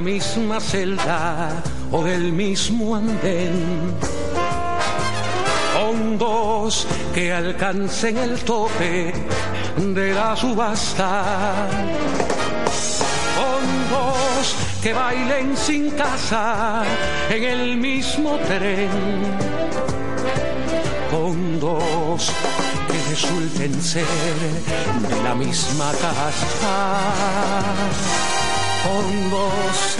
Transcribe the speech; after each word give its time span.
Misma 0.00 0.58
celda 0.60 1.62
o 1.92 2.02
del 2.02 2.32
mismo 2.32 2.96
andén. 2.96 3.92
Son 5.74 6.16
dos 6.16 6.86
que 7.14 7.32
alcancen 7.32 8.16
el 8.16 8.38
tope 8.40 9.12
de 9.76 10.14
la 10.14 10.34
subasta. 10.34 11.68
Son 13.36 13.64
dos 13.90 14.56
que 14.82 14.92
bailen 14.94 15.54
sin 15.56 15.90
casa 15.90 16.82
en 17.28 17.44
el 17.44 17.76
mismo 17.76 18.38
tren. 18.48 18.88
Con 21.10 21.60
dos 21.60 22.32
que 22.88 23.10
resulten 23.10 23.82
ser 23.82 24.06
de 25.08 25.22
la 25.22 25.34
misma 25.34 25.92
casa. 26.00 26.90
Con 28.82 29.30
dos 29.30 29.96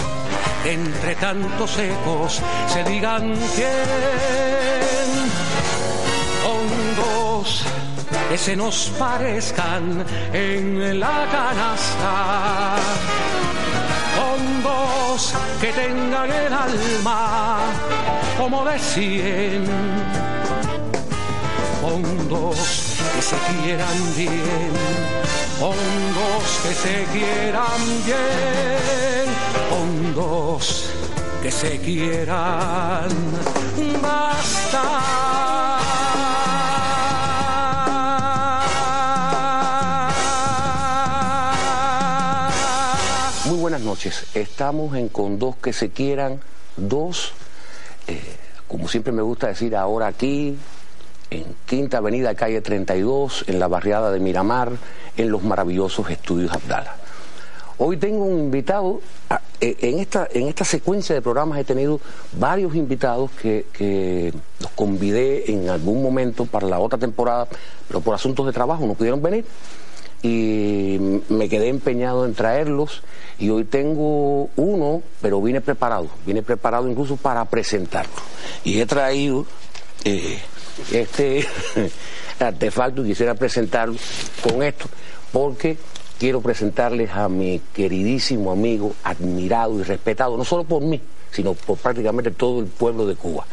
entre 0.65 1.15
tantos 1.15 1.77
ecos 1.77 2.41
se 2.67 2.83
digan 2.83 3.33
quién. 3.55 5.11
Con 6.43 6.65
dos 6.95 7.63
que 8.29 8.37
se 8.37 8.55
nos 8.55 8.91
parezcan 8.97 10.05
en 10.33 10.99
la 10.99 11.27
canasta. 11.31 12.75
Con 14.17 14.63
dos 14.63 15.33
que 15.59 15.71
tengan 15.73 16.31
el 16.31 16.53
alma 16.53 17.59
como 18.37 18.65
de 18.65 18.79
cien. 18.79 19.65
Con 21.81 22.29
dos 22.29 22.80
que 23.21 23.27
se 23.27 23.35
quieran 23.61 24.15
bien. 24.17 24.71
Con 25.59 25.75
dos 26.15 26.59
que 26.63 26.73
se 26.73 27.05
quieran 27.13 27.81
bien. 28.03 29.27
Con 29.69 30.15
dos 30.15 30.89
que 31.43 31.51
se 31.51 31.79
quieran. 31.81 33.09
Basta. 34.01 34.83
Muy 43.45 43.57
buenas 43.59 43.81
noches. 43.81 44.25
Estamos 44.33 44.95
en 44.95 45.09
Con 45.09 45.37
dos 45.37 45.57
que 45.57 45.73
se 45.73 45.91
quieran, 45.91 46.41
dos, 46.75 47.33
eh, 48.07 48.19
como 48.67 48.87
siempre 48.87 49.13
me 49.13 49.21
gusta 49.21 49.47
decir 49.47 49.75
ahora 49.75 50.07
aquí, 50.07 50.57
en 51.31 51.45
Quinta 51.65 51.97
Avenida, 51.97 52.35
calle 52.35 52.61
32, 52.61 53.45
en 53.47 53.57
la 53.59 53.67
barriada 53.67 54.11
de 54.11 54.19
Miramar, 54.19 54.71
en 55.17 55.31
los 55.31 55.41
maravillosos 55.43 56.09
estudios 56.09 56.51
Abdala. 56.51 56.95
Hoy 57.77 57.97
tengo 57.97 58.25
un 58.25 58.37
invitado, 58.37 59.01
a- 59.29 59.41
eh, 59.59 59.75
en 59.81 59.99
esta, 59.99 60.27
en 60.31 60.47
esta 60.47 60.65
secuencia 60.65 61.15
de 61.15 61.21
programas 61.21 61.57
he 61.57 61.63
tenido 61.63 61.99
varios 62.37 62.75
invitados 62.75 63.31
que, 63.41 63.65
que 63.73 64.31
los 64.59 64.71
convidé 64.71 65.51
en 65.51 65.69
algún 65.69 66.03
momento 66.03 66.45
para 66.45 66.67
la 66.67 66.79
otra 66.79 66.99
temporada, 66.99 67.47
pero 67.87 68.01
por 68.01 68.13
asuntos 68.13 68.45
de 68.45 68.51
trabajo 68.51 68.85
no 68.85 68.93
pudieron 68.93 69.21
venir 69.21 69.45
y 70.21 71.21
me 71.29 71.49
quedé 71.49 71.69
empeñado 71.69 72.25
en 72.25 72.35
traerlos 72.35 73.01
y 73.39 73.49
hoy 73.49 73.63
tengo 73.63 74.49
uno, 74.57 75.01
pero 75.21 75.41
vine 75.41 75.61
preparado, 75.61 76.07
vine 76.27 76.43
preparado 76.43 76.87
incluso 76.87 77.15
para 77.17 77.43
presentarlo. 77.45 78.11
Y 78.63 78.79
he 78.79 78.85
traído 78.85 79.45
eh, 80.03 80.37
este 80.91 81.45
artefacto 82.39 83.03
y 83.03 83.09
quisiera 83.09 83.35
presentarlo 83.35 83.95
con 84.41 84.63
esto, 84.63 84.85
porque 85.31 85.77
quiero 86.19 86.41
presentarles 86.41 87.11
a 87.11 87.27
mi 87.29 87.61
queridísimo 87.73 88.51
amigo, 88.51 88.93
admirado 89.03 89.79
y 89.79 89.83
respetado, 89.83 90.37
no 90.37 90.45
solo 90.45 90.63
por 90.63 90.81
mí, 90.81 91.01
sino 91.31 91.53
por 91.53 91.77
prácticamente 91.77 92.31
todo 92.31 92.59
el 92.59 92.67
pueblo 92.67 93.05
de 93.07 93.15
Cuba, 93.15 93.45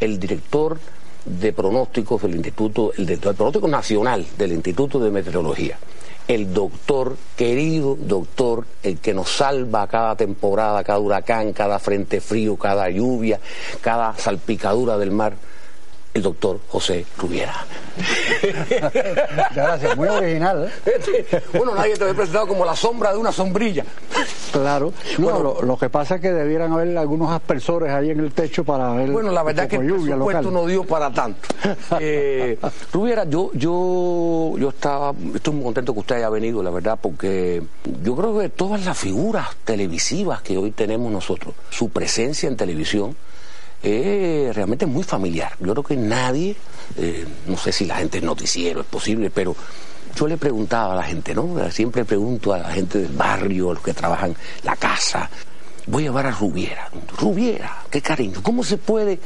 el 0.00 0.18
director 0.18 0.78
de 1.24 1.52
pronósticos 1.52 2.22
del 2.22 2.36
Instituto, 2.36 2.92
el 2.96 3.04
director 3.04 3.32
de 3.32 3.36
pronóstico 3.36 3.68
nacional 3.68 4.24
del 4.38 4.52
Instituto 4.52 4.98
de 4.98 5.10
Meteorología, 5.10 5.78
el 6.28 6.52
doctor, 6.52 7.16
querido 7.36 7.96
doctor, 8.00 8.66
el 8.82 8.98
que 8.98 9.14
nos 9.14 9.30
salva 9.30 9.86
cada 9.86 10.16
temporada, 10.16 10.82
cada 10.82 10.98
huracán, 10.98 11.52
cada 11.52 11.78
frente 11.78 12.20
frío, 12.20 12.56
cada 12.56 12.88
lluvia, 12.90 13.38
cada 13.80 14.16
salpicadura 14.16 14.98
del 14.98 15.10
mar, 15.10 15.36
el 16.16 16.22
doctor 16.22 16.58
José 16.68 17.04
Rubiera. 17.18 17.54
Muchas 18.42 19.54
gracias, 19.54 19.96
muy 19.96 20.08
original. 20.08 20.70
¿eh? 20.86 21.42
bueno, 21.52 21.74
nadie 21.74 21.94
te 21.94 22.04
había 22.04 22.14
presentado 22.14 22.48
como 22.48 22.64
la 22.64 22.74
sombra 22.74 23.12
de 23.12 23.18
una 23.18 23.32
sombrilla. 23.32 23.84
Claro. 24.50 24.94
No, 25.18 25.40
lo, 25.40 25.62
lo 25.62 25.76
que 25.76 25.90
pasa 25.90 26.14
es 26.14 26.22
que 26.22 26.32
debieran 26.32 26.72
haber 26.72 26.96
algunos 26.96 27.30
aspersores 27.30 27.90
ahí 27.90 28.10
en 28.10 28.20
el 28.20 28.32
techo 28.32 28.64
para 28.64 28.92
ver 28.94 29.10
Bueno, 29.10 29.30
la 29.30 29.42
verdad 29.42 29.64
un 29.64 29.68
que 29.68 29.76
el 29.76 29.86
presupuesto 29.92 30.16
local. 30.42 30.52
no 30.52 30.66
dio 30.66 30.84
para 30.84 31.10
tanto. 31.12 31.40
Eh, 32.00 32.58
Rubiera, 32.92 33.24
yo, 33.24 33.50
yo, 33.54 34.54
yo 34.58 34.68
estaba, 34.68 35.12
estoy 35.34 35.54
muy 35.54 35.64
contento 35.64 35.92
que 35.92 36.00
usted 36.00 36.16
haya 36.16 36.28
venido, 36.30 36.62
la 36.62 36.70
verdad, 36.70 36.98
porque 37.00 37.62
yo 38.02 38.16
creo 38.16 38.38
que 38.38 38.48
todas 38.48 38.84
las 38.84 38.96
figuras 38.98 39.48
televisivas 39.64 40.42
que 40.42 40.56
hoy 40.56 40.70
tenemos 40.72 41.10
nosotros, 41.12 41.54
su 41.70 41.88
presencia 41.90 42.48
en 42.48 42.56
televisión 42.56 43.16
es 43.82 44.54
realmente 44.54 44.86
muy 44.86 45.02
familiar. 45.02 45.52
Yo 45.60 45.72
creo 45.72 45.84
que 45.84 45.96
nadie, 45.96 46.56
eh, 46.96 47.26
no 47.46 47.56
sé 47.56 47.72
si 47.72 47.84
la 47.84 47.96
gente 47.96 48.18
es 48.18 48.24
noticiero, 48.24 48.80
es 48.80 48.86
posible, 48.86 49.30
pero 49.30 49.54
yo 50.14 50.26
le 50.26 50.36
preguntaba 50.36 50.94
a 50.94 50.96
la 50.96 51.02
gente, 51.02 51.34
¿no? 51.34 51.70
Siempre 51.70 52.04
pregunto 52.04 52.52
a 52.52 52.58
la 52.58 52.70
gente 52.70 52.98
del 52.98 53.12
barrio, 53.12 53.70
a 53.70 53.74
los 53.74 53.82
que 53.82 53.92
trabajan 53.92 54.34
la 54.62 54.76
casa, 54.76 55.28
voy 55.86 56.04
a 56.04 56.06
llevar 56.06 56.26
a 56.26 56.30
Rubiera. 56.30 56.90
Rubiera, 57.18 57.84
qué 57.90 58.00
cariño. 58.00 58.40
¿Cómo 58.42 58.64
se 58.64 58.78
puede 58.78 59.18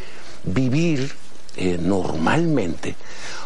vivir 0.44 1.12
eh, 1.56 1.78
normalmente 1.80 2.96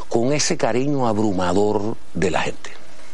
con 0.09 0.32
ese 0.32 0.56
cariño 0.56 1.06
abrumador 1.06 1.97
de 2.14 2.31
la 2.31 2.43
gente? 2.43 2.70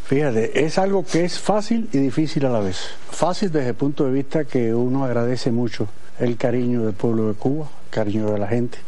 Fíjate, 0.07 0.65
es 0.65 0.79
algo 0.79 1.05
que 1.05 1.25
es 1.25 1.39
fácil 1.39 1.89
y 1.93 1.99
difícil 1.99 2.45
a 2.47 2.51
la 2.51 2.61
vez. 2.61 2.79
Fácil 3.11 3.53
desde 3.53 3.69
el 3.69 3.75
punto 3.75 4.05
de 4.05 4.13
vista 4.13 4.45
que 4.45 4.75
uno 4.75 5.05
agradece 5.05 5.53
mucho 5.53 5.87
el 6.21 6.37
cariño 6.37 6.85
del 6.85 6.95
pueblo 6.95 7.29
de 7.29 7.35
Cuba, 7.35 7.67
el 7.85 7.91
cariño 7.91 8.31
de 8.31 8.39
la 8.39 8.47
gente, 8.47 8.79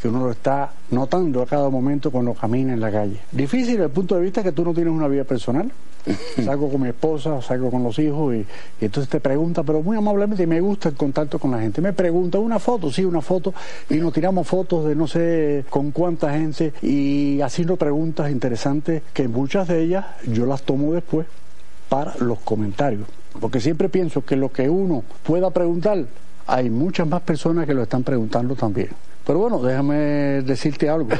que 0.00 0.08
uno 0.08 0.24
lo 0.26 0.32
está 0.32 0.72
notando 0.90 1.42
a 1.42 1.46
cada 1.46 1.70
momento 1.70 2.10
cuando 2.10 2.34
camina 2.34 2.72
en 2.72 2.80
la 2.80 2.90
calle. 2.90 3.20
Difícil 3.30 3.74
desde 3.74 3.84
el 3.84 3.90
punto 3.90 4.16
de 4.16 4.22
vista 4.22 4.42
que 4.42 4.52
tú 4.52 4.64
no 4.64 4.74
tienes 4.74 4.92
una 4.92 5.08
vida 5.08 5.24
personal. 5.24 5.70
Salgo 6.44 6.68
con 6.68 6.82
mi 6.82 6.88
esposa, 6.88 7.40
salgo 7.40 7.70
con 7.70 7.84
los 7.84 7.96
hijos 8.00 8.34
y, 8.34 8.38
y 8.80 8.84
entonces 8.86 9.08
te 9.08 9.20
pregunta, 9.20 9.62
pero 9.62 9.82
muy 9.82 9.96
amablemente, 9.96 10.42
y 10.42 10.48
me 10.48 10.60
gusta 10.60 10.88
el 10.88 10.96
contacto 10.96 11.38
con 11.38 11.52
la 11.52 11.60
gente. 11.60 11.80
Me 11.80 11.92
pregunta, 11.92 12.40
¿una 12.40 12.58
foto? 12.58 12.90
Sí, 12.90 13.04
una 13.04 13.20
foto. 13.20 13.54
Y 13.88 13.98
nos 13.98 14.12
tiramos 14.12 14.48
fotos 14.48 14.84
de 14.86 14.96
no 14.96 15.06
sé 15.06 15.64
con 15.70 15.92
cuánta 15.92 16.32
gente 16.32 16.72
y 16.82 17.40
haciendo 17.40 17.76
preguntas 17.76 18.32
interesantes 18.32 19.02
que 19.12 19.28
muchas 19.28 19.68
de 19.68 19.80
ellas 19.80 20.04
yo 20.26 20.44
las 20.44 20.62
tomo 20.62 20.92
después 20.92 21.28
para 21.88 22.16
los 22.18 22.40
comentarios. 22.40 23.06
Porque 23.40 23.60
siempre 23.60 23.88
pienso 23.88 24.24
que 24.24 24.34
lo 24.34 24.50
que 24.50 24.68
uno 24.68 25.04
pueda 25.22 25.50
preguntar, 25.50 26.04
hay 26.46 26.70
muchas 26.70 27.06
más 27.06 27.22
personas 27.22 27.66
que 27.66 27.74
lo 27.74 27.82
están 27.82 28.02
preguntando 28.02 28.54
también. 28.54 28.88
Pero 29.26 29.38
bueno, 29.38 29.58
déjame 29.62 29.94
decirte 30.42 30.88
algo. 30.88 31.08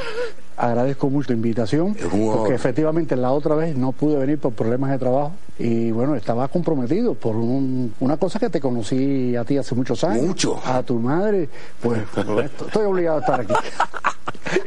Agradezco 0.55 1.09
mucho 1.09 1.29
la 1.29 1.35
invitación, 1.35 1.95
porque 1.95 2.53
efectivamente 2.53 3.15
la 3.15 3.31
otra 3.31 3.55
vez 3.55 3.75
no 3.75 3.91
pude 3.91 4.17
venir 4.17 4.37
por 4.37 4.53
problemas 4.53 4.91
de 4.91 4.99
trabajo 4.99 5.31
y 5.57 5.89
bueno, 5.89 6.15
estaba 6.15 6.47
comprometido 6.47 7.15
por 7.15 7.35
un- 7.35 7.91
una 7.99 8.17
cosa 8.17 8.37
que 8.39 8.51
te 8.51 8.61
conocí 8.61 9.35
a 9.35 9.43
ti 9.45 9.57
hace 9.57 9.73
muchos 9.73 10.03
años. 10.03 10.27
Mucho. 10.27 10.61
A 10.63 10.83
tu 10.83 10.99
madre, 10.99 11.49
pues 11.81 12.01
estoy 12.67 12.85
obligado 12.85 13.17
a 13.17 13.21
estar 13.21 13.41
aquí. 13.41 13.53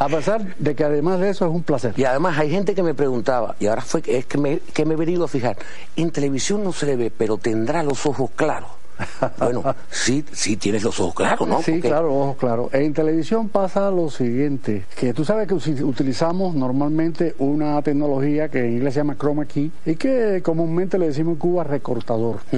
A 0.00 0.08
pesar 0.08 0.56
de 0.56 0.74
que 0.74 0.82
además 0.82 1.20
de 1.20 1.30
eso 1.30 1.46
es 1.46 1.52
un 1.52 1.62
placer. 1.62 1.94
Y 1.96 2.02
además 2.04 2.36
hay 2.36 2.50
gente 2.50 2.74
que 2.74 2.82
me 2.82 2.92
preguntaba, 2.94 3.54
y 3.60 3.66
ahora 3.66 3.82
fue 3.82 4.02
que 4.02 4.18
es 4.18 4.26
que 4.26 4.38
me, 4.38 4.58
que 4.58 4.84
me 4.84 4.94
he 4.94 4.96
venido 4.96 5.24
a 5.24 5.28
fijar, 5.28 5.56
en 5.94 6.10
televisión 6.10 6.64
no 6.64 6.72
se 6.72 6.86
le 6.86 6.96
ve, 6.96 7.12
pero 7.16 7.36
tendrá 7.38 7.84
los 7.84 8.04
ojos 8.06 8.30
claros. 8.34 8.70
Bueno, 9.38 9.62
sí, 9.90 10.24
sí 10.32 10.56
tienes 10.56 10.82
los 10.82 10.98
ojos 11.00 11.14
claros, 11.14 11.48
¿no? 11.48 11.62
Sí, 11.62 11.72
Porque- 11.72 11.88
claro, 11.88 12.14
ojo, 12.14 12.36
claro. 12.36 12.70
En 12.72 12.92
televisión 12.94 13.48
pasa 13.48 13.90
lo 13.90 14.10
siguiente, 14.10 14.84
que 14.98 15.12
tú 15.12 15.24
sabes 15.24 15.46
que 15.48 15.54
utilizamos 15.54 16.54
normalmente 16.54 17.34
una 17.38 17.80
tecnología 17.82 18.48
que 18.48 18.60
en 18.66 18.72
inglés 18.74 18.94
se 18.94 19.00
llama 19.00 19.16
chroma 19.16 19.44
key 19.46 19.70
y 19.84 19.96
que 19.96 20.40
comúnmente 20.42 20.98
le 20.98 21.08
decimos 21.08 21.34
en 21.34 21.38
Cuba 21.38 21.64
recortador. 21.64 22.40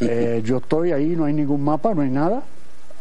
Eh, 0.00 0.42
yo 0.44 0.58
estoy 0.58 0.92
ahí, 0.92 1.14
no 1.16 1.24
hay 1.24 1.32
ningún 1.32 1.62
mapa, 1.62 1.94
no 1.94 2.02
hay 2.02 2.10
nada. 2.10 2.42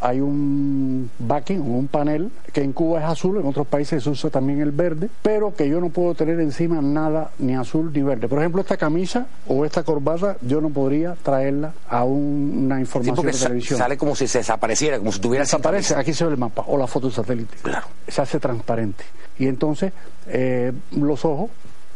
Hay 0.03 0.19
un 0.19 1.11
backing, 1.19 1.61
un 1.61 1.87
panel 1.87 2.31
que 2.51 2.63
en 2.63 2.73
Cuba 2.73 2.99
es 2.99 3.05
azul, 3.05 3.37
en 3.39 3.45
otros 3.45 3.67
países 3.67 4.03
se 4.03 4.09
usa 4.09 4.29
también 4.31 4.59
el 4.59 4.71
verde, 4.71 5.09
pero 5.21 5.53
que 5.53 5.69
yo 5.69 5.79
no 5.79 5.89
puedo 5.89 6.15
tener 6.15 6.39
encima 6.39 6.81
nada 6.81 7.29
ni 7.37 7.55
azul 7.55 7.91
ni 7.93 8.01
verde. 8.01 8.27
Por 8.27 8.39
ejemplo, 8.39 8.61
esta 8.61 8.77
camisa 8.77 9.27
o 9.47 9.63
esta 9.63 9.83
corbata 9.83 10.37
yo 10.41 10.59
no 10.59 10.69
podría 10.71 11.13
traerla 11.21 11.73
a 11.87 12.03
un- 12.03 12.63
una 12.65 12.79
información 12.79 13.25
de 13.25 13.31
televisión. 13.31 13.77
sale 13.77 13.95
como 13.97 14.15
si 14.15 14.27
se 14.27 14.39
desapareciera, 14.39 14.97
como 14.97 15.11
si 15.11 15.19
tuviera 15.19 15.43
Desaparece, 15.45 15.93
aquí 15.95 16.13
se 16.13 16.25
ve 16.25 16.31
el 16.31 16.37
mapa 16.37 16.63
o 16.67 16.77
la 16.77 16.87
foto 16.87 17.11
satélite. 17.11 17.57
Claro. 17.61 17.85
Se 18.07 18.21
hace 18.21 18.39
transparente. 18.39 19.03
Y 19.37 19.47
entonces 19.47 19.93
eh, 20.27 20.71
los 20.91 21.25
ojos 21.25 21.49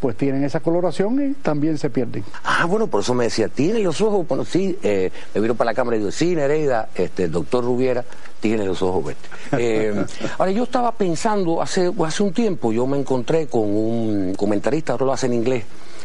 pues 0.05 0.17
tienen 0.17 0.43
esa 0.43 0.59
coloración 0.59 1.31
y 1.31 1.33
también 1.33 1.79
se 1.79 1.89
pierden. 1.89 2.23
Ah, 2.43 2.65
bueno, 2.65 2.85
por 2.85 3.01
eso 3.01 3.15
me 3.15 3.23
decía, 3.23 3.47
tiene 3.47 3.79
los 3.79 4.01
ojos, 4.01 4.27
bueno, 4.27 4.45
sí, 4.45 4.77
eh, 4.83 5.09
me 5.33 5.41
vino 5.41 5.55
para 5.55 5.71
la 5.71 5.73
cámara 5.73 5.97
y 5.97 5.99
digo, 6.01 6.11
sí, 6.11 6.35
Nereida, 6.35 6.89
este, 6.93 7.23
el 7.23 7.31
doctor 7.31 7.63
Rubiera 7.63 8.05
tiene 8.39 8.65
los 8.65 8.83
ojos 8.83 9.03
verdes. 9.03 9.23
Eh, 9.57 10.05
ahora, 10.37 10.51
yo 10.51 10.65
estaba 10.65 10.91
pensando, 10.91 11.59
hace, 11.59 11.91
hace 12.05 12.21
un 12.21 12.33
tiempo 12.33 12.71
yo 12.71 12.85
me 12.85 12.99
encontré 12.99 13.47
con 13.47 13.63
un 13.63 14.35
comentarista, 14.35 14.91
ahora 14.91 15.05
lo 15.07 15.13
hace 15.13 15.25
en 15.25 15.33
inglés, 15.33 15.63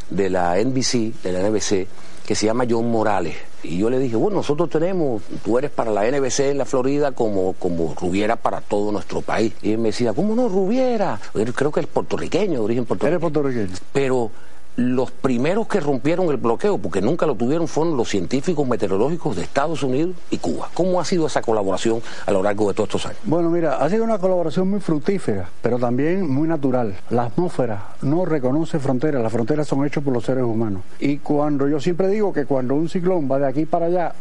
de 0.08 0.30
la 0.30 0.56
NBC, 0.56 1.22
de 1.22 1.32
la 1.32 1.46
NBC, 1.46 1.86
que 2.30 2.36
se 2.36 2.46
llama 2.46 2.64
John 2.70 2.88
Morales. 2.88 3.34
Y 3.64 3.78
yo 3.78 3.90
le 3.90 3.98
dije, 3.98 4.14
bueno, 4.14 4.36
nosotros 4.36 4.70
tenemos, 4.70 5.20
tú 5.44 5.58
eres 5.58 5.68
para 5.72 5.90
la 5.90 6.08
NBC 6.08 6.50
en 6.50 6.58
la 6.58 6.64
Florida 6.64 7.10
como, 7.10 7.54
como 7.54 7.92
Rubiera 8.00 8.36
para 8.36 8.60
todo 8.60 8.92
nuestro 8.92 9.20
país. 9.20 9.52
Y 9.62 9.72
él 9.72 9.78
me 9.78 9.88
decía, 9.88 10.12
¿cómo 10.12 10.36
no, 10.36 10.48
Rubiera? 10.48 11.18
creo 11.56 11.72
que 11.72 11.80
es 11.80 11.88
puertorriqueño, 11.88 12.52
de 12.52 12.60
origen 12.60 12.84
puertorriqueño. 12.84 13.16
Eres 13.16 13.20
puertorriqueño. 13.20 13.78
Pero 13.92 14.30
los 14.76 15.10
primeros 15.10 15.66
que 15.68 15.80
rompieron 15.80 16.28
el 16.30 16.36
bloqueo, 16.36 16.78
porque 16.78 17.02
nunca 17.02 17.26
lo 17.26 17.34
tuvieron, 17.34 17.68
fueron 17.68 17.96
los 17.96 18.08
científicos 18.08 18.66
meteorológicos 18.66 19.36
de 19.36 19.42
Estados 19.42 19.82
Unidos 19.82 20.16
y 20.30 20.38
Cuba. 20.38 20.68
¿Cómo 20.74 21.00
ha 21.00 21.04
sido 21.04 21.26
esa 21.26 21.42
colaboración 21.42 22.00
a 22.26 22.30
lo 22.30 22.42
largo 22.42 22.68
de 22.68 22.74
todos 22.74 22.88
estos 22.88 23.06
años? 23.06 23.20
Bueno, 23.24 23.50
mira, 23.50 23.76
ha 23.76 23.88
sido 23.90 24.04
una 24.04 24.18
colaboración 24.18 24.70
muy 24.70 24.80
fructífera, 24.80 25.48
pero 25.60 25.78
también 25.78 26.28
muy 26.28 26.48
natural. 26.48 26.94
La 27.10 27.24
atmósfera 27.24 27.88
no 28.02 28.24
reconoce 28.24 28.78
fronteras, 28.78 29.22
las 29.22 29.32
fronteras 29.32 29.66
son 29.66 29.84
hechas 29.84 30.02
por 30.02 30.12
los 30.12 30.24
seres 30.24 30.44
humanos. 30.44 30.82
Y 30.98 31.18
cuando 31.18 31.68
yo 31.68 31.80
siempre 31.80 32.08
digo 32.08 32.32
que 32.32 32.46
cuando 32.46 32.74
un 32.74 32.88
ciclón 32.88 33.30
va 33.30 33.38
de 33.38 33.46
aquí 33.46 33.66
para 33.66 33.86
allá 33.86 34.14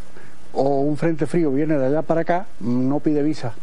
o 0.54 0.82
un 0.82 0.98
frente 0.98 1.26
frío 1.26 1.52
viene 1.52 1.78
de 1.78 1.86
allá 1.86 2.02
para 2.02 2.22
acá, 2.22 2.48
no 2.60 3.00
pide 3.00 3.24
visa. 3.24 3.54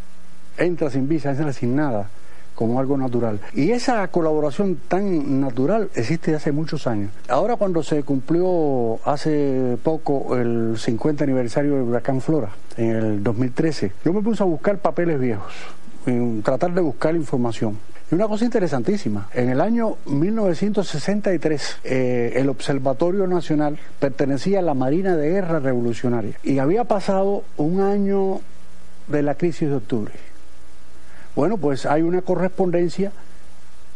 Entra 0.57 0.89
sin 0.89 1.09
visa, 1.09 1.31
entra 1.31 1.53
sin 1.53 1.77
nada 1.77 2.09
como 2.57 2.81
algo 2.81 2.97
natural. 2.97 3.39
Y 3.55 3.71
esa 3.71 4.09
colaboración 4.09 4.79
tan 4.89 5.41
natural 5.41 5.91
existe 5.95 6.35
hace 6.35 6.51
muchos 6.51 6.89
años. 6.89 7.13
Ahora 7.29 7.55
cuando 7.55 7.85
se 7.85 8.03
cumplió 8.03 8.99
hace 9.05 9.77
poco 9.85 10.37
el 10.37 10.75
50 10.77 11.23
aniversario 11.23 11.75
del 11.75 11.83
huracán 11.83 12.21
Flora, 12.21 12.51
en 12.77 12.91
el 12.91 13.23
2013, 13.23 13.93
yo 14.05 14.13
me 14.13 14.23
puse 14.23 14.43
a 14.43 14.47
buscar 14.47 14.79
papeles 14.79 15.21
viejos, 15.21 15.53
en 16.07 16.43
tratar 16.43 16.73
de 16.73 16.81
buscar 16.81 17.15
información. 17.15 17.79
Y 18.11 18.15
una 18.15 18.29
cosa 18.29 18.45
interesantísima, 18.45 19.29
en 19.35 19.51
el 19.51 19.61
año 19.61 19.97
1963 20.07 21.79
eh, 21.83 22.33
el 22.37 22.49
Observatorio 22.49 23.27
Nacional 23.27 23.79
pertenecía 23.99 24.61
a 24.61 24.63
la 24.63 24.75
Marina 24.75 25.17
de 25.17 25.29
Guerra 25.29 25.59
Revolucionaria 25.59 26.39
y 26.45 26.59
había 26.59 26.85
pasado 26.85 27.43
un 27.57 27.81
año 27.81 28.41
de 29.09 29.23
la 29.23 29.35
crisis 29.35 29.69
de 29.69 29.75
octubre. 29.75 30.13
Bueno, 31.37 31.59
pues 31.59 31.85
hay 31.85 32.01
una 32.01 32.23
correspondencia 32.23 33.13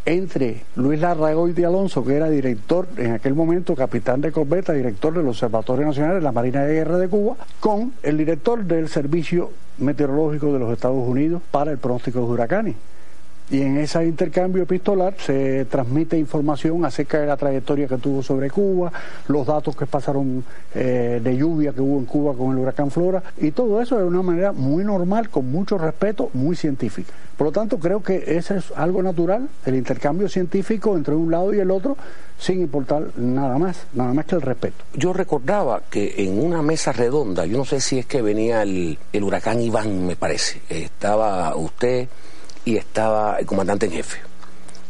entre 0.05 0.63
Luis 0.77 1.01
Larragoy 1.01 1.55
de 1.55 1.65
Alonso, 1.65 2.05
que 2.05 2.15
era 2.15 2.29
director 2.29 2.87
en 2.99 3.13
aquel 3.13 3.35
momento, 3.35 3.75
capitán 3.75 4.21
de 4.21 4.31
corbeta, 4.31 4.75
director 4.75 5.15
del 5.15 5.27
Observatorio 5.27 5.87
Nacional 5.87 6.17
de 6.17 6.21
la 6.21 6.33
Marina 6.33 6.65
de 6.65 6.75
Guerra 6.75 6.99
de 6.99 7.09
Cuba, 7.09 7.37
con 7.59 7.95
el 8.03 8.19
director 8.19 8.63
del 8.65 8.91
Servicio 8.91 9.53
Meteorológico 9.79 10.53
de 10.53 10.59
los 10.59 10.71
Estados 10.71 11.09
Unidos 11.09 11.41
para 11.51 11.73
el 11.73 11.79
pronóstico 11.79 12.19
de 12.21 12.27
huracanes 12.27 12.77
y 13.51 13.63
en 13.63 13.79
ese 13.79 14.05
intercambio 14.05 14.63
epistolar 14.63 15.15
se 15.19 15.65
transmite 15.65 16.17
información 16.17 16.85
acerca 16.85 17.21
de 17.21 17.27
la 17.27 17.37
trayectoria 17.37 17.89
que 17.89 17.97
tuvo 17.97 18.23
sobre 18.23 18.49
Cuba, 18.51 18.93
los 19.29 19.47
datos 19.47 19.75
que 19.77 19.87
pasaron 19.87 20.45
eh, 20.75 21.21
de 21.23 21.37
lluvia 21.37 21.73
que 21.73 21.81
hubo 21.81 21.99
en 21.99 22.07
Cuba 22.07 22.35
con 22.35 22.53
el 22.53 22.59
huracán 22.59 22.91
Flora, 22.91 23.23
y 23.39 23.51
todo 23.51 23.83
eso 23.83 23.99
de 23.99 24.05
una 24.05 24.23
manera 24.23 24.53
muy 24.53 24.85
normal, 24.85 25.31
con 25.31 25.51
mucho 25.51 25.79
respeto, 25.79 26.31
muy 26.35 26.55
científica. 26.55 27.13
Por 27.37 27.49
lo 27.49 27.53
tanto, 27.53 27.79
creo 27.79 28.03
que 28.03 28.23
ese 28.37 28.59
es 28.59 28.71
algo 28.77 29.03
natural, 29.03 29.49
el 29.65 29.75
intercambio 29.75 30.29
científico 30.29 30.97
entre 30.97 31.15
un 31.15 31.31
lado 31.31 31.53
y 31.53 31.59
el 31.59 31.71
otro, 31.71 31.97
sin 32.39 32.61
importar 32.61 33.09
nada 33.17 33.59
más, 33.59 33.87
nada 33.95 34.13
más 34.13 34.27
que 34.27 34.37
el 34.37 34.43
respeto. 34.43 34.85
Yo 34.95 35.13
recordaba 35.13 35.83
que 35.91 36.15
en 36.19 36.39
una 36.39 36.63
mesa 36.63 36.93
redonda, 36.93 37.47
yo 37.47 37.57
no 37.57 37.65
sé 37.65 37.81
si 37.81 37.99
es 37.99 38.07
que 38.07 38.23
venía 38.23 38.63
el, 38.63 38.99
el 39.13 39.25
huracán 39.25 39.61
Iván, 39.61 40.07
me 40.07 40.17
parece, 40.17 40.61
estaba 40.69 41.57
usted 41.57 42.09
y 42.65 42.77
estaba 42.77 43.37
el 43.39 43.47
comandante 43.47 43.87
en 43.87 43.93
jefe. 43.93 44.19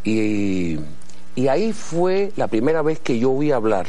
Y, 0.04 0.78
ahí 1.48 1.72
fue 1.72 2.32
la 2.36 2.48
primera 2.48 2.82
vez 2.82 3.00
que 3.00 3.18
yo 3.18 3.32
oí 3.32 3.50
hablar 3.50 3.86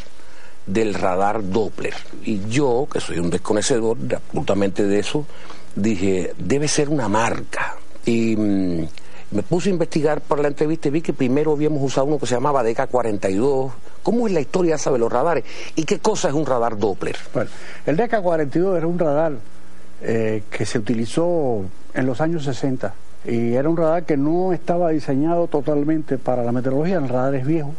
del 0.65 0.93
radar 0.93 1.49
Doppler. 1.49 1.93
Y 2.23 2.47
yo, 2.47 2.87
que 2.91 2.99
soy 2.99 3.19
un 3.19 3.29
desconocedor 3.29 3.97
absolutamente 4.15 4.85
de 4.85 4.99
eso, 4.99 5.25
dije, 5.75 6.33
debe 6.37 6.67
ser 6.67 6.89
una 6.89 7.09
marca. 7.09 7.75
Y 8.05 8.35
mm, 8.35 8.87
me 9.31 9.43
puse 9.43 9.69
a 9.69 9.73
investigar 9.73 10.21
para 10.21 10.43
la 10.43 10.47
entrevista 10.47 10.87
y 10.87 10.91
vi 10.91 11.01
que 11.01 11.13
primero 11.13 11.51
habíamos 11.51 11.83
usado 11.83 12.07
uno 12.07 12.19
que 12.19 12.25
se 12.25 12.35
llamaba 12.35 12.63
DK42. 12.63 13.71
¿Cómo 14.01 14.27
es 14.27 14.33
la 14.33 14.41
historia 14.41 14.75
esa 14.75 14.91
de 14.91 14.99
los 14.99 15.11
radares? 15.11 15.43
¿Y 15.75 15.83
qué 15.83 15.99
cosa 15.99 16.29
es 16.29 16.33
un 16.33 16.45
radar 16.45 16.77
Doppler? 16.77 17.17
Bueno, 17.33 17.49
el 17.85 17.97
DK42 17.97 18.77
era 18.77 18.87
un 18.87 18.97
radar 18.97 19.33
eh, 20.01 20.43
que 20.49 20.65
se 20.65 20.79
utilizó 20.79 21.65
en 21.93 22.05
los 22.05 22.21
años 22.21 22.45
60 22.45 22.93
y 23.25 23.53
era 23.53 23.69
un 23.69 23.77
radar 23.77 24.03
que 24.05 24.17
no 24.17 24.53
estaba 24.53 24.89
diseñado 24.89 25.47
totalmente 25.47 26.17
para 26.17 26.43
la 26.43 26.51
meteorología, 26.51 26.95
eran 26.95 27.09
radares 27.09 27.45
viejos 27.45 27.75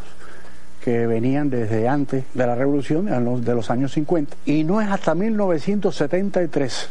que 0.83 1.07
venían 1.07 1.49
desde 1.51 1.89
antes 1.89 2.25
de 2.35 2.47
la 2.47 2.55
revolución, 2.55 3.07
de 3.45 3.55
los 3.55 3.71
años 3.71 3.93
50. 3.93 4.37
Y 4.47 4.65
no 4.65 4.81
es 4.81 4.91
hasta 4.91 5.15
1973 5.15 6.89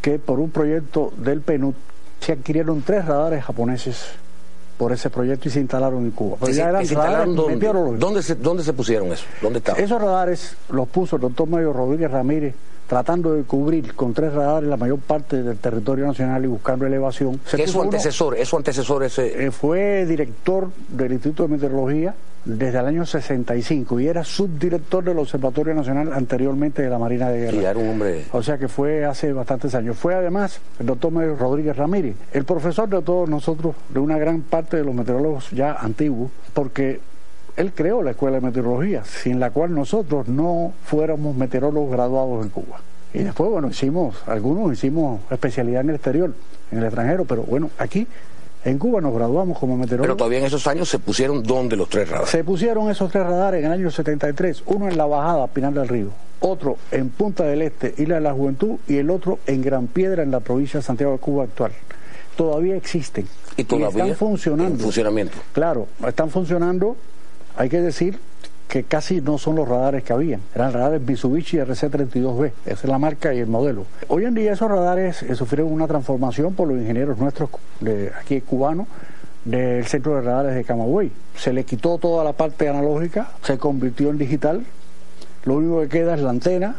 que 0.00 0.18
por 0.18 0.40
un 0.40 0.50
proyecto 0.50 1.12
del 1.16 1.40
PNUD 1.40 1.74
se 2.20 2.32
adquirieron 2.32 2.82
tres 2.82 3.04
radares 3.04 3.44
japoneses 3.44 4.06
por 4.76 4.92
ese 4.92 5.08
proyecto 5.08 5.48
y 5.48 5.52
se 5.52 5.60
instalaron 5.60 6.04
en 6.04 6.10
Cuba. 6.10 6.36
Pero 6.40 6.52
ya 6.52 6.68
eran 6.68 6.86
radares 6.88 7.28
meteorológicos. 7.28 8.00
¿Dónde 8.00 8.22
se, 8.22 8.34
¿Dónde 8.34 8.62
se 8.62 8.72
pusieron 8.72 9.12
eso? 9.12 9.24
¿Dónde 9.40 9.58
estaban? 9.58 9.82
Esos 9.82 10.00
radares 10.00 10.56
los 10.68 10.88
puso 10.88 11.16
el 11.16 11.22
doctor 11.22 11.48
Mario 11.48 11.72
Rodríguez 11.72 12.10
Ramírez 12.10 12.54
tratando 12.86 13.34
de 13.34 13.42
cubrir 13.42 13.94
con 13.94 14.14
tres 14.14 14.32
radares 14.32 14.68
la 14.68 14.76
mayor 14.76 14.98
parte 14.98 15.42
del 15.42 15.58
territorio 15.58 16.06
nacional 16.06 16.44
y 16.44 16.48
buscando 16.48 16.86
elevación. 16.86 17.40
¿Qué 17.54 17.64
es 17.64 17.70
su 17.70 17.82
antecesor? 17.82 18.36
¿Es 18.36 18.48
su 18.48 18.56
antecesor 18.56 19.04
ese? 19.04 19.46
Eh, 19.46 19.50
fue 19.50 20.06
director 20.06 20.70
del 20.88 21.12
Instituto 21.12 21.44
de 21.44 21.48
Meteorología 21.50 22.14
desde 22.46 22.78
el 22.78 22.86
año 22.86 23.04
65 23.04 23.98
y 24.00 24.06
era 24.06 24.22
subdirector 24.22 25.02
del 25.02 25.18
Observatorio 25.18 25.74
Nacional 25.74 26.12
anteriormente 26.12 26.82
de 26.82 26.88
la 26.88 26.98
Marina 26.98 27.28
de 27.28 27.40
Guerra. 27.40 27.56
Y 27.56 27.64
era 27.64 27.78
un 27.78 27.88
hombre. 27.88 28.24
O 28.32 28.42
sea 28.42 28.56
que 28.56 28.68
fue 28.68 29.04
hace 29.04 29.32
bastantes 29.32 29.74
años. 29.74 29.96
Fue 29.96 30.14
además 30.14 30.60
el 30.78 30.86
doctor 30.86 31.12
Rodríguez 31.12 31.76
Ramírez, 31.76 32.14
el 32.32 32.44
profesor 32.44 32.88
de 32.88 33.02
todos 33.02 33.28
nosotros, 33.28 33.74
de 33.88 33.98
una 33.98 34.16
gran 34.16 34.42
parte 34.42 34.76
de 34.76 34.84
los 34.84 34.94
meteorólogos 34.94 35.50
ya 35.50 35.72
antiguos, 35.72 36.30
porque 36.54 37.00
él 37.56 37.72
creó 37.74 38.02
la 38.02 38.10
Escuela 38.12 38.36
de 38.36 38.42
Meteorología, 38.42 39.04
sin 39.04 39.40
la 39.40 39.50
cual 39.50 39.74
nosotros 39.74 40.28
no 40.28 40.72
fuéramos 40.84 41.34
meteorólogos 41.36 41.90
graduados 41.90 42.44
en 42.44 42.50
Cuba. 42.50 42.80
Y 43.14 43.20
después, 43.20 43.50
bueno, 43.50 43.68
hicimos, 43.68 44.16
algunos 44.26 44.72
hicimos 44.72 45.20
especialidad 45.30 45.80
en 45.80 45.90
el 45.90 45.94
exterior, 45.96 46.34
en 46.70 46.78
el 46.78 46.84
extranjero, 46.84 47.24
pero 47.24 47.42
bueno, 47.44 47.70
aquí 47.78 48.06
en 48.64 48.78
Cuba 48.78 49.00
nos 49.00 49.14
graduamos 49.14 49.58
como 49.58 49.76
meteorólogos. 49.76 50.08
Pero 50.08 50.16
todavía 50.16 50.40
en 50.40 50.44
esos 50.44 50.66
años 50.66 50.88
se 50.88 50.98
pusieron 50.98 51.42
¿dónde 51.42 51.76
los 51.76 51.88
tres 51.88 52.08
radares? 52.08 52.30
Se 52.30 52.44
pusieron 52.44 52.90
esos 52.90 53.10
tres 53.10 53.24
radares 53.24 53.60
en 53.60 53.66
el 53.66 53.72
año 53.72 53.90
73, 53.90 54.64
uno 54.66 54.88
en 54.88 54.98
la 54.98 55.06
bajada 55.06 55.46
Pinal 55.46 55.72
del 55.72 55.88
Río, 55.88 56.10
otro 56.40 56.76
en 56.90 57.08
Punta 57.08 57.44
del 57.44 57.62
Este, 57.62 57.94
Isla 57.96 58.16
de 58.16 58.20
la 58.20 58.34
Juventud, 58.34 58.76
y 58.86 58.96
el 58.96 59.08
otro 59.08 59.38
en 59.46 59.62
Gran 59.62 59.86
Piedra, 59.86 60.22
en 60.22 60.30
la 60.30 60.40
provincia 60.40 60.80
de 60.80 60.84
Santiago 60.84 61.12
de 61.12 61.18
Cuba 61.18 61.44
actual. 61.44 61.72
Todavía 62.36 62.76
existen. 62.76 63.26
Y 63.56 63.64
todavía 63.64 64.02
están 64.02 64.16
funcionando. 64.16 64.74
En 64.74 64.80
funcionamiento. 64.80 65.38
Claro, 65.54 65.86
están 66.06 66.28
funcionando 66.28 66.96
hay 67.56 67.68
que 67.68 67.80
decir 67.80 68.18
que 68.68 68.84
casi 68.84 69.20
no 69.20 69.38
son 69.38 69.56
los 69.56 69.68
radares 69.68 70.02
que 70.02 70.12
habían, 70.12 70.40
eran 70.54 70.72
radares 70.72 71.00
Mitsubishi 71.00 71.58
RC32B, 71.58 72.52
esa 72.66 72.74
es 72.74 72.84
la 72.84 72.98
marca 72.98 73.32
y 73.32 73.38
el 73.38 73.46
modelo. 73.46 73.86
Hoy 74.08 74.24
en 74.24 74.34
día 74.34 74.52
esos 74.52 74.68
radares 74.68 75.22
eh, 75.22 75.34
sufrieron 75.34 75.72
una 75.72 75.86
transformación 75.86 76.54
por 76.54 76.68
los 76.68 76.78
ingenieros 76.78 77.16
nuestros 77.18 77.48
de 77.80 78.12
aquí 78.20 78.40
cubanos 78.40 78.86
del 79.44 79.86
centro 79.86 80.16
de 80.16 80.22
radares 80.22 80.54
de 80.56 80.64
Camagüey. 80.64 81.12
Se 81.36 81.52
le 81.52 81.64
quitó 81.64 81.98
toda 81.98 82.24
la 82.24 82.32
parte 82.32 82.68
analógica, 82.68 83.30
se 83.42 83.56
convirtió 83.56 84.10
en 84.10 84.18
digital, 84.18 84.66
lo 85.44 85.54
único 85.54 85.80
que 85.82 85.88
queda 85.88 86.14
es 86.14 86.20
la 86.20 86.30
antena, 86.30 86.74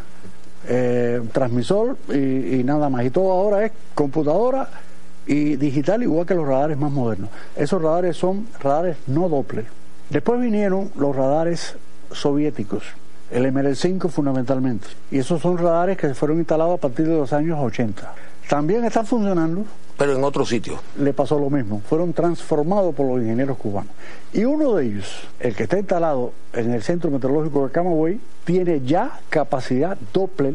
eh, 0.68 1.22
transmisor 1.32 1.98
y, 2.10 2.60
y 2.60 2.64
nada 2.66 2.90
más. 2.90 3.06
Y 3.06 3.10
todo 3.10 3.32
ahora 3.32 3.66
es 3.66 3.72
computadora 3.96 4.68
y 5.26 5.56
digital 5.56 6.04
igual 6.04 6.26
que 6.26 6.36
los 6.36 6.46
radares 6.46 6.78
más 6.78 6.92
modernos. 6.92 7.30
Esos 7.56 7.82
radares 7.82 8.18
son 8.18 8.48
radares 8.60 8.98
no 9.08 9.30
Doppler 9.30 9.77
Después 10.10 10.40
vinieron 10.40 10.90
los 10.96 11.14
radares 11.14 11.76
soviéticos, 12.12 12.84
el 13.30 13.46
ML5 13.54 14.08
fundamentalmente, 14.10 14.88
y 15.12 15.20
esos 15.20 15.42
son 15.42 15.58
radares 15.58 15.98
que 15.98 16.14
fueron 16.14 16.38
instalados 16.38 16.78
a 16.78 16.82
partir 16.82 17.08
de 17.08 17.18
los 17.18 17.34
años 17.34 17.60
80. 17.60 18.14
También 18.48 18.86
están 18.86 19.06
funcionando. 19.06 19.66
Pero 19.98 20.16
en 20.16 20.24
otro 20.24 20.46
sitio. 20.46 20.80
Le 20.98 21.12
pasó 21.12 21.38
lo 21.38 21.50
mismo, 21.50 21.82
fueron 21.90 22.14
transformados 22.14 22.96
por 22.96 23.08
los 23.08 23.22
ingenieros 23.22 23.58
cubanos. 23.58 23.92
Y 24.32 24.46
uno 24.46 24.76
de 24.76 24.86
ellos, 24.86 25.24
el 25.40 25.56
que 25.56 25.64
está 25.64 25.78
instalado 25.78 26.32
en 26.54 26.74
el 26.74 26.82
Centro 26.84 27.12
Meteorológico 27.12 27.68
de 27.68 27.74
Camagüey, 27.74 28.20
tiene 28.46 28.82
ya 28.86 29.20
capacidad 29.30 29.98
Doppler 30.14 30.54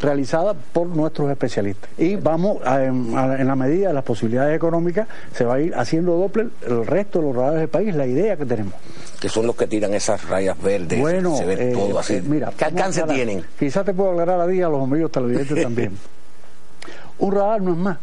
realizada 0.00 0.54
por 0.54 0.86
nuestros 0.86 1.30
especialistas. 1.30 1.90
Y 1.98 2.16
vamos, 2.16 2.58
en 2.66 3.46
la 3.46 3.56
medida 3.56 3.88
de 3.88 3.94
las 3.94 4.04
posibilidades 4.04 4.56
económicas, 4.56 5.08
se 5.34 5.44
va 5.44 5.54
a 5.54 5.60
ir 5.60 5.74
haciendo 5.74 6.16
Doppler 6.16 6.48
el 6.66 6.86
resto 6.86 7.18
de 7.20 7.24
los 7.26 7.36
radares 7.36 7.60
del 7.60 7.68
país, 7.68 7.94
la 7.94 8.06
idea 8.06 8.36
que 8.36 8.46
tenemos. 8.46 8.74
Que 9.20 9.28
son 9.28 9.46
los 9.46 9.56
que 9.56 9.66
tiran 9.66 9.92
esas 9.94 10.28
rayas 10.28 10.60
verdes, 10.62 11.00
bueno, 11.00 11.36
se 11.36 11.44
ve 11.44 11.70
eh, 11.70 11.72
todo 11.72 11.98
así. 11.98 12.14
eh, 12.14 12.22
mira, 12.24 12.52
¿Qué 12.56 12.64
alcance 12.64 13.00
a 13.00 13.02
hablar- 13.02 13.16
tienen? 13.16 13.44
Quizás 13.58 13.84
te 13.84 13.92
puedo 13.92 14.10
aclarar 14.12 14.40
a 14.48 14.54
y 14.54 14.62
a 14.62 14.68
los 14.68 14.82
amigos 14.82 15.10
televidentes 15.10 15.62
también. 15.62 15.98
Un 17.18 17.34
radar 17.34 17.60
no 17.60 17.72
es 17.72 17.78
más 17.78 17.98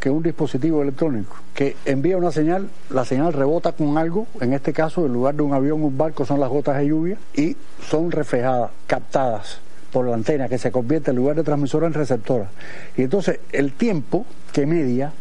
que 0.00 0.10
un 0.10 0.22
dispositivo 0.22 0.82
electrónico 0.82 1.36
que 1.54 1.76
envía 1.84 2.16
una 2.16 2.32
señal, 2.32 2.68
la 2.88 3.04
señal 3.04 3.32
rebota 3.34 3.72
con 3.72 3.98
algo, 3.98 4.26
en 4.40 4.54
este 4.54 4.72
caso 4.72 5.04
en 5.06 5.12
lugar 5.12 5.34
de 5.34 5.42
un 5.42 5.52
avión, 5.52 5.82
un 5.84 5.96
barco 5.96 6.24
son 6.24 6.40
las 6.40 6.48
gotas 6.48 6.78
de 6.78 6.86
lluvia 6.88 7.16
y 7.36 7.54
son 7.88 8.10
reflejadas, 8.10 8.70
captadas 8.86 9.60
por 9.92 10.06
la 10.06 10.14
antena 10.14 10.48
que 10.48 10.58
se 10.58 10.70
convierte 10.70 11.10
en 11.10 11.16
lugar 11.16 11.36
de 11.36 11.42
transmisora 11.42 11.86
en 11.86 11.94
receptora. 11.94 12.50
Y 12.96 13.02
entonces 13.02 13.40
el 13.52 13.72
tiempo 13.72 14.26
que 14.52 14.66
media 14.66 15.12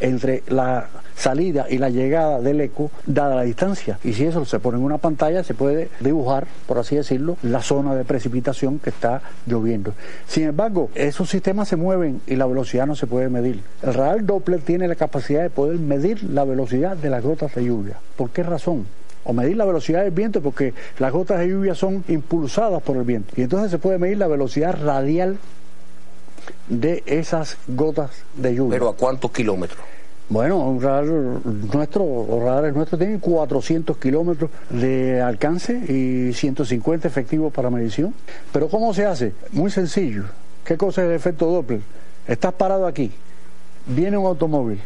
entre 0.00 0.42
la 0.48 0.88
salida 1.16 1.66
y 1.70 1.78
la 1.78 1.88
llegada 1.88 2.40
del 2.40 2.60
eco, 2.60 2.90
dada 3.06 3.36
la 3.36 3.42
distancia. 3.42 3.98
Y 4.04 4.12
si 4.12 4.26
eso 4.26 4.44
se 4.44 4.60
pone 4.60 4.78
en 4.78 4.84
una 4.84 4.98
pantalla, 4.98 5.42
se 5.42 5.54
puede 5.54 5.88
dibujar, 6.00 6.46
por 6.66 6.78
así 6.78 6.96
decirlo, 6.96 7.38
la 7.42 7.62
zona 7.62 7.94
de 7.94 8.04
precipitación 8.04 8.78
que 8.78 8.90
está 8.90 9.22
lloviendo. 9.46 9.94
Sin 10.28 10.44
embargo, 10.44 10.90
esos 10.94 11.30
sistemas 11.30 11.68
se 11.68 11.76
mueven 11.76 12.20
y 12.26 12.36
la 12.36 12.46
velocidad 12.46 12.86
no 12.86 12.94
se 12.94 13.06
puede 13.06 13.30
medir. 13.30 13.62
El 13.82 13.94
radar 13.94 14.24
Doppler 14.24 14.60
tiene 14.60 14.88
la 14.88 14.94
capacidad 14.94 15.42
de 15.42 15.50
poder 15.50 15.78
medir 15.78 16.22
la 16.24 16.44
velocidad 16.44 16.96
de 16.96 17.10
las 17.10 17.22
gotas 17.22 17.54
de 17.54 17.64
lluvia. 17.64 17.96
¿Por 18.16 18.30
qué 18.30 18.42
razón? 18.42 18.86
O 19.26 19.32
medir 19.32 19.56
la 19.56 19.64
velocidad 19.64 20.02
del 20.02 20.12
viento 20.12 20.40
porque 20.40 20.72
las 20.98 21.12
gotas 21.12 21.40
de 21.40 21.48
lluvia 21.48 21.74
son 21.74 22.04
impulsadas 22.08 22.82
por 22.82 22.96
el 22.96 23.02
viento 23.02 23.34
y 23.36 23.42
entonces 23.42 23.70
se 23.70 23.78
puede 23.78 23.98
medir 23.98 24.18
la 24.18 24.28
velocidad 24.28 24.78
radial 24.82 25.38
de 26.68 27.02
esas 27.06 27.58
gotas 27.66 28.10
de 28.36 28.54
lluvia. 28.54 28.78
Pero 28.78 28.88
¿a 28.88 28.96
cuántos 28.96 29.30
kilómetros? 29.32 29.80
Bueno, 30.28 30.58
un 30.58 30.82
radar 30.82 31.04
nuestro, 31.04 32.26
los 32.28 32.42
radares 32.42 32.74
nuestros 32.74 32.98
tienen 32.98 33.20
400 33.20 33.96
kilómetros 33.96 34.50
de 34.70 35.20
alcance 35.20 35.72
y 35.72 36.32
150 36.32 37.06
efectivos 37.06 37.52
para 37.52 37.70
medición. 37.70 38.12
Pero 38.52 38.68
¿cómo 38.68 38.92
se 38.92 39.06
hace? 39.06 39.32
Muy 39.52 39.70
sencillo. 39.70 40.24
¿Qué 40.64 40.76
cosa 40.76 41.02
es 41.02 41.08
el 41.08 41.14
efecto 41.14 41.46
Doppler? 41.46 41.80
Estás 42.26 42.52
parado 42.54 42.88
aquí, 42.88 43.12
viene 43.86 44.16
un 44.16 44.26
automóvil 44.26 44.80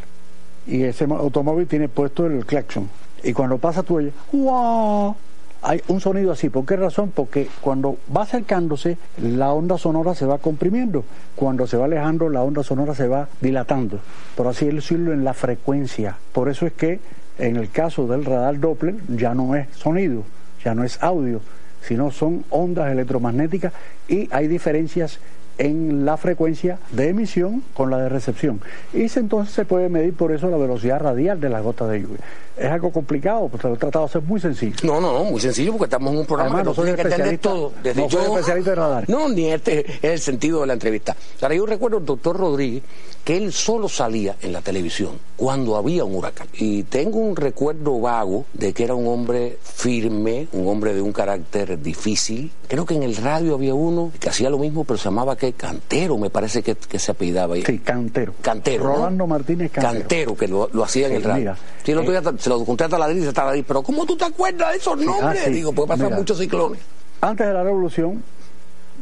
y 0.67 0.83
ese 0.83 1.05
automóvil 1.05 1.67
tiene 1.67 1.89
puesto 1.89 2.27
el 2.27 2.45
claxon. 2.45 2.91
Y 3.23 3.33
cuando 3.33 3.59
pasa 3.59 3.83
tú 3.83 3.97
oyes, 3.97 4.13
¡guau! 4.33 5.15
Hay 5.63 5.83
un 5.89 6.01
sonido 6.01 6.33
así. 6.33 6.49
¿Por 6.49 6.65
qué 6.65 6.77
razón? 6.77 7.13
Porque 7.15 7.49
cuando 7.61 7.99
va 8.15 8.23
acercándose, 8.23 8.97
la 9.19 9.53
onda 9.53 9.77
sonora 9.77 10.15
se 10.15 10.25
va 10.25 10.39
comprimiendo. 10.39 11.05
Cuando 11.37 11.67
se 11.67 11.77
va 11.77 11.85
alejando, 11.85 12.31
la 12.31 12.43
onda 12.43 12.63
sonora 12.63 12.95
se 12.95 13.09
va 13.09 13.29
dilatando. 13.43 14.01
Por 14.37 14.47
así 14.47 14.67
decirlo, 14.67 15.13
en 15.13 15.23
la 15.23 15.35
frecuencia. 15.35 16.17
Por 16.33 16.49
eso 16.49 16.67
es 16.67 16.73
que 16.73 17.01
en 17.39 17.57
el 17.57 17.71
caso 17.71 18.07
del 18.07 18.25
radar 18.25 18.59
Doppler 18.59 18.97
ya 19.09 19.35
no 19.35 19.55
es 19.55 19.69
sonido, 19.77 20.23
ya 20.65 20.75
no 20.75 20.85
es 20.85 21.03
audio, 21.03 21.41
sino 21.83 22.11
son 22.11 22.45
ondas 22.51 22.93
electromagnéticas 22.93 23.73
y 24.09 24.29
hay 24.31 24.47
diferencias 24.47 25.19
en 25.61 26.07
la 26.07 26.17
frecuencia 26.17 26.79
de 26.91 27.09
emisión 27.11 27.63
con 27.75 27.91
la 27.91 27.99
de 27.99 28.09
recepción. 28.09 28.61
Y 28.95 29.09
se- 29.11 29.21
entonces 29.21 29.55
se 29.55 29.65
puede 29.67 29.89
medir 29.91 30.15
por 30.15 30.33
eso 30.33 30.49
la 30.49 30.57
velocidad 30.57 30.99
radial 31.01 31.39
de 31.39 31.51
las 31.51 31.63
gotas 31.63 31.91
de 31.91 32.01
lluvia. 32.01 32.21
Es 32.57 32.67
algo 32.71 32.91
complicado, 32.91 33.49
pues 33.49 33.63
lo 33.65 33.75
he 33.75 33.77
tratado 33.77 34.07
de 34.07 34.11
hacer 34.11 34.23
muy 34.23 34.41
sencillo. 34.41 34.77
No, 34.83 35.01
no, 35.01 35.13
no, 35.13 35.25
muy 35.25 35.41
sencillo 35.41 35.73
porque 35.73 35.85
estamos 35.85 36.13
en 36.13 36.19
un 36.21 36.27
programa 36.27 36.57
Además, 36.57 36.61
que 36.61 36.65
no 36.65 36.71
nos 36.71 36.77
soy 36.77 36.85
tiene 36.87 36.97
que 36.97 37.03
entender 37.03 37.35
especialista- 37.35 37.49
todo. 37.51 37.73
Desde 37.83 38.03
no 38.03 38.11
soy 38.11 38.25
yo- 38.25 38.33
especialista 38.39 38.71
de 38.71 38.77
radar. 38.77 39.09
No, 39.11 39.29
ni 39.29 39.51
este 39.51 39.81
es 39.91 40.05
el 40.05 40.19
sentido 40.21 40.61
de 40.63 40.67
la 40.67 40.73
entrevista. 40.73 41.15
Ahora, 41.43 41.55
yo 41.55 41.67
recuerdo 41.67 41.99
al 41.99 42.05
doctor 42.07 42.37
Rodríguez 42.39 42.83
que 43.25 43.37
él 43.37 43.53
solo 43.53 43.89
salía 43.89 44.37
en 44.41 44.53
la 44.53 44.61
televisión 44.63 45.19
cuando 45.37 45.77
había 45.77 46.05
un 46.05 46.15
huracán. 46.17 46.49
Y 46.55 46.83
tengo 46.85 47.19
un 47.19 47.37
recuerdo 47.37 48.01
vago 48.01 48.45
de 48.55 48.73
que 48.73 48.85
era 48.85 48.95
un 48.95 49.07
hombre 49.07 49.59
firme, 49.63 50.49
un 50.53 50.69
hombre 50.69 50.95
de 50.95 51.01
un 51.03 51.13
carácter 51.13 51.81
difícil. 51.81 52.51
Creo 52.69 52.85
que 52.87 52.95
en 52.95 53.03
el 53.03 53.17
radio 53.17 53.55
había 53.55 53.75
uno 53.75 54.11
que 54.19 54.29
hacía 54.29 54.49
lo 54.51 54.59
mismo, 54.59 54.85
pero 54.85 54.97
se 54.99 55.05
llamaba 55.05 55.37
que 55.37 55.53
Cantero, 55.53 56.17
me 56.19 56.31
parece 56.31 56.63
que, 56.63 56.75
que 56.75 56.99
se 56.99 57.11
apellidaba 57.13 57.55
ahí. 57.55 57.63
Sí, 57.63 57.79
Cantero. 57.79 58.35
Cantero. 58.41 58.85
¿no? 58.85 58.95
Rolando 58.97 59.27
Martínez 59.27 59.71
Cantero. 59.71 60.37
que 60.37 60.49
lo, 60.49 60.69
lo 60.73 60.85
hacía 60.85 61.07
en 61.09 61.15
el 61.15 61.23
radio. 61.23 61.39
mira, 61.41 61.57
sí, 61.85 61.93
otro 61.93 62.13
eh, 62.15 62.21
día 62.21 62.33
se 62.39 62.49
lo 62.51 62.65
conté 62.65 62.85
a 62.85 62.89
Taladriz, 62.89 63.33
Taladriz, 63.33 63.65
pero 63.67 63.83
¿cómo 63.83 64.07
tú 64.07 64.17
te 64.17 64.25
acuerdas 64.25 64.73
de 64.73 64.79
esos 64.79 64.97
nombres? 64.99 65.41
ah, 65.43 65.45
sí, 65.47 65.53
Digo, 65.53 65.73
puede 65.73 65.89
pasar 65.89 66.07
mira. 66.07 66.17
muchos 66.19 66.39
ciclones. 66.39 66.81
Antes 67.21 67.47
de 67.47 67.53
la 67.53 67.63
revolución, 67.63 68.23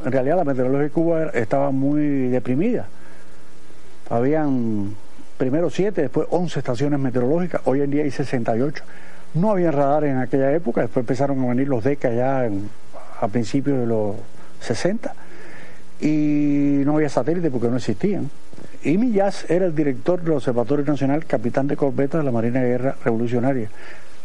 en 0.05 0.13
realidad 0.13 0.37
la 0.37 0.45
meteorología 0.45 0.85
de 0.85 0.91
Cuba 0.91 1.25
estaba 1.35 1.71
muy 1.71 2.29
deprimida. 2.29 2.89
Habían 4.11 4.95
primero 5.37 5.71
siete, 5.71 6.03
después 6.03 6.27
11 6.31 6.59
estaciones 6.61 6.99
meteorológicas, 6.99 7.61
hoy 7.65 7.83
en 7.83 7.91
día 7.91 8.03
hay 8.05 8.11
68. 8.11 8.83
No 9.35 9.51
había 9.51 9.71
radares 9.71 10.11
en 10.11 10.19
aquella 10.19 10.53
época, 10.53 10.81
después 10.81 11.03
empezaron 11.03 11.43
a 11.45 11.49
venir 11.49 11.69
los 11.69 11.85
DECA 11.85 12.13
ya 12.13 12.47
en- 12.47 12.71
a 13.21 13.29
principios 13.29 13.79
de 13.79 13.87
los 13.87 14.17
60 14.61 15.15
y 16.01 16.83
no 16.85 16.95
había 16.97 17.09
satélite 17.09 17.51
porque 17.51 17.69
no 17.69 17.77
existían. 17.77 18.31
Y 18.83 18.97
Millás 18.97 19.49
era 19.51 19.67
el 19.67 19.75
director 19.75 20.21
del 20.23 20.33
Observatorio 20.35 20.85
Nacional, 20.85 21.25
capitán 21.27 21.67
de 21.67 21.77
corbeta 21.77 22.19
de 22.19 22.25
la 22.25 22.31
Marina 22.31 22.61
de 22.63 22.69
Guerra 22.69 22.97
Revolucionaria. 23.05 23.69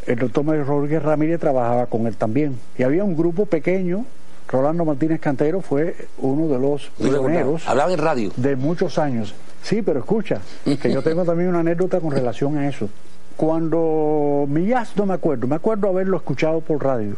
El 0.06 0.20
doctor 0.20 0.44
Mario 0.44 0.64
Rodríguez 0.66 1.02
Ramírez 1.02 1.40
trabajaba 1.40 1.86
con 1.88 2.08
él 2.08 2.16
también. 2.16 2.58
Y 2.78 2.84
había 2.84 3.04
un 3.04 3.16
grupo 3.16 3.46
pequeño, 3.46 4.06
Rolando 4.48 4.86
Martínez 4.86 5.20
Cantero 5.20 5.62
fue 5.62 5.96
uno 6.20 6.48
de 6.54 6.60
los 6.60 6.92
pioneros 6.98 7.68
Hablaba 7.68 7.92
en 7.94 7.98
radio. 8.00 8.32
de 8.36 8.56
muchos 8.56 8.98
años. 9.00 9.34
Sí, 9.64 9.82
pero 9.82 10.00
escucha, 10.00 10.40
que 10.66 10.92
yo 10.92 11.02
tengo 11.02 11.24
también 11.24 11.50
una 11.50 11.62
anécdota 11.62 12.00
con 12.00 12.12
relación 12.12 12.58
a 12.58 12.68
eso. 12.68 12.90
Cuando 13.38 14.46
Millás, 14.48 14.96
no 14.98 15.06
me 15.06 15.14
acuerdo, 15.14 15.48
me 15.48 15.56
acuerdo 15.56 15.88
haberlo 15.88 16.18
escuchado 16.18 16.62
por 16.62 16.84
radio. 16.84 17.16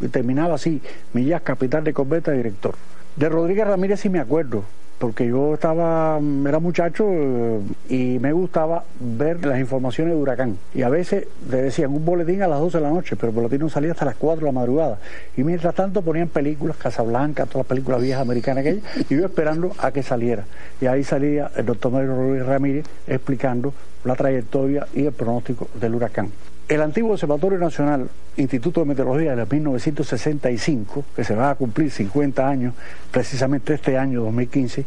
Y 0.00 0.08
terminaba 0.08 0.56
así, 0.56 0.82
Millás, 1.12 1.42
capitán 1.42 1.84
de 1.84 1.94
corbeta, 1.94 2.32
director. 2.32 2.74
De 3.14 3.28
Rodríguez 3.28 3.66
Ramírez 3.66 4.00
sí 4.00 4.10
me 4.10 4.18
acuerdo, 4.18 4.64
porque 4.98 5.26
yo 5.26 5.54
estaba, 5.54 6.18
mm, 6.20 6.46
era 6.46 6.58
muchacho 6.58 7.04
eh, 7.08 7.60
y 7.88 8.18
me 8.18 8.32
gustaba 8.32 8.84
ver 8.98 9.44
las 9.44 9.58
informaciones 9.60 10.14
de 10.14 10.20
huracán. 10.20 10.56
Y 10.74 10.82
a 10.82 10.88
veces 10.88 11.26
le 11.50 11.62
decían 11.62 11.92
un 11.92 12.04
boletín 12.04 12.42
a 12.42 12.48
las 12.48 12.60
12 12.60 12.78
de 12.78 12.84
la 12.84 12.90
noche, 12.90 13.16
pero 13.16 13.28
el 13.28 13.34
boletín 13.34 13.60
no 13.60 13.68
salía 13.68 13.92
hasta 13.92 14.04
las 14.04 14.16
4 14.16 14.40
de 14.40 14.46
la 14.46 14.52
madrugada. 14.52 14.98
Y 15.36 15.44
mientras 15.44 15.74
tanto 15.74 16.02
ponían 16.02 16.28
películas, 16.28 16.76
Casablanca, 16.76 17.44
todas 17.44 17.58
las 17.58 17.66
películas 17.66 18.00
viejas 18.00 18.22
americanas 18.22 18.62
aquellas, 18.62 18.84
y 19.10 19.16
yo 19.16 19.26
esperando 19.26 19.72
a 19.78 19.92
que 19.92 20.02
saliera. 20.02 20.44
Y 20.80 20.86
ahí 20.86 21.04
salía 21.04 21.50
el 21.56 21.66
doctor 21.66 21.92
Mario 21.92 22.16
Rodríguez 22.16 22.46
Ramírez 22.46 22.86
explicando 23.06 23.74
la 24.04 24.14
trayectoria 24.14 24.86
y 24.94 25.06
el 25.06 25.12
pronóstico 25.12 25.68
del 25.78 25.94
huracán. 25.94 26.30
El 26.68 26.82
antiguo 26.82 27.12
Observatorio 27.12 27.58
Nacional, 27.58 28.08
Instituto 28.36 28.80
de 28.80 28.86
Meteorología 28.86 29.36
de 29.36 29.46
1965, 29.46 31.04
que 31.14 31.22
se 31.22 31.34
va 31.36 31.50
a 31.50 31.54
cumplir 31.54 31.92
50 31.92 32.48
años, 32.48 32.74
precisamente 33.12 33.74
este 33.74 33.96
año 33.96 34.22
2015, 34.22 34.84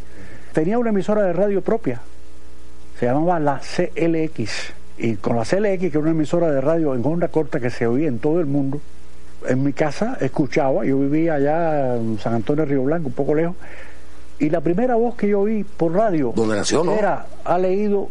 tenía 0.51 0.77
una 0.77 0.89
emisora 0.89 1.24
de 1.24 1.31
radio 1.31 1.62
propia, 1.62 2.01
se 3.00 3.05
llamaba 3.05 3.39
la 3.39 3.59
CLX. 3.62 4.74
Y 4.98 5.15
con 5.15 5.38
la 5.38 5.43
CLX, 5.43 5.79
que 5.79 5.88
era 5.88 6.00
una 6.00 6.12
emisora 6.12 6.51
de 6.51 6.59
radio 6.59 6.93
en 6.93 7.05
onda 7.05 7.29
corta 7.29 7.62
que 7.62 7.69
se 7.69 7.88
oía 7.88 8.09
en 8.09 8.19
todo 8.19 8.41
el 8.41 8.45
mundo, 8.45 8.81
en 9.48 9.63
mi 9.63 9.71
casa 9.71 10.17
escuchaba, 10.19 10.83
yo 10.83 11.00
vivía 11.00 11.36
allá 11.36 11.95
en 11.95 12.19
San 12.19 12.33
Antonio 12.33 12.65
de 12.65 12.71
Río 12.71 12.83
Blanco, 12.83 13.07
un 13.07 13.13
poco 13.13 13.36
lejos, 13.36 13.55
y 14.38 14.50
la 14.50 14.59
primera 14.59 14.95
voz 14.95 15.15
que 15.15 15.29
yo 15.29 15.41
oí 15.41 15.63
por 15.63 15.93
radio 15.93 16.33
¿Dónde 16.36 16.57
nació, 16.57 16.83
no? 16.83 16.93
era, 16.93 17.25
ha 17.45 17.57
leído 17.57 18.09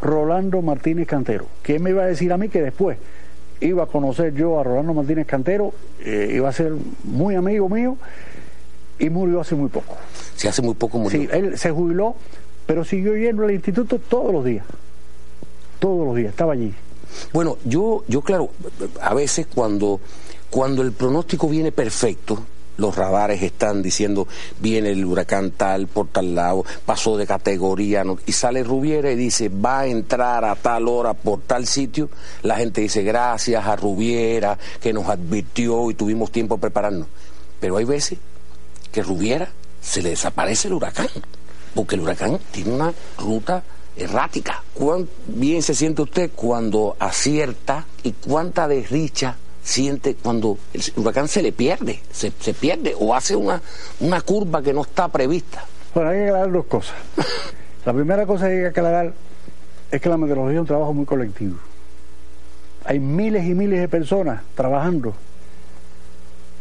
Rolando 0.00 0.62
Martínez 0.62 1.06
Cantero. 1.06 1.46
¿Quién 1.62 1.82
me 1.82 1.90
iba 1.90 2.02
a 2.02 2.06
decir 2.06 2.32
a 2.32 2.36
mí 2.36 2.48
que 2.48 2.62
después 2.62 2.98
iba 3.60 3.84
a 3.84 3.86
conocer 3.86 4.34
yo 4.34 4.60
a 4.60 4.62
Rolando 4.62 4.94
Martínez 4.94 5.26
Cantero? 5.26 5.72
eh, 6.04 6.32
iba 6.36 6.48
a 6.48 6.52
ser 6.52 6.72
muy 7.04 7.34
amigo 7.34 7.68
mío 7.68 7.96
y 8.98 9.10
murió 9.10 9.40
hace 9.40 9.54
muy 9.54 9.68
poco. 9.68 9.96
Si 10.36 10.46
hace 10.48 10.62
muy 10.62 10.74
poco 10.74 10.98
murió. 10.98 11.20
Sí, 11.20 11.28
él 11.32 11.58
se 11.58 11.70
jubiló, 11.70 12.14
pero 12.66 12.84
siguió 12.84 13.16
yendo 13.16 13.44
al 13.44 13.50
instituto 13.50 13.98
todos 13.98 14.32
los 14.32 14.44
días. 14.44 14.64
Todos 15.78 16.06
los 16.06 16.16
días, 16.16 16.30
estaba 16.30 16.52
allí. 16.52 16.72
Bueno, 17.32 17.56
yo, 17.64 18.04
yo 18.08 18.20
claro, 18.22 18.50
a 19.00 19.14
veces 19.14 19.46
cuando, 19.52 20.00
cuando 20.50 20.82
el 20.82 20.92
pronóstico 20.92 21.48
viene 21.48 21.72
perfecto, 21.72 22.38
los 22.76 22.96
radares 22.96 23.42
están 23.42 23.82
diciendo 23.82 24.26
viene 24.60 24.90
el 24.90 25.04
huracán 25.04 25.52
tal 25.52 25.86
por 25.86 26.08
tal 26.08 26.34
lado, 26.34 26.64
pasó 26.84 27.16
de 27.16 27.26
categoría, 27.26 28.04
y 28.26 28.32
sale 28.32 28.62
Rubiera 28.62 29.10
y 29.10 29.16
dice 29.16 29.48
va 29.48 29.80
a 29.80 29.86
entrar 29.86 30.44
a 30.44 30.54
tal 30.54 30.88
hora 30.88 31.14
por 31.14 31.40
tal 31.40 31.66
sitio, 31.66 32.08
la 32.42 32.56
gente 32.56 32.80
dice 32.80 33.02
gracias 33.02 33.66
a 33.66 33.76
Rubiera 33.76 34.58
que 34.80 34.92
nos 34.92 35.08
advirtió 35.08 35.90
y 35.90 35.94
tuvimos 35.94 36.30
tiempo 36.30 36.56
a 36.56 36.58
prepararnos. 36.58 37.06
Pero 37.60 37.76
hay 37.76 37.84
veces 37.84 38.18
que 38.92 39.02
Rubiera 39.02 39.48
se 39.80 40.02
le 40.02 40.10
desaparece 40.10 40.68
el 40.68 40.74
huracán, 40.74 41.08
porque 41.74 41.94
el 41.94 42.02
huracán 42.02 42.38
tiene 42.50 42.72
una 42.72 42.92
ruta 43.18 43.62
errática. 43.96 44.62
¿Cuán 44.74 45.08
bien 45.26 45.62
se 45.62 45.74
siente 45.74 46.02
usted 46.02 46.30
cuando 46.34 46.96
acierta 46.98 47.86
y 48.02 48.12
cuánta 48.12 48.68
desdicha 48.68 49.36
siente 49.66 50.14
cuando 50.14 50.58
el 50.72 50.80
huracán 50.96 51.26
se 51.26 51.42
le 51.42 51.50
pierde, 51.50 52.00
se, 52.12 52.32
se 52.38 52.54
pierde 52.54 52.94
o 52.98 53.12
hace 53.14 53.34
una, 53.34 53.60
una 53.98 54.20
curva 54.20 54.62
que 54.62 54.72
no 54.72 54.82
está 54.82 55.08
prevista? 55.08 55.64
Bueno, 55.92 56.10
hay 56.10 56.18
que 56.18 56.24
aclarar 56.28 56.52
dos 56.52 56.66
cosas. 56.66 56.94
La 57.84 57.92
primera 57.92 58.26
cosa 58.26 58.46
que 58.46 58.52
hay 58.52 58.60
que 58.60 58.66
aclarar 58.68 59.12
es 59.90 60.00
que 60.00 60.08
la 60.08 60.16
meteorología 60.16 60.56
es 60.56 60.60
un 60.60 60.66
trabajo 60.66 60.92
muy 60.92 61.04
colectivo. 61.04 61.56
Hay 62.84 63.00
miles 63.00 63.44
y 63.44 63.54
miles 63.54 63.80
de 63.80 63.88
personas 63.88 64.42
trabajando 64.54 65.14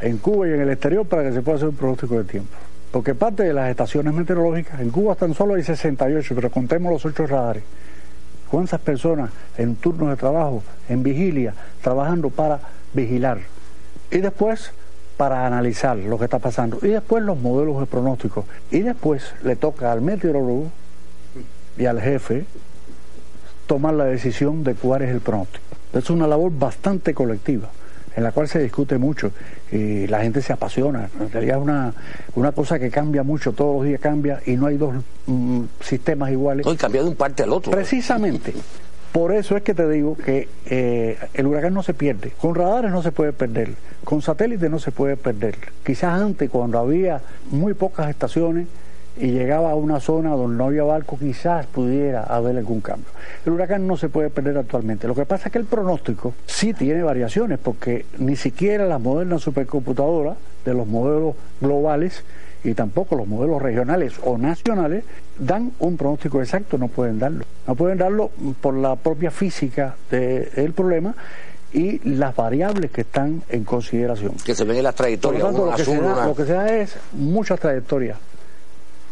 en 0.01 0.17
Cuba 0.17 0.47
y 0.47 0.53
en 0.53 0.61
el 0.61 0.69
exterior 0.71 1.05
para 1.05 1.23
que 1.23 1.31
se 1.31 1.43
pueda 1.43 1.57
hacer 1.57 1.69
un 1.69 1.75
pronóstico 1.75 2.17
de 2.17 2.23
tiempo. 2.23 2.55
Porque 2.91 3.13
parte 3.13 3.43
de 3.43 3.53
las 3.53 3.69
estaciones 3.69 4.15
meteorológicas, 4.15 4.79
en 4.79 4.89
Cuba 4.89 5.13
tan 5.13 5.35
solo 5.35 5.53
hay 5.53 5.63
68, 5.63 6.33
pero 6.33 6.49
contemos 6.49 6.91
los 6.91 7.05
ocho 7.05 7.27
radares. 7.27 7.63
¿Cuántas 8.49 8.79
personas 8.79 9.29
en 9.57 9.75
turnos 9.75 10.09
de 10.09 10.15
trabajo, 10.15 10.63
en 10.89 11.03
vigilia, 11.03 11.53
trabajando 11.83 12.29
para 12.29 12.59
vigilar? 12.95 13.39
Y 14.11 14.19
después 14.19 14.71
para 15.17 15.45
analizar 15.45 15.97
lo 15.97 16.17
que 16.17 16.25
está 16.25 16.39
pasando. 16.39 16.79
Y 16.81 16.87
después 16.89 17.23
los 17.23 17.37
modelos 17.37 17.79
de 17.79 17.85
pronóstico. 17.85 18.45
Y 18.71 18.79
después 18.79 19.33
le 19.43 19.55
toca 19.55 19.91
al 19.91 20.01
meteorólogo 20.01 20.69
y 21.77 21.85
al 21.85 22.01
jefe 22.01 22.45
tomar 23.67 23.93
la 23.93 24.05
decisión 24.05 24.63
de 24.63 24.75
cuál 24.75 25.03
es 25.03 25.09
el 25.09 25.21
pronóstico. 25.21 25.63
Es 25.93 26.09
una 26.09 26.27
labor 26.27 26.51
bastante 26.57 27.13
colectiva 27.13 27.69
en 28.15 28.23
la 28.23 28.31
cual 28.31 28.47
se 28.47 28.59
discute 28.59 28.97
mucho 28.97 29.31
y 29.71 30.07
la 30.07 30.21
gente 30.21 30.41
se 30.41 30.53
apasiona. 30.53 31.09
En 31.19 31.31
realidad 31.31 31.57
es 31.57 31.63
una, 31.63 31.93
una 32.35 32.51
cosa 32.51 32.79
que 32.79 32.89
cambia 32.89 33.23
mucho, 33.23 33.51
todos 33.51 33.77
los 33.77 33.85
días 33.85 33.99
cambia 33.99 34.41
y 34.45 34.55
no 34.55 34.67
hay 34.67 34.77
dos 34.77 34.95
mm, 35.25 35.63
sistemas 35.81 36.31
iguales. 36.31 36.65
No, 36.65 36.75
cambia 36.77 37.03
de 37.03 37.09
un 37.09 37.15
parte 37.15 37.43
al 37.43 37.51
otro. 37.51 37.71
Precisamente. 37.71 38.53
Por 39.15 39.31
eso 39.31 39.55
es 39.55 39.63
que 39.63 39.73
te 39.73 39.89
digo 39.89 40.17
que 40.17 40.49
eh, 40.65 41.17
el 41.35 41.47
huracán 41.47 41.73
no 41.73 41.83
se 41.83 41.93
pierde. 41.93 42.31
Con 42.31 42.53
radares 42.53 42.91
no 42.91 43.01
se 43.01 43.13
puede 43.13 43.31
perder. 43.31 43.69
Con 44.03 44.21
satélites 44.21 44.69
no 44.69 44.77
se 44.77 44.91
puede 44.91 45.15
perder. 45.15 45.55
Quizás 45.85 46.21
antes, 46.21 46.49
cuando 46.49 46.79
había 46.79 47.21
muy 47.49 47.73
pocas 47.75 48.09
estaciones, 48.09 48.67
y 49.17 49.27
llegaba 49.27 49.71
a 49.71 49.75
una 49.75 50.01
zona 50.01 50.31
donde 50.31 50.57
no 50.57 50.65
había 50.65 50.83
barco, 50.83 51.17
quizás 51.17 51.65
pudiera 51.67 52.23
haber 52.23 52.57
algún 52.57 52.81
cambio. 52.81 53.07
El 53.45 53.53
huracán 53.53 53.87
no 53.87 53.95
se 53.95 54.09
puede 54.09 54.29
perder 54.29 54.57
actualmente. 54.57 55.07
Lo 55.07 55.15
que 55.15 55.25
pasa 55.25 55.47
es 55.47 55.53
que 55.53 55.59
el 55.59 55.65
pronóstico 55.65 56.33
sí 56.45 56.73
tiene 56.73 57.01
variaciones, 57.01 57.57
porque 57.57 58.05
ni 58.17 58.35
siquiera 58.35 58.85
las 58.85 58.99
modernas 58.99 59.43
supercomputadoras 59.43 60.35
de 60.65 60.73
los 60.73 60.87
modelos 60.87 61.35
globales 61.61 62.25
y 62.65 62.73
tampoco 62.73 63.15
los 63.15 63.27
modelos 63.27 63.61
regionales 63.61 64.15
o 64.23 64.37
nacionales 64.37 65.03
dan 65.37 65.71
un 65.79 65.97
pronóstico 65.97 66.41
exacto, 66.41 66.77
no 66.79 66.87
pueden 66.87 67.19
darlo. 67.19 67.45
No 67.67 67.75
pueden 67.75 67.97
darlo 67.99 68.31
por 68.59 68.73
la 68.73 68.95
propia 68.95 69.29
física 69.29 69.95
del 70.09 70.73
problema 70.73 71.15
y 71.73 71.99
las 72.09 72.35
variables 72.35 72.89
que 72.89 73.01
están 73.01 73.43
en 73.49 73.63
consideración. 73.63 74.33
Que 74.43 74.55
se 74.55 74.63
ven 74.63 74.77
en 74.77 74.83
las 74.83 74.95
trayectorias. 74.95 75.43
Por 75.43 75.51
lo, 75.51 75.57
tanto, 75.75 76.25
lo 76.25 76.35
que 76.35 76.45
se 76.45 76.53
da 76.53 76.75
es 76.75 76.97
muchas 77.13 77.59
trayectorias 77.59 78.17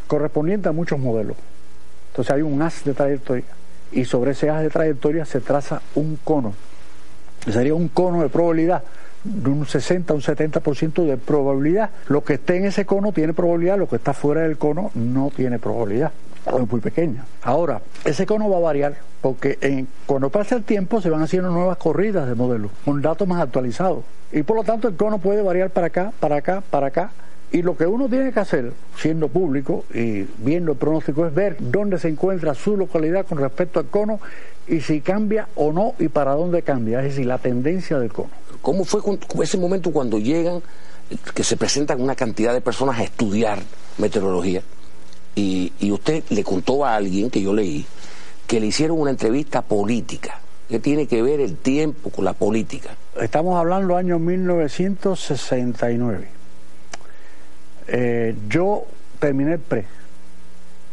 correspondiente 0.08 0.70
a 0.70 0.72
muchos 0.72 0.98
modelos. 0.98 1.38
Entonces 2.12 2.34
hay 2.34 2.42
un 2.42 2.60
haz 2.62 2.84
de 2.84 2.94
trayectoria 2.94 3.46
y 3.92 4.06
sobre 4.06 4.32
ese 4.32 4.50
haz 4.50 4.64
de 4.64 4.70
trayectoria 4.72 5.26
se 5.26 5.42
traza 5.42 5.80
un 5.94 6.18
cono. 6.24 6.54
Sería 7.52 7.76
un 7.76 7.90
cono 7.90 8.24
de 8.24 8.30
probabilidad 8.30 8.84
de 9.24 9.50
un 9.50 9.66
60 9.66 10.14
un 10.14 10.22
70% 10.22 11.06
de 11.06 11.18
probabilidad. 11.18 11.90
Lo 12.08 12.24
que 12.24 12.36
esté 12.36 12.58
en 12.58 12.66
ese 12.66 12.86
cono 12.86 13.12
tiene 13.12 13.34
probabilidad, 13.34 13.78
lo 13.78 13.88
que 13.88 13.96
está 13.98 14.14
fuera 14.14 14.42
del 14.42 14.58
cono 14.58 14.92
no 14.96 15.32
tiene 15.36 15.60
probabilidad. 15.60 16.12
es 16.46 16.72
muy 16.72 16.82
pequeña. 16.82 17.26
Ahora, 17.42 17.82
ese 18.06 18.26
cono 18.26 18.50
va 18.50 18.58
a 18.58 18.62
variar 18.62 18.96
porque 19.22 19.58
en, 19.62 19.88
cuando 20.06 20.30
pasa 20.30 20.56
el 20.56 20.64
tiempo 20.64 21.02
se 21.02 21.10
van 21.10 21.22
haciendo 21.22 21.50
nuevas 21.50 21.78
corridas 21.78 22.28
de 22.28 22.36
modelos 22.36 22.72
con 22.84 23.02
datos 23.02 23.28
más 23.28 23.42
actualizados. 23.42 24.04
Y 24.32 24.44
por 24.44 24.58
lo 24.58 24.64
tanto 24.64 24.88
el 24.88 24.96
cono 24.96 25.20
puede 25.20 25.42
variar 25.42 25.70
para 25.70 25.88
acá, 25.88 26.12
para 26.20 26.38
acá, 26.38 26.62
para 26.70 26.88
acá 26.88 27.12
y 27.54 27.62
lo 27.62 27.78
que 27.78 27.86
uno 27.86 28.10
tiene 28.10 28.34
que 28.34 28.40
hacer, 28.40 28.74
siendo 28.98 29.28
público 29.28 29.86
y 29.94 30.26
viendo 30.40 30.72
el 30.72 30.78
pronóstico, 30.78 31.28
es 31.28 31.36
ver 31.36 31.56
dónde 31.60 32.00
se 32.00 32.10
encuentra 32.10 32.56
su 32.56 32.76
localidad 32.76 33.28
con 33.28 33.38
respecto 33.38 33.80
al 33.80 33.86
cono 33.86 34.20
y 34.68 34.82
si 34.82 35.02
cambia 35.02 35.48
o 35.54 35.72
no 35.72 35.94
y 36.00 36.08
para 36.08 36.32
dónde 36.32 36.64
cambia, 36.64 37.00
es 37.02 37.12
decir, 37.12 37.28
la 37.28 37.38
tendencia 37.38 38.00
del 38.00 38.12
cono. 38.12 38.32
¿Cómo 38.64 38.84
fue 38.86 39.02
ese 39.44 39.58
momento 39.58 39.92
cuando 39.92 40.18
llegan, 40.18 40.64
que 41.36 41.44
se 41.44 41.58
presentan 41.58 42.02
una 42.02 42.16
cantidad 42.16 42.54
de 42.54 42.62
personas 42.62 42.98
a 42.98 43.04
estudiar 43.04 43.60
meteorología? 43.98 44.62
Y, 45.36 45.74
usted 45.92 46.24
le 46.30 46.46
contó 46.46 46.86
a 46.86 46.96
alguien 46.96 47.30
que 47.30 47.42
yo 47.42 47.54
leí 47.54 47.86
que 48.48 48.62
le 48.62 48.68
hicieron 48.68 49.02
una 49.02 49.12
entrevista 49.12 49.62
política. 49.62 50.40
¿Qué 50.70 50.80
tiene 50.80 51.08
que 51.08 51.22
ver 51.22 51.42
el 51.42 51.58
tiempo 51.58 52.10
con 52.10 52.24
la 52.24 52.32
política? 52.32 52.92
Estamos 53.20 53.60
hablando 53.60 53.98
año 53.98 54.18
1969. 54.18 56.28
Eh, 57.88 58.34
yo 58.48 58.86
terminé 59.20 59.52
el 59.54 59.60
pre. 59.60 59.86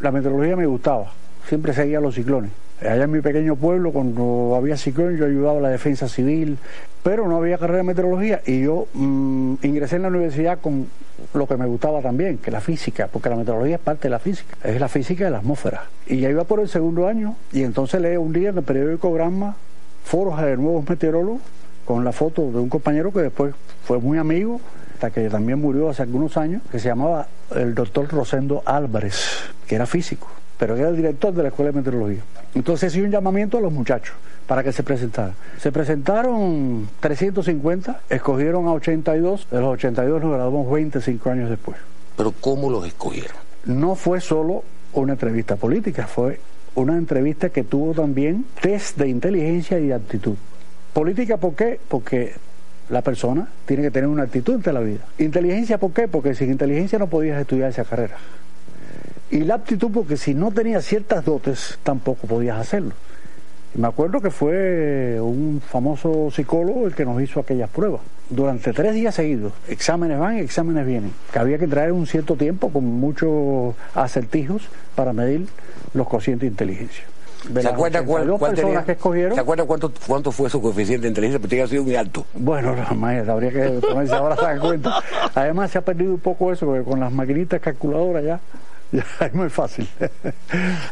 La 0.00 0.10
meteorología 0.10 0.56
me 0.56 0.66
gustaba, 0.66 1.12
siempre 1.48 1.72
seguía 1.72 2.00
los 2.00 2.16
ciclones. 2.16 2.50
Allá 2.80 3.04
en 3.04 3.10
mi 3.10 3.20
pequeño 3.20 3.56
pueblo, 3.56 3.92
cuando 3.92 4.54
había 4.56 4.76
ciclones, 4.76 5.18
yo 5.18 5.26
ayudaba 5.26 5.58
a 5.58 5.62
la 5.62 5.68
defensa 5.68 6.08
civil, 6.08 6.58
pero 7.02 7.28
no 7.28 7.36
había 7.36 7.58
carrera 7.58 7.78
de 7.78 7.84
meteorología 7.84 8.40
y 8.46 8.62
yo 8.62 8.86
mm, 8.94 9.56
ingresé 9.62 9.96
en 9.96 10.02
la 10.02 10.08
universidad 10.08 10.58
con 10.60 10.86
lo 11.34 11.46
que 11.46 11.56
me 11.56 11.66
gustaba 11.66 12.00
también, 12.00 12.38
que 12.38 12.50
la 12.50 12.60
física, 12.60 13.08
porque 13.12 13.28
la 13.28 13.36
meteorología 13.36 13.76
es 13.76 13.82
parte 13.82 14.04
de 14.04 14.10
la 14.10 14.18
física, 14.18 14.56
es 14.64 14.80
la 14.80 14.88
física 14.88 15.24
de 15.24 15.30
la 15.30 15.38
atmósfera. 15.38 15.84
Y 16.06 16.20
ya 16.20 16.30
iba 16.30 16.44
por 16.44 16.60
el 16.60 16.68
segundo 16.68 17.06
año 17.06 17.36
y 17.52 17.62
entonces 17.62 18.00
leí 18.00 18.16
un 18.16 18.32
día 18.32 18.48
en 18.48 18.58
el 18.58 18.64
periódico 18.64 19.12
Gramma 19.12 19.56
foros 20.04 20.40
de 20.40 20.56
nuevos 20.56 20.88
meteorólogos 20.88 21.42
con 21.84 22.04
la 22.04 22.12
foto 22.12 22.50
de 22.50 22.58
un 22.58 22.68
compañero 22.68 23.12
que 23.12 23.20
después 23.20 23.54
fue 23.84 23.98
muy 23.98 24.18
amigo 24.18 24.60
que 25.08 25.30
también 25.30 25.58
murió 25.58 25.88
hace 25.88 26.02
algunos 26.02 26.36
años, 26.36 26.60
que 26.70 26.78
se 26.78 26.88
llamaba 26.88 27.26
el 27.56 27.74
doctor 27.74 28.06
Rosendo 28.08 28.62
Álvarez, 28.66 29.38
que 29.66 29.76
era 29.76 29.86
físico, 29.86 30.28
pero 30.60 30.76
era 30.76 30.90
el 30.90 30.96
director 30.96 31.32
de 31.32 31.42
la 31.42 31.48
Escuela 31.48 31.70
de 31.72 31.78
Meteorología. 31.78 32.20
Entonces 32.54 32.94
hizo 32.94 33.02
un 33.02 33.10
llamamiento 33.10 33.56
a 33.56 33.62
los 33.62 33.72
muchachos 33.72 34.14
para 34.46 34.62
que 34.62 34.72
se 34.72 34.82
presentaran. 34.82 35.32
Se 35.58 35.72
presentaron 35.72 36.86
350, 37.00 38.02
escogieron 38.10 38.66
a 38.68 38.72
82, 38.74 39.48
de 39.50 39.58
los 39.58 39.72
82 39.72 40.22
nos 40.22 40.34
graduamos 40.34 40.70
25 40.70 41.30
años 41.30 41.48
después. 41.48 41.78
¿Pero 42.14 42.34
cómo 42.42 42.68
los 42.68 42.86
escogieron? 42.86 43.38
No 43.64 43.94
fue 43.94 44.20
solo 44.20 44.62
una 44.92 45.14
entrevista 45.14 45.56
política, 45.56 46.06
fue 46.06 46.40
una 46.74 46.98
entrevista 46.98 47.48
que 47.48 47.64
tuvo 47.64 47.94
también 47.94 48.44
test 48.60 48.98
de 48.98 49.08
inteligencia 49.08 49.78
y 49.78 49.86
de 49.86 49.94
aptitud. 49.94 50.34
Política, 50.92 51.38
¿por 51.38 51.54
qué? 51.54 51.80
Porque 51.88 52.34
la 52.90 53.00
persona 53.00 53.48
tiene 53.64 53.84
que 53.84 53.90
tener 53.90 54.10
una 54.10 54.24
actitud 54.24 54.56
ante 54.56 54.74
la 54.74 54.80
vida. 54.80 55.06
Inteligencia, 55.16 55.78
¿por 55.78 55.92
qué? 55.92 56.06
Porque 56.06 56.34
sin 56.34 56.50
inteligencia 56.50 56.98
no 56.98 57.06
podías 57.06 57.40
estudiar 57.40 57.70
esa 57.70 57.84
carrera. 57.84 58.18
Y 59.30 59.40
la 59.40 59.54
aptitud, 59.54 59.90
porque 59.92 60.16
si 60.16 60.34
no 60.34 60.50
tenías 60.50 60.84
ciertas 60.84 61.24
dotes, 61.24 61.78
tampoco 61.84 62.26
podías 62.26 62.58
hacerlo. 62.58 62.92
Y 63.74 63.78
me 63.78 63.86
acuerdo 63.86 64.20
que 64.20 64.30
fue 64.30 65.20
un 65.20 65.62
famoso 65.64 66.30
psicólogo 66.32 66.86
el 66.86 66.94
que 66.94 67.04
nos 67.04 67.22
hizo 67.22 67.38
aquellas 67.38 67.70
pruebas. 67.70 68.00
Durante 68.28 68.72
tres 68.72 68.94
días 68.94 69.14
seguidos, 69.14 69.52
exámenes 69.68 70.18
van 70.18 70.38
y 70.38 70.40
exámenes 70.40 70.84
vienen. 70.84 71.12
Que 71.32 71.38
había 71.38 71.58
que 71.58 71.68
traer 71.68 71.92
un 71.92 72.06
cierto 72.06 72.34
tiempo 72.34 72.70
con 72.70 72.84
muchos 72.84 73.74
acertijos 73.94 74.68
para 74.96 75.12
medir 75.12 75.46
los 75.94 76.08
cocientes 76.08 76.42
de 76.42 76.46
inteligencia. 76.48 77.04
¿Se 77.60 77.68
acuerda, 77.68 78.04
cuál, 78.04 78.26
que 78.84 78.92
escogieron? 78.92 79.34
¿Se 79.34 79.40
acuerda 79.40 79.64
cuánto, 79.64 79.92
cuánto 80.06 80.30
fue 80.30 80.50
su 80.50 80.60
coeficiente 80.60 81.02
de 81.02 81.08
inteligencia? 81.08 81.40
Porque 81.40 81.62
ha 81.62 81.66
sido 81.66 81.84
muy 81.84 81.96
alto. 81.96 82.26
Bueno, 82.34 82.74
habría 83.28 83.50
que 83.50 83.80
ponerse 83.80 84.14
ahora 84.14 84.36
se 84.36 84.42
dan 84.42 84.58
cuenta. 84.58 85.02
Además, 85.34 85.70
se 85.70 85.78
ha 85.78 85.80
perdido 85.80 86.12
un 86.12 86.20
poco 86.20 86.52
eso, 86.52 86.66
porque 86.66 86.82
con 86.82 87.00
las 87.00 87.10
maquinitas 87.10 87.60
calculadoras 87.60 88.24
ya 88.24 88.40
es 89.20 89.34
muy 89.34 89.48
fácil. 89.48 89.88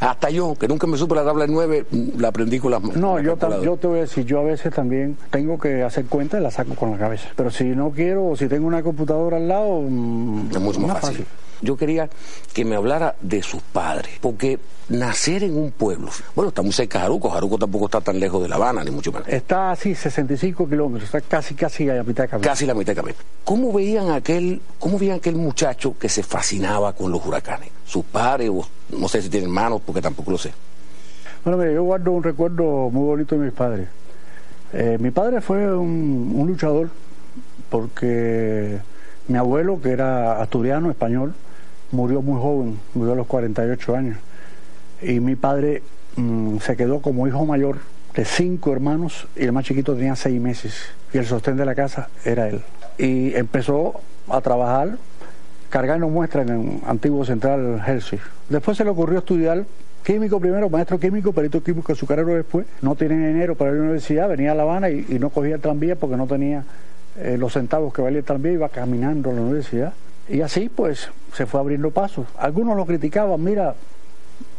Hasta 0.01 0.31
yo, 0.31 0.55
que 0.55 0.69
nunca 0.69 0.87
me 0.87 0.97
supe 0.97 1.15
la 1.15 1.25
tabla 1.25 1.47
de 1.47 1.53
9, 1.53 1.87
la 2.19 2.29
aprendí 2.29 2.59
con 2.59 2.71
las 2.71 2.81
manos. 2.81 2.97
No, 2.97 3.21
yo, 3.21 3.37
yo 3.63 3.77
te 3.77 3.87
voy 3.87 3.99
a 3.99 4.03
decir, 4.03 4.25
yo 4.25 4.41
a 4.41 4.45
veces 4.45 4.73
también 4.73 5.17
tengo 5.31 5.59
que 5.59 5.83
hacer 5.83 6.07
cuenta 6.07 6.39
y 6.39 6.43
la 6.43 6.51
saco 6.51 6.75
con 6.75 6.93
la 6.93 6.99
cabeza. 6.99 7.29
Pero 7.37 7.51
si 7.51 7.65
no 7.65 7.91
quiero, 7.91 8.27
o 8.27 8.37
si 8.37 8.49
tengo 8.49 8.67
una 8.67 8.83
computadora 8.83 9.39
al 9.39 9.49
lado, 9.49 9.83
mm, 9.83 10.51
es 10.51 10.61
mucho 10.61 10.81
más, 10.81 11.01
fácil. 11.01 11.27
Yo 11.61 11.77
quería 11.77 12.09
que 12.53 12.65
me 12.65 12.77
hablara 12.77 13.17
de 13.21 13.43
sus 13.43 13.63
padres, 13.63 14.19
porque 14.21 14.59
nacer 14.89 15.43
en 15.43 15.57
un 15.57 15.71
pueblo, 15.71 16.09
bueno, 16.35 16.51
está 16.51 16.63
muy 16.63 16.73
cerca 16.73 16.99
de 16.99 17.03
Jaruco, 17.03 17.31
Jaruco 17.31 17.59
tampoco 17.59 17.87
está 17.87 18.01
tan 18.01 18.19
lejos 18.19 18.43
de 18.43 18.49
La 18.49 18.57
Habana, 18.57 18.85
ni 18.85 18.91
mucho 18.91 19.13
menos. 19.13 19.29
Está 19.29 19.73
así, 19.73 19.95
65 19.95 20.69
kilómetros, 20.69 21.05
está 21.05 21.21
casi, 21.21 21.55
casi 21.55 21.89
a 21.89 21.95
la 21.95 22.05
mitad 22.05 22.25
de 22.25 22.29
camino. 22.29 22.49
Casi 22.49 22.67
la 22.67 22.75
mitad 22.75 22.93
de 22.93 22.97
camino. 22.97 23.17
¿Cómo 23.45 23.73
veían 23.73 24.11
aquel, 24.11 24.61
cómo 24.79 24.99
veían 24.99 25.17
aquel 25.17 25.37
muchacho 25.37 25.97
que 25.99 26.09
se 26.09 26.23
fascinaba 26.23 26.93
con 26.93 27.11
los 27.11 27.25
huracanes? 27.25 27.71
Sus 27.85 28.05
padres, 28.05 28.51
o 28.51 28.67
no 28.97 29.09
sé 29.09 29.23
si 29.23 29.29
tienen 29.29 29.49
hermanos, 29.49 29.83
porque 29.85 30.01
tampoco 30.01 30.31
lo 30.31 30.39
sé. 30.39 30.53
Bueno, 31.45 31.59
mire, 31.59 31.75
yo 31.75 31.83
guardo 31.85 32.13
un 32.13 32.23
recuerdo 32.23 32.91
muy 32.91 33.05
bonito 33.05 33.37
de 33.37 33.45
mis 33.45 33.53
padres. 33.53 33.89
Eh, 34.73 34.99
mi 35.01 35.11
padre 35.11 35.41
fue 35.41 35.75
un 35.75 36.45
luchador 36.47 36.91
porque 37.71 38.79
mi 39.29 39.37
abuelo, 39.37 39.81
que 39.81 39.91
era 39.91 40.41
asturiano, 40.41 40.91
español, 40.91 41.35
murió 41.91 42.23
muy 42.23 42.41
joven, 42.41 42.79
murió 42.95 43.13
a 43.13 43.17
los 43.17 43.27
48 43.27 43.97
años. 43.97 44.19
Y 45.03 45.21
mi 45.21 45.37
padre 45.37 45.83
mm, 46.17 46.59
se 46.59 46.77
quedó 46.77 47.01
como 47.01 47.27
hijo 47.27 47.45
mayor 47.47 47.79
de 48.15 48.25
cinco 48.25 48.73
hermanos 48.73 49.29
y 49.37 49.45
el 49.45 49.53
más 49.53 49.65
chiquito 49.65 49.95
tenía 49.95 50.17
seis 50.17 50.41
meses. 50.41 50.75
Y 51.13 51.19
el 51.19 51.27
sostén 51.27 51.57
de 51.57 51.65
la 51.65 51.75
casa 51.75 52.09
era 52.25 52.49
él. 52.49 52.63
Y 52.99 53.35
empezó 53.35 54.01
a 54.29 54.41
trabajar 54.41 54.99
cargando 55.71 56.09
muestras 56.09 56.49
en 56.49 56.61
el 56.61 56.81
antiguo 56.87 57.25
central 57.25 57.83
Hershey. 57.87 58.19
Después 58.49 58.77
se 58.77 58.85
le 58.85 58.91
ocurrió 58.91 59.19
estudiar 59.19 59.65
químico 60.03 60.41
primero, 60.41 60.71
maestro 60.71 60.99
químico, 60.99 61.33
perito 61.33 61.63
químico 61.63 61.93
azucarero 61.93 62.35
después. 62.35 62.67
No 62.83 62.95
tenía 62.95 63.29
dinero 63.29 63.55
para 63.55 63.71
ir 63.71 63.77
a 63.77 63.79
la 63.79 63.85
universidad, 63.85 64.29
venía 64.29 64.53
a 64.53 64.55
La 64.55 64.63
Habana 64.63 64.91
y, 64.91 65.19
no 65.19 65.31
cogía 65.31 65.57
el 65.57 65.61
tranvía 65.61 65.97
porque 65.97 66.17
no 66.17 66.27
tenía 66.27 66.65
eh, 67.19 67.37
los 67.39 67.53
centavos 67.53 67.93
que 67.93 68.03
valía 68.03 68.19
el 68.19 68.25
tranvía, 68.25 68.53
iba 68.53 68.69
caminando 68.69 69.31
a 69.31 69.35
la 69.35 69.43
universidad. 69.43 69.93
Y 70.29 70.41
así 70.41 70.69
pues 70.69 71.11
se 71.35 71.47
fue 71.47 71.61
abriendo 71.61 71.91
pasos. 71.91 72.27
Algunos 72.39 72.77
lo 72.77 72.87
criticaban, 72.87 73.43
mira, 73.43 73.75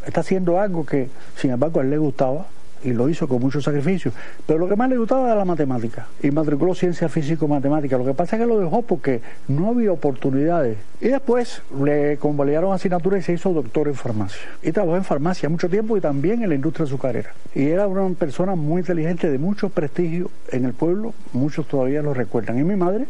está 0.05 0.21
haciendo 0.21 0.59
algo 0.59 0.85
que 0.85 1.09
sin 1.35 1.51
embargo 1.51 1.79
a 1.79 1.83
él 1.83 1.89
le 1.89 1.97
gustaba 1.97 2.45
y 2.83 2.93
lo 2.93 3.09
hizo 3.09 3.27
con 3.27 3.41
mucho 3.41 3.61
sacrificio. 3.61 4.11
Pero 4.45 4.59
lo 4.59 4.67
que 4.67 4.75
más 4.75 4.89
le 4.89 4.97
gustaba 4.97 5.25
era 5.25 5.35
la 5.35 5.45
matemática. 5.45 6.07
Y 6.21 6.31
matriculó 6.31 6.73
ciencia 6.73 7.09
físico-matemática. 7.09 7.97
Lo 7.97 8.05
que 8.05 8.13
pasa 8.13 8.35
es 8.35 8.41
que 8.41 8.47
lo 8.47 8.59
dejó 8.59 8.81
porque 8.81 9.21
no 9.47 9.69
había 9.69 9.91
oportunidades. 9.91 10.77
Y 11.01 11.09
después 11.09 11.61
le 11.83 12.17
convalidaron 12.17 12.73
asignatura 12.73 13.17
y 13.17 13.21
se 13.21 13.33
hizo 13.33 13.53
doctor 13.53 13.87
en 13.87 13.95
farmacia. 13.95 14.41
Y 14.61 14.71
trabajó 14.71 14.97
en 14.97 15.03
farmacia 15.03 15.49
mucho 15.49 15.69
tiempo 15.69 15.97
y 15.97 16.01
también 16.01 16.43
en 16.43 16.49
la 16.49 16.55
industria 16.55 16.85
azucarera. 16.85 17.33
Y 17.53 17.67
era 17.67 17.87
una 17.87 18.15
persona 18.15 18.55
muy 18.55 18.81
inteligente, 18.81 19.29
de 19.29 19.37
mucho 19.37 19.69
prestigio 19.69 20.29
en 20.51 20.65
el 20.65 20.73
pueblo. 20.73 21.13
Muchos 21.33 21.67
todavía 21.67 22.01
lo 22.01 22.13
recuerdan. 22.13 22.59
Y 22.59 22.63
mi 22.63 22.75
madre 22.75 23.05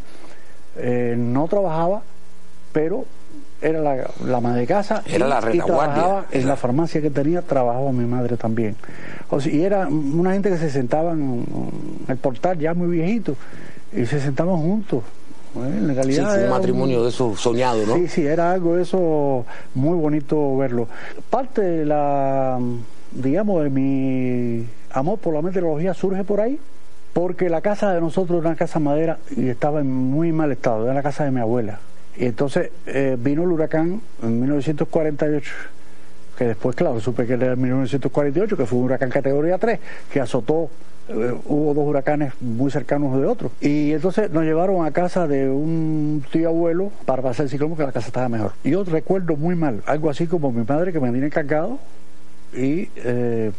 eh, 0.78 1.16
no 1.18 1.48
trabajaba, 1.48 2.02
pero 2.74 3.06
era 3.62 3.82
la, 3.82 4.10
la 4.26 4.40
madre 4.40 4.62
de 4.62 4.68
casa 4.68 5.04
era 5.06 5.26
y, 5.26 5.30
la 5.30 5.66
trabajaba 5.66 6.26
en 6.32 6.48
la 6.48 6.56
farmacia 6.56 7.02
que 7.02 7.10
tenía, 7.10 7.42
trabajaba 7.42 7.92
mi 7.92 8.06
madre 8.06 8.38
también. 8.38 8.76
O 9.30 9.40
sea, 9.40 9.52
y 9.52 9.62
era 9.62 9.88
una 9.88 10.34
gente 10.34 10.50
que 10.50 10.58
se 10.58 10.70
sentaba 10.70 11.12
en 11.12 11.46
el 12.08 12.18
portal 12.18 12.58
ya 12.58 12.74
muy 12.74 12.88
viejito 12.88 13.36
y 13.94 14.06
se 14.06 14.20
sentaban 14.20 14.58
juntos. 14.58 15.04
En 15.56 15.96
realidad 15.96 16.30
sí, 16.30 16.36
fue 16.36 16.44
un 16.44 16.50
matrimonio 16.52 17.04
de 17.04 17.10
eso 17.10 17.36
soñado, 17.36 17.86
¿no? 17.86 17.96
Sí, 17.96 18.08
sí, 18.08 18.26
era 18.26 18.52
algo 18.52 18.76
de 18.76 18.84
eso 18.84 19.46
muy 19.74 19.98
bonito 19.98 20.58
verlo. 20.58 20.88
Parte 21.30 21.62
de 21.62 21.86
la, 21.86 22.60
digamos, 23.12 23.64
de 23.64 23.70
mi 23.70 24.66
amor 24.92 25.18
por 25.20 25.34
la 25.34 25.42
meteorología 25.42 25.94
surge 25.94 26.24
por 26.24 26.40
ahí, 26.40 26.60
porque 27.14 27.50
la 27.50 27.62
casa 27.62 27.94
de 27.94 28.00
nosotros 28.00 28.40
era 28.40 28.50
una 28.50 28.58
casa 28.58 28.80
madera 28.80 29.18
y 29.36 29.50
estaba 29.50 29.80
en 29.82 29.92
muy 29.92 30.32
mal 30.32 30.52
estado, 30.52 30.86
era 30.86 30.94
la 30.94 31.04
casa 31.04 31.26
de 31.26 31.32
mi 31.32 31.40
abuela. 31.40 31.80
Y 32.18 32.26
entonces 32.26 32.72
eh, 32.86 33.18
vino 33.20 33.44
el 33.44 33.50
huracán 33.50 34.02
en 34.22 34.40
1948, 34.40 35.52
que 36.38 36.46
después, 36.46 36.76
claro, 36.76 37.00
supe 37.00 37.26
que 37.26 37.34
era 37.34 37.54
en 37.54 37.62
1948, 37.62 38.58
que 38.58 38.66
fue 38.66 38.80
un 38.80 38.86
huracán 38.86 39.10
categoría 39.10 39.58
3, 39.58 39.80
que 40.12 40.20
azotó 40.20 40.70
eh, 41.10 41.36
hubo 41.46 41.74
dos 41.74 41.88
huracanes 41.88 42.34
muy 42.40 42.70
cercanos 42.70 43.20
de 43.20 43.26
otros. 43.26 43.52
Y 43.62 43.94
entonces 43.94 44.30
nos 44.30 44.44
llevaron 44.44 44.86
a 44.86 44.92
casa 44.92 45.28
de 45.28 45.50
un 45.50 46.24
tío 46.32 46.50
abuelo 46.50 46.92
para 47.06 47.24
pasar 47.24 47.46
el 47.46 47.50
ciclón 47.50 47.72
porque 47.72 47.84
la 47.84 47.92
casa 47.92 48.08
estaba 48.08 48.30
mejor. 48.30 48.54
Y 48.64 48.72
yo 48.72 48.84
recuerdo 48.84 49.36
muy 49.36 49.56
mal, 49.56 49.82
algo 49.88 50.10
así 50.12 50.28
como 50.28 50.52
mi 50.52 50.64
padre 50.66 50.94
que 50.94 51.00
me 51.00 51.10
tenía 51.10 51.26
encargado 51.26 51.80
y 52.54 52.90
eh, 52.96 53.52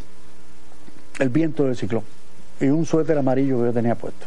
el 1.19 1.29
viento 1.29 1.65
del 1.65 1.77
ciclón 1.77 2.05
y 2.61 2.67
un 2.67 2.87
suéter 2.87 3.19
amarillo 3.19 3.59
que 3.59 3.65
yo 3.65 3.73
tenía 3.73 3.97
puesto. 3.97 4.27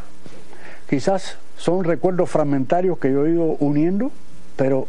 Quizás 0.89 1.37
son 1.57 1.83
recuerdos 1.83 2.29
fragmentarios 2.29 2.97
que 2.97 3.11
yo 3.11 3.25
he 3.25 3.31
ido 3.31 3.43
uniendo, 3.59 4.11
pero 4.55 4.87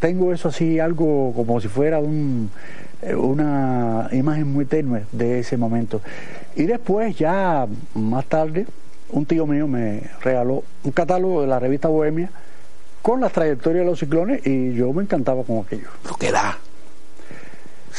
tengo 0.00 0.32
eso 0.32 0.48
así, 0.48 0.78
algo 0.80 1.32
como 1.34 1.60
si 1.60 1.68
fuera 1.68 1.98
un, 1.98 2.50
eh, 3.02 3.14
una 3.14 4.08
imagen 4.12 4.52
muy 4.52 4.64
tenue 4.64 5.04
de 5.12 5.40
ese 5.40 5.56
momento. 5.56 6.00
Y 6.56 6.64
después, 6.64 7.16
ya 7.16 7.66
más 7.94 8.24
tarde, 8.26 8.66
un 9.10 9.26
tío 9.26 9.46
mío 9.46 9.66
me 9.68 10.02
regaló 10.22 10.64
un 10.82 10.92
catálogo 10.92 11.42
de 11.42 11.46
la 11.46 11.58
revista 11.58 11.88
Bohemia 11.88 12.30
con 13.02 13.20
las 13.20 13.32
trayectorias 13.32 13.84
de 13.84 13.90
los 13.90 13.98
ciclones 13.98 14.46
y 14.46 14.72
yo 14.72 14.92
me 14.92 15.02
encantaba 15.02 15.42
con 15.44 15.58
aquello. 15.58 15.88
Lo 16.08 16.63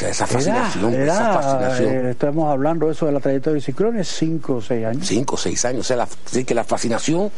da 0.02 0.10
esa 0.10 0.28
fascinación, 0.28 0.94
esa 0.94 1.34
fascinación. 1.34 1.94
Eh, 1.94 2.12
estamos 2.12 2.52
hablando 2.52 2.92
eso 2.92 3.06
de 3.06 3.14
la 3.14 3.20
trayectoria 3.20 3.56
de 3.56 3.62
ciclones, 3.62 4.08
cinco 4.08 4.56
o 4.56 4.62
seis 4.62 4.86
años. 4.86 5.08
Cinco 5.08 5.36
o 5.36 5.38
seis 5.38 5.64
años. 5.66 5.82
O 5.82 5.84
sea, 5.84 5.98
la, 5.98 6.08
que 6.44 6.54
la 6.54 6.64
fascinación 6.64 7.32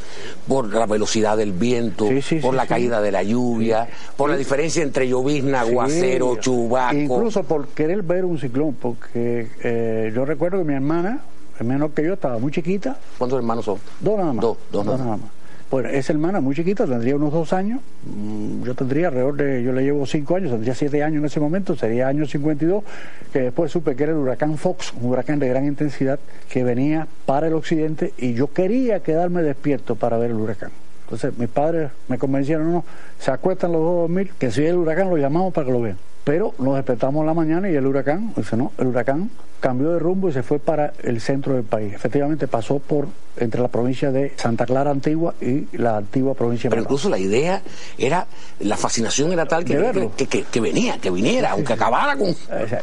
por 0.48 0.74
la 0.74 0.86
velocidad 0.86 1.38
del 1.38 1.52
viento, 1.52 2.08
por 2.42 2.54
la 2.54 2.66
caída 2.66 3.02
de 3.02 3.12
la 3.12 3.24
lluvia, 3.24 3.88
por 4.16 4.30
la 4.30 4.38
diferencia 4.38 4.82
entre 4.82 5.08
llovizna, 5.08 5.62
aguacero, 5.62 6.38
chubaco. 6.38 6.96
Incluso 6.96 7.44
por 7.44 7.68
querer 7.70 8.02
ver 8.02 8.26
un 8.26 8.40
ciclón, 8.40 8.74
porque 8.76 9.50
eh, 9.64 10.12
yo 10.14 10.26
recuerdo 10.26 10.58
que 10.60 10.64
mi 10.64 10.74
hermana, 10.74 11.22
menor 11.60 11.92
que 11.92 12.04
yo, 12.04 12.14
estaba 12.14 12.40
muy 12.40 12.52
chiquita. 12.52 12.98
¿Cuántos 13.18 13.38
hermanos 13.38 13.66
son? 13.66 13.80
Dos 14.00 14.18
nada 14.18 14.34
más. 14.34 14.42
Dos, 14.42 14.58
dos, 14.72 14.86
nada 14.86 15.18
más. 15.18 15.37
Bueno, 15.70 15.90
esa 15.90 16.14
hermana 16.14 16.40
muy 16.40 16.56
chiquita, 16.56 16.86
tendría 16.86 17.18
unos 17.18 17.34
dos 17.34 17.52
años, 17.52 17.82
mm, 18.06 18.64
yo 18.64 18.74
tendría 18.74 19.10
alrededor 19.10 19.36
de, 19.36 19.64
yo 19.64 19.74
le 19.74 19.84
llevo 19.84 20.06
cinco 20.06 20.38
años, 20.38 20.52
tendría 20.52 20.74
siete 20.74 21.04
años 21.04 21.20
en 21.20 21.26
ese 21.26 21.42
momento, 21.42 21.76
sería 21.76 22.08
año 22.08 22.26
52, 22.26 22.86
que 23.34 23.42
después 23.42 23.70
supe 23.70 23.94
que 23.98 24.04
era 24.04 24.14
el 24.14 24.18
huracán 24.18 24.58
Fox, 24.58 24.94
un 24.94 25.10
huracán 25.10 25.40
de 25.40 25.50
gran 25.50 25.66
intensidad 25.66 26.20
que 26.50 26.64
venía 26.64 27.06
para 27.26 27.48
el 27.48 27.54
occidente 27.54 28.14
y 28.18 28.34
yo 28.34 28.54
quería 28.54 29.02
quedarme 29.02 29.44
despierto 29.44 29.96
para 29.96 30.18
ver 30.18 30.32
el 30.32 30.38
huracán. 30.38 30.72
Entonces 31.04 31.38
mis 31.38 31.50
padres 31.50 31.92
me 32.08 32.18
convencieron, 32.18 32.72
no, 32.72 32.86
se 33.20 33.32
acuestan 33.32 33.74
los 33.74 33.82
dos 33.82 33.98
a 33.98 34.02
dormir, 34.04 34.32
que 34.40 34.52
si 34.52 34.62
hay 34.62 34.68
el 34.68 34.78
huracán 34.78 35.10
lo 35.10 35.18
llamamos 35.18 35.54
para 35.54 35.66
que 35.66 35.74
lo 35.74 35.82
vean. 35.82 35.98
Pero 36.28 36.54
nos 36.60 36.76
despertamos 36.76 37.22
en 37.22 37.28
la 37.28 37.34
mañana 37.34 37.70
y 37.70 37.76
el 37.76 37.88
huracán, 37.88 38.34
dice 38.36 38.58
no, 38.58 38.74
el 38.78 38.88
huracán 38.88 39.30
cambió 39.62 39.94
de 39.94 40.00
rumbo 40.00 40.28
y 40.28 40.34
se 40.34 40.44
fue 40.44 40.60
para 40.60 40.92
el 41.02 41.22
centro 41.22 41.54
del 41.54 41.64
país. 41.64 41.94
Efectivamente 41.94 42.50
pasó 42.50 42.80
por 42.80 43.08
entre 43.38 43.62
la 43.62 43.70
provincia 43.70 44.12
de 44.12 44.34
Santa 44.36 44.66
Clara 44.66 44.92
Antigua 44.92 45.36
y 45.40 45.78
la 45.78 45.96
antigua 45.96 46.34
provincia 46.34 46.70
de 46.70 46.72
Pero 46.72 46.82
incluso 46.82 47.08
la 47.08 47.18
idea 47.18 47.62
era, 47.98 48.28
la 48.60 48.76
fascinación 48.76 49.32
era 49.32 49.46
tal 49.46 49.64
que, 49.64 50.10
que, 50.18 50.44
que, 50.44 50.60
venía, 50.60 50.98
que 50.98 51.12
viniera, 51.12 51.52
aunque 51.52 51.72
acabara 51.72 52.18
con... 52.18 52.36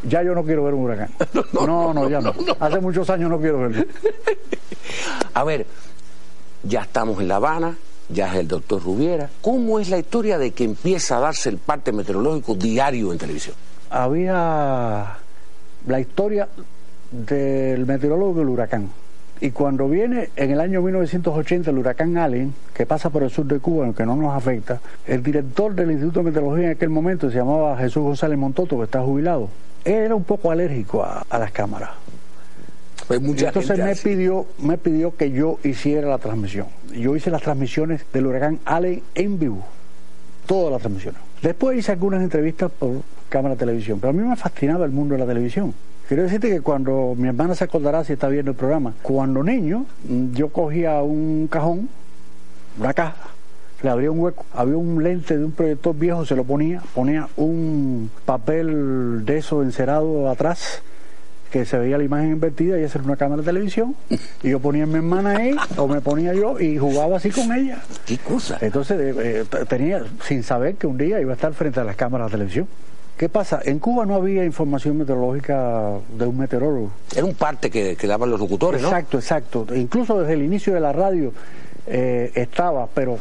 ya 0.04 0.22
yo 0.22 0.34
no 0.34 0.42
quiero 0.42 0.64
ver 0.64 0.72
un 0.72 0.84
huracán. 0.84 1.10
no, 1.52 1.92
no, 1.92 2.08
ya 2.08 2.22
no. 2.22 2.32
Hace 2.58 2.80
muchos 2.80 3.10
años 3.10 3.28
no 3.28 3.38
quiero 3.38 3.58
verlo. 3.58 3.84
A 5.34 5.44
ver, 5.44 5.66
ya 6.62 6.80
estamos 6.80 7.20
en 7.20 7.28
La 7.28 7.36
Habana, 7.36 7.76
ya 8.08 8.32
es 8.32 8.40
el 8.40 8.48
doctor 8.48 8.82
Rubiera. 8.82 9.28
¿Cómo 9.40 9.78
es 9.78 9.90
la 9.90 9.98
historia 9.98 10.38
de 10.38 10.52
que 10.52 10.64
empieza 10.64 11.16
a 11.16 11.20
darse 11.20 11.48
el 11.48 11.58
parte 11.58 11.92
meteorológico 11.92 12.54
diario 12.54 13.12
en 13.12 13.18
televisión? 13.18 13.56
Había 13.90 15.18
la 15.86 16.00
historia 16.00 16.48
del 17.10 17.86
meteorólogo 17.86 18.38
del 18.38 18.48
huracán. 18.48 18.90
Y 19.40 19.50
cuando 19.50 19.88
viene 19.88 20.30
en 20.36 20.52
el 20.52 20.60
año 20.60 20.80
1980 20.80 21.70
el 21.70 21.78
huracán 21.78 22.16
Allen, 22.16 22.54
que 22.72 22.86
pasa 22.86 23.10
por 23.10 23.22
el 23.22 23.30
sur 23.30 23.44
de 23.46 23.58
Cuba, 23.58 23.84
aunque 23.84 24.06
no 24.06 24.16
nos 24.16 24.34
afecta, 24.34 24.80
el 25.06 25.22
director 25.22 25.74
del 25.74 25.90
Instituto 25.90 26.20
de 26.20 26.26
Meteorología 26.26 26.66
en 26.66 26.72
aquel 26.72 26.88
momento 26.88 27.30
se 27.30 27.36
llamaba 27.36 27.76
Jesús 27.76 28.02
González 28.02 28.38
Montoto, 28.38 28.78
que 28.78 28.84
está 28.84 29.02
jubilado. 29.02 29.48
Él 29.84 29.94
era 29.94 30.14
un 30.14 30.24
poco 30.24 30.50
alérgico 30.50 31.04
a 31.04 31.38
las 31.38 31.50
cámaras 31.50 32.03
pues 33.06 33.20
entonces 33.20 33.78
me 33.78 33.94
pidió, 33.96 34.46
me 34.58 34.78
pidió 34.78 35.16
que 35.16 35.30
yo 35.30 35.58
hiciera 35.62 36.08
la 36.08 36.18
transmisión. 36.18 36.66
Yo 36.92 37.14
hice 37.16 37.30
las 37.30 37.42
transmisiones 37.42 38.04
del 38.12 38.26
huracán 38.26 38.60
Allen 38.64 39.02
en 39.14 39.38
vivo, 39.38 39.64
todas 40.46 40.72
las 40.72 40.80
transmisiones. 40.80 41.20
Después 41.42 41.78
hice 41.78 41.92
algunas 41.92 42.22
entrevistas 42.22 42.70
por 42.70 43.02
cámara 43.28 43.54
de 43.54 43.58
televisión, 43.58 44.00
pero 44.00 44.10
a 44.10 44.12
mí 44.12 44.22
me 44.22 44.36
fascinaba 44.36 44.84
el 44.86 44.92
mundo 44.92 45.14
de 45.14 45.20
la 45.20 45.26
televisión. 45.26 45.74
Quiero 46.08 46.22
decirte 46.22 46.48
que 46.48 46.60
cuando 46.60 47.14
mi 47.16 47.28
hermana 47.28 47.54
se 47.54 47.64
acordará 47.64 48.04
si 48.04 48.14
está 48.14 48.28
viendo 48.28 48.52
el 48.52 48.56
programa, 48.56 48.94
cuando 49.02 49.42
niño 49.42 49.86
yo 50.32 50.48
cogía 50.48 51.02
un 51.02 51.48
cajón, 51.50 51.88
una 52.78 52.94
caja, 52.94 53.28
le 53.82 53.90
abría 53.90 54.10
un 54.10 54.20
hueco, 54.20 54.44
había 54.54 54.76
un 54.76 55.02
lente 55.02 55.36
de 55.36 55.44
un 55.44 55.52
proyector 55.52 55.94
viejo, 55.94 56.24
se 56.24 56.36
lo 56.36 56.44
ponía, 56.44 56.82
ponía 56.94 57.28
un 57.36 58.10
papel 58.24 59.24
de 59.24 59.38
eso 59.38 59.62
encerado 59.62 60.28
atrás 60.30 60.82
que 61.54 61.64
se 61.64 61.78
veía 61.78 61.96
la 61.96 62.02
imagen 62.02 62.32
invertida 62.32 62.80
y 62.80 62.82
esa 62.82 62.98
era 62.98 63.06
una 63.06 63.16
cámara 63.16 63.40
de 63.42 63.46
televisión 63.46 63.94
y 64.42 64.50
yo 64.50 64.58
ponía 64.58 64.82
a 64.82 64.86
mi 64.86 64.96
hermana 64.96 65.36
ahí 65.36 65.54
o 65.76 65.86
me 65.86 66.00
ponía 66.00 66.34
yo 66.34 66.58
y 66.58 66.78
jugaba 66.78 67.18
así 67.18 67.30
con 67.30 67.52
ella. 67.52 67.78
¿Qué 68.04 68.18
cosa? 68.18 68.58
Entonces 68.60 68.98
eh, 69.00 69.44
eh, 69.48 69.64
tenía, 69.68 70.02
sin 70.24 70.42
saber 70.42 70.74
que 70.74 70.88
un 70.88 70.98
día 70.98 71.20
iba 71.20 71.30
a 71.30 71.34
estar 71.36 71.54
frente 71.54 71.78
a 71.78 71.84
las 71.84 71.94
cámaras 71.94 72.26
de 72.26 72.38
televisión. 72.38 72.66
¿Qué 73.16 73.28
pasa? 73.28 73.60
En 73.64 73.78
Cuba 73.78 74.04
no 74.04 74.16
había 74.16 74.44
información 74.44 74.98
meteorológica 74.98 75.92
de 76.18 76.26
un 76.26 76.36
meteorólogo. 76.36 76.90
Era 77.14 77.24
un 77.24 77.34
parte 77.34 77.70
que, 77.70 77.94
que 77.94 78.06
daban 78.08 78.30
los 78.30 78.40
locutores, 78.40 78.82
¿no? 78.82 78.88
Exacto, 78.88 79.18
exacto. 79.18 79.66
Incluso 79.76 80.18
desde 80.18 80.32
el 80.32 80.42
inicio 80.42 80.74
de 80.74 80.80
la 80.80 80.92
radio 80.92 81.32
eh, 81.86 82.32
estaba, 82.34 82.88
pero 82.92 83.16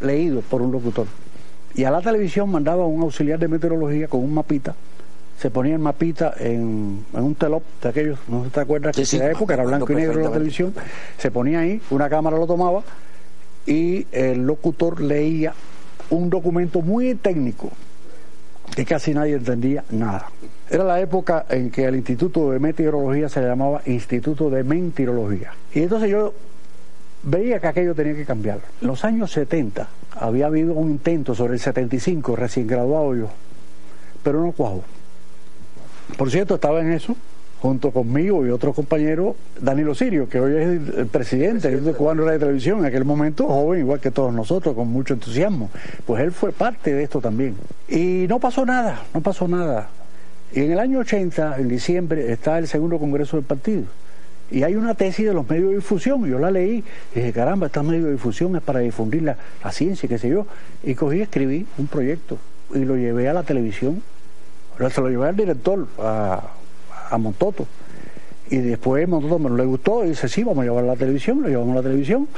leído 0.00 0.40
por 0.40 0.62
un 0.62 0.72
locutor. 0.72 1.06
Y 1.74 1.84
a 1.84 1.90
la 1.90 2.00
televisión 2.00 2.50
mandaba 2.50 2.86
un 2.86 3.02
auxiliar 3.02 3.38
de 3.38 3.48
meteorología 3.48 4.08
con 4.08 4.24
un 4.24 4.32
mapita 4.32 4.74
se 5.38 5.50
ponía 5.50 5.74
el 5.74 5.80
mapita 5.80 6.34
en, 6.38 7.04
un 7.12 7.34
telop 7.34 7.62
de 7.82 7.88
aquellos, 7.88 8.18
no 8.28 8.42
te 8.44 8.60
acuerdas 8.60 8.96
que 8.96 9.02
en 9.16 9.18
la 9.18 9.30
época 9.32 9.54
era 9.54 9.64
blanco 9.64 9.92
y 9.92 9.96
negro 9.96 10.20
la 10.20 10.30
televisión, 10.30 10.74
se 11.18 11.30
ponía 11.30 11.60
ahí, 11.60 11.80
una 11.90 12.08
cámara 12.08 12.36
lo 12.36 12.46
tomaba 12.46 12.82
y 13.66 14.06
el 14.12 14.46
locutor 14.46 15.00
leía 15.00 15.54
un 16.10 16.30
documento 16.30 16.82
muy 16.82 17.14
técnico 17.14 17.70
que 18.74 18.84
casi 18.84 19.12
nadie 19.14 19.34
entendía 19.34 19.84
nada. 19.90 20.28
Era 20.70 20.84
la 20.84 21.00
época 21.00 21.46
en 21.48 21.70
que 21.70 21.84
el 21.84 21.96
Instituto 21.96 22.50
de 22.50 22.58
Meteorología 22.58 23.28
se 23.28 23.40
llamaba 23.42 23.82
Instituto 23.86 24.50
de 24.50 24.64
Mentirología. 24.64 25.52
Y 25.74 25.80
entonces 25.80 26.10
yo 26.10 26.32
veía 27.22 27.60
que 27.60 27.66
aquello 27.66 27.94
tenía 27.94 28.14
que 28.14 28.24
cambiar. 28.24 28.60
En 28.80 28.88
los 28.88 29.04
años 29.04 29.30
70 29.32 29.88
había 30.16 30.46
habido 30.46 30.74
un 30.74 30.90
intento 30.90 31.34
sobre 31.34 31.54
el 31.54 31.60
75, 31.60 32.36
recién 32.36 32.66
graduado 32.66 33.14
yo, 33.14 33.28
pero 34.22 34.40
no 34.42 34.52
cuajo. 34.52 34.84
Por 36.16 36.30
cierto, 36.30 36.56
estaba 36.56 36.80
en 36.80 36.92
eso, 36.92 37.16
junto 37.60 37.90
conmigo 37.90 38.46
y 38.46 38.50
otro 38.50 38.72
compañero, 38.72 39.36
Danilo 39.60 39.94
Sirio, 39.94 40.28
que 40.28 40.38
hoy 40.38 40.54
es 40.54 40.96
el 40.96 41.06
presidente 41.06 41.70
de 41.70 41.92
Cubano 41.92 42.24
de 42.24 42.32
la 42.32 42.38
Televisión, 42.38 42.80
en 42.80 42.84
aquel 42.84 43.04
momento 43.04 43.46
joven, 43.46 43.80
igual 43.80 44.00
que 44.00 44.10
todos 44.10 44.32
nosotros, 44.34 44.74
con 44.74 44.88
mucho 44.88 45.14
entusiasmo. 45.14 45.70
Pues 46.06 46.22
él 46.22 46.30
fue 46.30 46.52
parte 46.52 46.92
de 46.92 47.02
esto 47.02 47.20
también. 47.20 47.56
Y 47.88 48.26
no 48.28 48.38
pasó 48.38 48.66
nada, 48.66 49.02
no 49.14 49.20
pasó 49.22 49.48
nada. 49.48 49.88
Y 50.52 50.60
en 50.60 50.72
el 50.72 50.78
año 50.78 50.98
80, 51.00 51.56
en 51.58 51.68
diciembre, 51.68 52.30
está 52.30 52.58
el 52.58 52.68
segundo 52.68 52.98
congreso 52.98 53.36
del 53.36 53.46
partido. 53.46 53.84
Y 54.50 54.62
hay 54.62 54.76
una 54.76 54.94
tesis 54.94 55.26
de 55.26 55.32
los 55.32 55.48
medios 55.48 55.70
de 55.70 55.76
difusión, 55.76 56.26
yo 56.26 56.38
la 56.38 56.50
leí, 56.50 56.84
y 57.14 57.18
dije, 57.18 57.32
caramba, 57.32 57.66
estos 57.66 57.82
medios 57.82 58.04
de 58.04 58.12
difusión 58.12 58.54
es 58.56 58.62
para 58.62 58.80
difundir 58.80 59.22
la, 59.22 59.36
la 59.64 59.72
ciencia, 59.72 60.08
qué 60.08 60.18
sé 60.18 60.28
yo. 60.28 60.46
Y 60.82 60.94
cogí 60.94 61.18
y 61.18 61.22
escribí 61.22 61.66
un 61.78 61.86
proyecto 61.86 62.38
y 62.74 62.80
lo 62.80 62.96
llevé 62.96 63.28
a 63.28 63.32
la 63.32 63.42
televisión. 63.42 64.02
Se 64.78 65.00
lo 65.00 65.08
llevé 65.08 65.28
al 65.28 65.36
director, 65.36 65.86
a, 65.98 66.42
Montoto. 67.18 67.66
Y 68.50 68.56
después 68.58 69.06
Montoto 69.08 69.38
me 69.38 69.50
le 69.50 69.64
gustó 69.64 70.04
y 70.04 70.08
dice, 70.08 70.28
sí, 70.28 70.42
vamos 70.42 70.62
a 70.62 70.64
llevarlo 70.64 70.90
a 70.90 70.94
la 70.94 70.98
televisión, 70.98 71.42
lo 71.42 71.48
llevamos 71.48 71.72
a 71.72 71.76
la 71.76 71.82
televisión. 71.82 72.28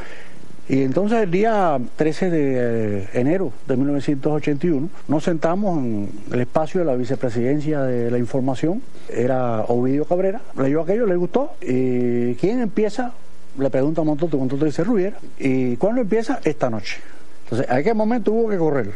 Y 0.68 0.82
entonces 0.82 1.22
el 1.22 1.30
día 1.30 1.78
13 1.94 2.30
de 2.30 3.08
enero 3.12 3.52
de 3.68 3.76
1981 3.76 4.88
nos 5.06 5.22
sentamos 5.22 5.78
en 5.78 6.10
el 6.32 6.40
espacio 6.40 6.80
de 6.80 6.86
la 6.86 6.96
vicepresidencia 6.96 7.82
de 7.82 8.10
la 8.10 8.18
información, 8.18 8.82
era 9.08 9.60
Ovidio 9.62 10.04
Cabrera, 10.06 10.40
leyó 10.58 10.82
aquello, 10.82 11.06
le 11.06 11.14
gustó, 11.14 11.52
y 11.60 12.34
¿quién 12.34 12.60
empieza? 12.60 13.12
Le 13.58 13.70
pregunta 13.70 14.00
a 14.00 14.04
Montoto, 14.04 14.38
Montoto 14.38 14.64
dice 14.64 14.82
Rubiera, 14.82 15.16
¿y 15.38 15.76
cuándo 15.76 16.00
empieza? 16.00 16.40
Esta 16.42 16.68
noche. 16.68 16.98
Entonces, 17.44 17.70
¿a 17.70 17.80
qué 17.82 17.94
momento 17.94 18.32
hubo 18.32 18.48
que 18.48 18.58
correr? 18.58 18.92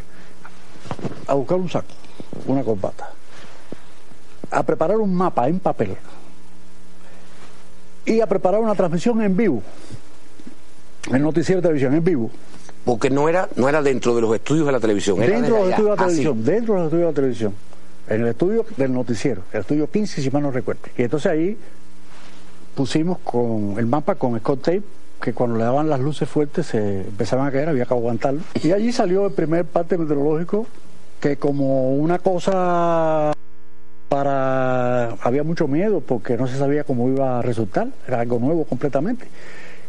A 1.29 1.35
buscar 1.35 1.57
un 1.57 1.69
saco, 1.69 1.95
una 2.47 2.65
corbata, 2.65 3.11
a 4.51 4.63
preparar 4.63 4.97
un 4.99 5.15
mapa 5.15 5.49
en 5.49 5.59
papel 5.61 5.97
y 8.05 8.21
a 8.21 8.27
preparar 8.27 8.61
una 8.61 8.75
transmisión 8.75 9.21
en 9.23 9.37
vivo 9.37 9.63
el 11.13 11.23
noticiero 11.23 11.61
de 11.61 11.69
televisión 11.69 11.95
en 11.95 12.05
vivo. 12.05 12.31
Porque 12.85 13.11
no 13.11 13.29
era, 13.29 13.49
no 13.57 13.69
era 13.69 13.83
dentro 13.83 14.15
de 14.15 14.21
los 14.23 14.35
estudios 14.35 14.67
de 14.67 14.73
la 14.73 14.81
televisión. 14.81 15.21
Era 15.23 15.35
dentro 15.41 15.57
de 15.57 15.61
los 15.63 15.71
estudios 15.71 15.91
de 15.91 15.97
la 15.97 16.03
Ah, 16.03 16.09
sí. 16.11 16.17
televisión, 16.17 16.45
dentro 16.45 16.75
de 16.75 16.79
los 16.81 16.87
estudios 16.87 17.07
de 17.07 17.11
la 17.13 17.15
televisión. 17.15 17.55
En 18.09 18.21
el 18.23 18.29
estudio 18.29 18.67
del 18.77 18.93
noticiero, 18.93 19.43
el 19.53 19.61
estudio 19.61 19.91
15, 19.91 20.23
si 20.23 20.31
mal 20.31 20.43
no 20.43 20.51
recuerdo. 20.51 20.81
Y 20.97 21.03
entonces 21.03 21.31
ahí 21.31 21.57
pusimos 22.75 23.19
con 23.25 23.75
el 23.79 23.87
mapa 23.87 24.15
con 24.15 24.39
Scott 24.41 24.63
Tape, 24.63 24.83
que 25.23 25.33
cuando 25.35 25.57
le 25.59 25.65
daban 25.65 25.89
las 25.91 26.01
luces 26.01 26.29
fuertes 26.29 26.67
se 26.67 27.01
empezaban 27.03 27.47
a 27.47 27.53
caer, 27.53 27.69
había 27.69 27.85
que 27.87 27.95
aguantarlo. 27.95 28.41
Y 28.63 28.73
allí 28.73 28.93
salió 28.93 29.27
el 29.27 29.33
primer 29.33 29.65
parte 29.67 29.97
meteorológico, 29.99 30.67
que 31.21 31.37
como 31.37 31.95
una 31.95 32.19
cosa 32.19 33.33
para 34.11 35.13
había 35.23 35.45
mucho 35.45 35.69
miedo 35.69 36.01
porque 36.01 36.37
no 36.37 36.49
se 36.49 36.59
sabía 36.59 36.83
cómo 36.83 37.09
iba 37.09 37.39
a 37.39 37.43
resultar, 37.43 37.87
era 38.09 38.21
algo 38.21 38.41
nuevo 38.41 38.65
completamente. 38.65 39.27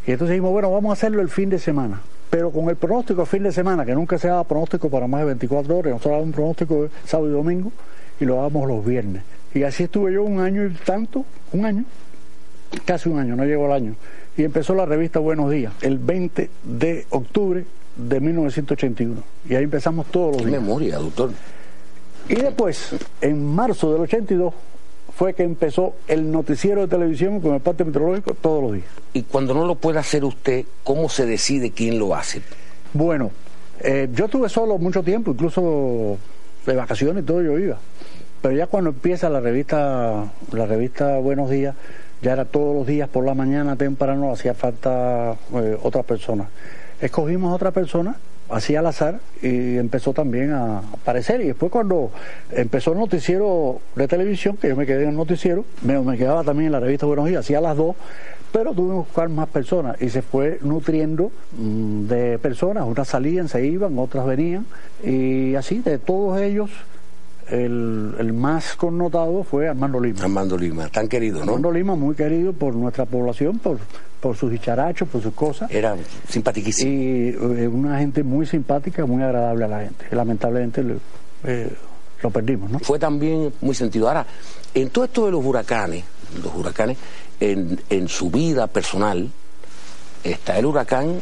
Y 0.06 0.12
entonces 0.12 0.34
dijimos, 0.34 0.52
bueno, 0.52 0.72
vamos 0.72 0.92
a 0.92 0.94
hacerlo 0.94 1.22
el 1.24 1.30
fin 1.30 1.50
de 1.50 1.58
semana. 1.58 2.00
Pero 2.30 2.52
con 2.52 2.70
el 2.70 2.76
pronóstico 2.76 3.22
el 3.22 3.28
fin 3.28 3.42
de 3.44 3.52
semana, 3.52 3.84
que 3.84 3.96
nunca 3.96 4.20
se 4.20 4.28
daba 4.28 4.44
pronóstico 4.44 4.90
para 4.90 5.08
más 5.08 5.22
de 5.22 5.26
24 5.26 5.76
horas, 5.76 5.92
nosotros 5.94 6.12
dábamos 6.12 6.28
un 6.28 6.34
pronóstico 6.34 6.88
sábado 7.04 7.30
y 7.30 7.34
domingo 7.34 7.72
y 8.20 8.26
lo 8.26 8.36
dábamos 8.36 8.68
los 8.68 8.86
viernes. 8.86 9.24
Y 9.56 9.64
así 9.64 9.84
estuve 9.84 10.14
yo 10.14 10.24
un 10.24 10.40
año 10.40 10.66
y 10.66 10.70
tanto, 10.70 11.26
un 11.52 11.66
año, 11.66 11.84
casi 12.86 13.10
un 13.10 13.18
año, 13.18 13.36
no 13.36 13.44
llegó 13.44 13.66
el 13.66 13.72
año. 13.72 13.96
Y 14.38 14.44
empezó 14.44 14.76
la 14.76 14.86
revista 14.86 15.18
Buenos 15.20 15.50
Días, 15.50 15.74
el 15.82 15.98
20 15.98 16.50
de 16.64 17.06
octubre 17.10 17.66
de 17.98 18.20
1981. 18.20 19.22
Y 19.50 19.56
ahí 19.56 19.64
empezamos 19.64 20.06
todos 20.12 20.34
los 20.34 20.44
Qué 20.44 20.50
días. 20.50 20.62
memoria, 20.62 20.98
doctor. 21.00 21.32
Y 22.30 22.36
después, 22.36 22.96
en 23.22 23.46
marzo 23.46 23.92
del 23.92 24.02
82, 24.02 24.54
fue 25.16 25.34
que 25.34 25.44
empezó 25.44 25.96
el 26.08 26.32
noticiero 26.32 26.82
de 26.82 26.88
televisión 26.88 27.42
con 27.42 27.54
el 27.54 27.62
parte 27.62 27.84
meteorológico 27.84 28.34
todos 28.34 28.64
los 28.64 28.74
días. 28.74 28.88
Y 29.14 29.24
cuando 29.24 29.54
no 29.54 29.66
lo 29.66 29.76
puede 29.76 30.00
hacer 30.00 30.24
usted, 30.24 30.66
¿cómo 30.84 31.10
se 31.10 31.26
decide 31.26 31.72
quién 31.72 32.00
lo 32.00 32.16
hace? 32.16 32.42
Bueno, 32.94 33.32
eh, 33.82 34.10
yo 34.14 34.26
estuve 34.26 34.50
solo 34.50 34.78
mucho 34.78 35.04
tiempo, 35.04 35.32
incluso 35.32 36.18
de 36.66 36.76
vacaciones 36.76 37.24
y 37.24 37.26
todo 37.26 37.42
yo 37.42 37.58
iba. 37.58 37.78
Pero 38.42 38.56
ya 38.56 38.68
cuando 38.68 38.90
empieza 38.92 39.30
la 39.30 39.40
revista, 39.40 40.32
la 40.52 40.66
revista 40.66 41.18
Buenos 41.20 41.50
Días, 41.50 41.76
ya 42.22 42.34
era 42.34 42.46
todos 42.46 42.76
los 42.76 42.88
días 42.88 43.10
por 43.10 43.26
la 43.26 43.34
mañana 43.34 43.76
temprano, 43.76 44.32
hacía 44.32 44.54
falta 44.54 45.36
eh, 45.54 45.78
otra 45.82 46.04
persona. 46.04 46.48
Escogimos 47.00 47.54
otra 47.54 47.72
persona, 47.72 48.16
así 48.52 48.76
al 48.76 48.86
azar, 48.86 49.20
y 49.42 49.78
empezó 49.78 50.14
también 50.14 50.52
a 50.52 50.80
aparecer. 50.80 51.42
Y 51.42 51.48
después 51.48 51.72
cuando 51.72 52.12
empezó 52.52 52.94
el 52.94 53.00
noticiero 53.00 53.80
de 53.96 54.08
televisión, 54.08 54.58
que 54.58 54.70
yo 54.70 54.76
me 54.76 54.86
quedé 54.86 55.04
en 55.04 55.10
el 55.10 55.16
noticiero, 55.16 55.66
me, 55.82 56.00
me 56.00 56.18
quedaba 56.18 56.44
también 56.44 56.68
en 56.68 56.72
la 56.74 56.80
revista 56.80 57.06
Buenos 57.06 57.28
Días, 57.28 57.42
hacía 57.46 57.62
las 57.62 57.78
dos, 57.78 57.96
pero 58.52 58.74
tuvimos 58.74 59.06
que 59.06 59.10
buscar 59.10 59.30
más 59.30 59.48
personas 59.48 60.02
y 60.02 60.10
se 60.10 60.22
fue 60.22 60.60
nutriendo 60.62 61.32
mm, 61.58 62.08
de 62.08 62.40
personas, 62.40 62.86
unas 62.86 63.08
salían, 63.08 63.48
se 63.48 63.66
iban, 63.66 63.98
otras 63.98 64.26
venían, 64.26 64.66
y 65.04 65.56
así 65.56 65.80
de 65.80 65.98
todos 65.98 66.40
ellos, 66.42 66.70
el, 67.50 68.14
el 68.20 68.34
más 68.34 68.76
connotado 68.76 69.44
fue 69.44 69.68
Armando 69.68 70.00
Lima. 70.00 70.22
Armando 70.22 70.58
Lima, 70.58 70.88
tan 70.90 71.08
querido, 71.08 71.38
¿no? 71.38 71.44
Armando 71.44 71.72
Lima, 71.72 71.96
muy 71.96 72.16
querido 72.16 72.54
por 72.54 72.76
nuestra 72.76 73.06
población, 73.06 73.60
por, 73.60 73.80
por 74.22 74.38
sus 74.38 74.52
dicharachos, 74.52 75.10
por 75.10 75.22
sus 75.22 75.34
cosas. 75.34 75.70
Era 75.72 75.96
simpaticísimo. 76.30 76.92
Y 76.92 77.30
eh, 77.64 77.68
una 77.68 77.98
gente 78.00 78.24
muy 78.24 78.46
simpática, 78.46 79.06
muy 79.06 79.24
agradable 79.24 79.66
a 79.66 79.68
la 79.68 79.80
gente. 79.82 80.06
Lamentablemente 80.12 80.84
le- 80.84 80.98
eh, 81.44 81.70
lo 82.22 82.30
perdimos, 82.30 82.70
¿no? 82.70 82.80
Fue 82.80 83.00
también 83.00 83.52
muy 83.62 83.74
sentido. 83.76 84.08
Ahora, 84.08 84.26
en 84.74 84.90
todo 84.92 85.06
esto 85.06 85.26
de 85.26 85.32
los 85.32 85.44
huracanes, 85.44 86.04
los 86.44 86.54
huracanes, 86.56 86.98
en, 87.40 87.82
en 87.90 88.08
su 88.08 88.30
vida 88.30 88.68
personal, 88.68 89.28
está 90.24 90.58
el 90.60 90.66
huracán 90.68 91.20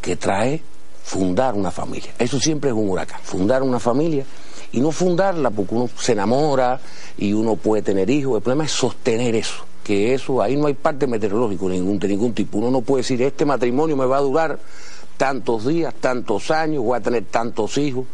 que 0.00 0.16
trae 0.16 0.62
fundar 1.04 1.54
una 1.54 1.70
familia. 1.70 2.12
Eso 2.18 2.40
siempre 2.40 2.70
es 2.70 2.76
un 2.76 2.88
huracán, 2.88 3.20
fundar 3.22 3.62
una 3.62 3.78
familia 3.78 4.24
y 4.72 4.80
no 4.80 4.92
fundarla 4.92 5.50
porque 5.50 5.74
uno 5.74 5.90
se 5.98 6.12
enamora 6.12 6.80
y 7.18 7.32
uno 7.34 7.56
puede 7.56 7.82
tener 7.82 8.08
hijos. 8.08 8.36
El 8.36 8.42
problema 8.42 8.64
es 8.64 8.70
sostener 8.72 9.34
eso, 9.34 9.64
que 9.90 10.14
eso, 10.14 10.40
ahí 10.40 10.56
no 10.56 10.68
hay 10.68 10.74
parte 10.74 11.08
meteorológico 11.08 11.68
ningún, 11.68 11.98
de 11.98 12.06
ningún 12.06 12.32
tipo. 12.32 12.58
Uno 12.58 12.70
no 12.70 12.80
puede 12.80 13.00
decir, 13.00 13.20
este 13.22 13.44
matrimonio 13.44 13.96
me 13.96 14.06
va 14.06 14.18
a 14.18 14.20
durar 14.20 14.56
tantos 15.16 15.66
días, 15.66 15.92
tantos 15.94 16.52
años, 16.52 16.84
voy 16.84 16.96
a 16.96 17.00
tener 17.00 17.24
tantos 17.24 17.76
hijos. 17.76 18.04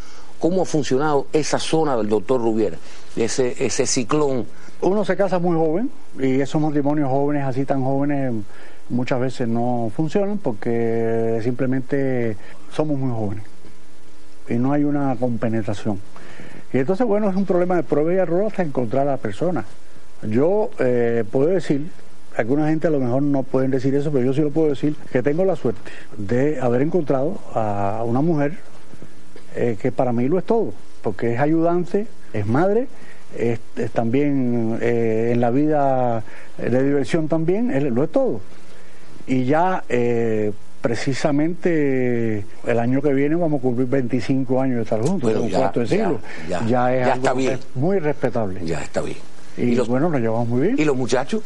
¿Cómo 0.40 0.62
ha 0.62 0.64
funcionado 0.64 1.26
esa 1.34 1.58
zona 1.58 1.94
del 1.98 2.08
doctor 2.08 2.40
Rubiera, 2.40 2.78
ese, 3.14 3.62
ese 3.62 3.86
ciclón? 3.86 4.46
Uno 4.80 5.04
se 5.04 5.18
casa 5.18 5.38
muy 5.38 5.54
joven 5.54 5.90
y 6.18 6.40
esos 6.40 6.62
matrimonios 6.62 7.10
jóvenes, 7.10 7.44
así 7.44 7.66
tan 7.66 7.84
jóvenes, 7.84 8.32
muchas 8.88 9.20
veces 9.20 9.46
no 9.46 9.92
funcionan 9.94 10.38
porque 10.38 11.40
simplemente 11.44 12.38
somos 12.72 12.98
muy 12.98 13.10
jóvenes 13.10 13.44
y 14.48 14.54
no 14.54 14.72
hay 14.72 14.84
una 14.84 15.14
compenetración. 15.16 16.00
Y 16.72 16.78
entonces, 16.78 17.06
bueno, 17.06 17.28
es 17.28 17.36
un 17.36 17.44
problema 17.44 17.76
de 17.76 17.82
prueba 17.82 18.14
y 18.14 18.16
error 18.16 18.46
hasta 18.46 18.62
encontrar 18.62 19.06
a 19.06 19.10
la 19.10 19.16
persona. 19.18 19.66
Yo 20.22 20.70
eh, 20.78 21.24
puedo 21.30 21.48
decir, 21.48 21.86
alguna 22.36 22.68
gente 22.68 22.86
a 22.86 22.90
lo 22.90 23.00
mejor 23.00 23.22
no 23.22 23.42
pueden 23.42 23.70
decir 23.70 23.94
eso, 23.94 24.10
pero 24.10 24.24
yo 24.24 24.32
sí 24.34 24.40
lo 24.40 24.50
puedo 24.50 24.68
decir, 24.68 24.94
que 25.12 25.22
tengo 25.22 25.44
la 25.44 25.56
suerte 25.56 25.80
de 26.16 26.58
haber 26.60 26.82
encontrado 26.82 27.38
a 27.54 28.02
una 28.04 28.20
mujer 28.20 28.58
eh, 29.54 29.76
que 29.80 29.92
para 29.92 30.12
mí 30.12 30.28
lo 30.28 30.38
es 30.38 30.44
todo, 30.44 30.72
porque 31.02 31.34
es 31.34 31.40
ayudante, 31.40 32.06
es 32.32 32.46
madre, 32.46 32.88
es, 33.38 33.58
es 33.76 33.90
también 33.90 34.78
eh, 34.80 35.30
en 35.32 35.40
la 35.40 35.50
vida 35.50 36.22
de 36.58 36.82
diversión 36.82 37.28
también, 37.28 37.70
es- 37.70 37.82
lo 37.84 38.04
es 38.04 38.10
todo. 38.10 38.40
Y 39.26 39.44
ya 39.44 39.82
eh, 39.88 40.52
precisamente 40.80 42.44
el 42.66 42.78
año 42.78 43.02
que 43.02 43.12
viene 43.12 43.34
vamos 43.34 43.58
a 43.58 43.62
cumplir 43.62 43.88
25 43.88 44.60
años 44.60 44.76
de 44.76 44.82
estar 44.82 45.00
juntos, 45.00 45.22
Bueno, 45.22 45.42
un 45.42 45.48
ya, 45.50 45.58
cuarto 45.58 45.80
de 45.80 45.86
ya, 45.86 45.96
siglo. 45.96 46.20
ya, 46.68 46.94
es 46.94 47.02
algo 47.06 47.16
está 47.16 47.32
bien. 47.34 47.58
muy 47.74 47.98
respetable. 47.98 48.60
Ya 48.64 48.82
está 48.82 49.00
bien. 49.02 49.16
Y, 49.56 49.62
¿Y 49.62 49.74
los, 49.74 49.88
bueno, 49.88 50.08
nos 50.10 50.20
llevamos 50.20 50.48
muy 50.48 50.60
bien. 50.62 50.76
¿y 50.78 50.84
los 50.84 50.96
muchachos? 50.96 51.42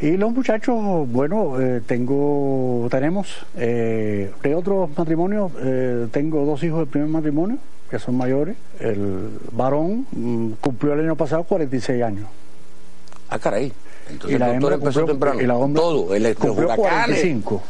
Y 0.00 0.16
los 0.16 0.32
muchachos, 0.32 0.76
bueno, 1.08 1.60
eh, 1.60 1.80
tengo, 1.86 2.88
tenemos 2.90 3.28
eh, 3.56 4.30
de 4.42 4.54
otros 4.54 4.90
matrimonios, 4.96 5.52
eh, 5.60 6.08
tengo 6.10 6.44
dos 6.44 6.62
hijos 6.64 6.80
del 6.80 6.88
primer 6.88 7.08
matrimonio, 7.08 7.58
que 7.90 7.98
son 7.98 8.16
mayores. 8.16 8.56
El 8.80 9.30
varón 9.52 10.06
mm, 10.12 10.52
cumplió 10.60 10.94
el 10.94 11.00
año 11.00 11.16
pasado 11.16 11.44
46 11.44 12.02
años. 12.02 12.26
Ah, 13.30 13.38
caray. 13.38 13.72
Entonces 14.10 14.36
y 14.36 14.38
la 14.38 14.48
el 14.54 14.60
doctor 14.60 14.72
empezó 14.78 15.00
cumplió- 15.00 15.06
temprano. 15.12 15.40
y 15.40 15.46
la 15.46 15.58
hembra 15.58 15.82
Todo, 15.82 16.14
el, 16.14 16.22
los 16.22 16.34
cumplió 16.34 16.66
huracanes. 16.66 17.20
45. 17.20 17.62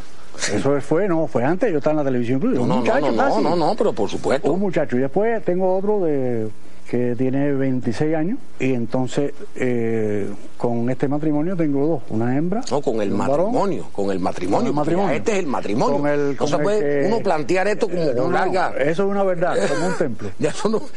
Eso 0.53 0.81
fue, 0.81 1.07
no, 1.07 1.29
fue 1.29 1.45
antes, 1.45 1.71
yo 1.71 1.79
estaba 1.79 1.93
en 1.93 1.99
la 1.99 2.05
televisión. 2.05 2.41
No, 2.43 2.49
un 2.49 2.55
no, 2.57 2.67
no, 2.67 2.77
muchacho 2.81 3.13
no, 3.13 3.41
no, 3.41 3.55
no, 3.55 3.75
pero 3.77 3.93
por 3.93 4.09
supuesto. 4.11 4.53
Un 4.53 4.59
muchacho. 4.61 4.97
Y 4.97 5.01
después 5.01 5.45
tengo 5.45 5.77
otro 5.77 6.01
de 6.01 6.49
que 6.88 7.14
tiene 7.16 7.53
26 7.53 8.14
años 8.14 8.38
y 8.61 8.75
entonces 8.75 9.33
eh, 9.57 10.29
con 10.57 10.88
este 10.90 11.09
matrimonio 11.09 11.57
tengo 11.57 11.87
dos, 11.87 12.03
una 12.11 12.37
hembra. 12.37 12.62
No, 12.70 12.83
con 12.83 13.01
el 13.01 13.11
matrimonio, 13.11 13.87
con 13.92 14.11
el 14.11 14.18
matrimonio. 14.18 15.11
Este 15.11 15.33
es 15.33 15.38
el 15.38 15.47
matrimonio. 15.47 15.99
Con 15.99 16.07
el, 16.09 16.37
no 16.38 16.47
se 16.47 16.59
puede 16.59 17.07
uno 17.07 17.20
plantear 17.20 17.68
esto 17.68 17.88
como 17.88 18.01
eh, 18.01 18.31
larga. 18.31 18.75
eso 18.79 19.05
es 19.05 19.11
una 19.11 19.25
verdad, 19.25 19.57
como 19.75 19.87
un 19.87 19.94
templo. 19.94 20.31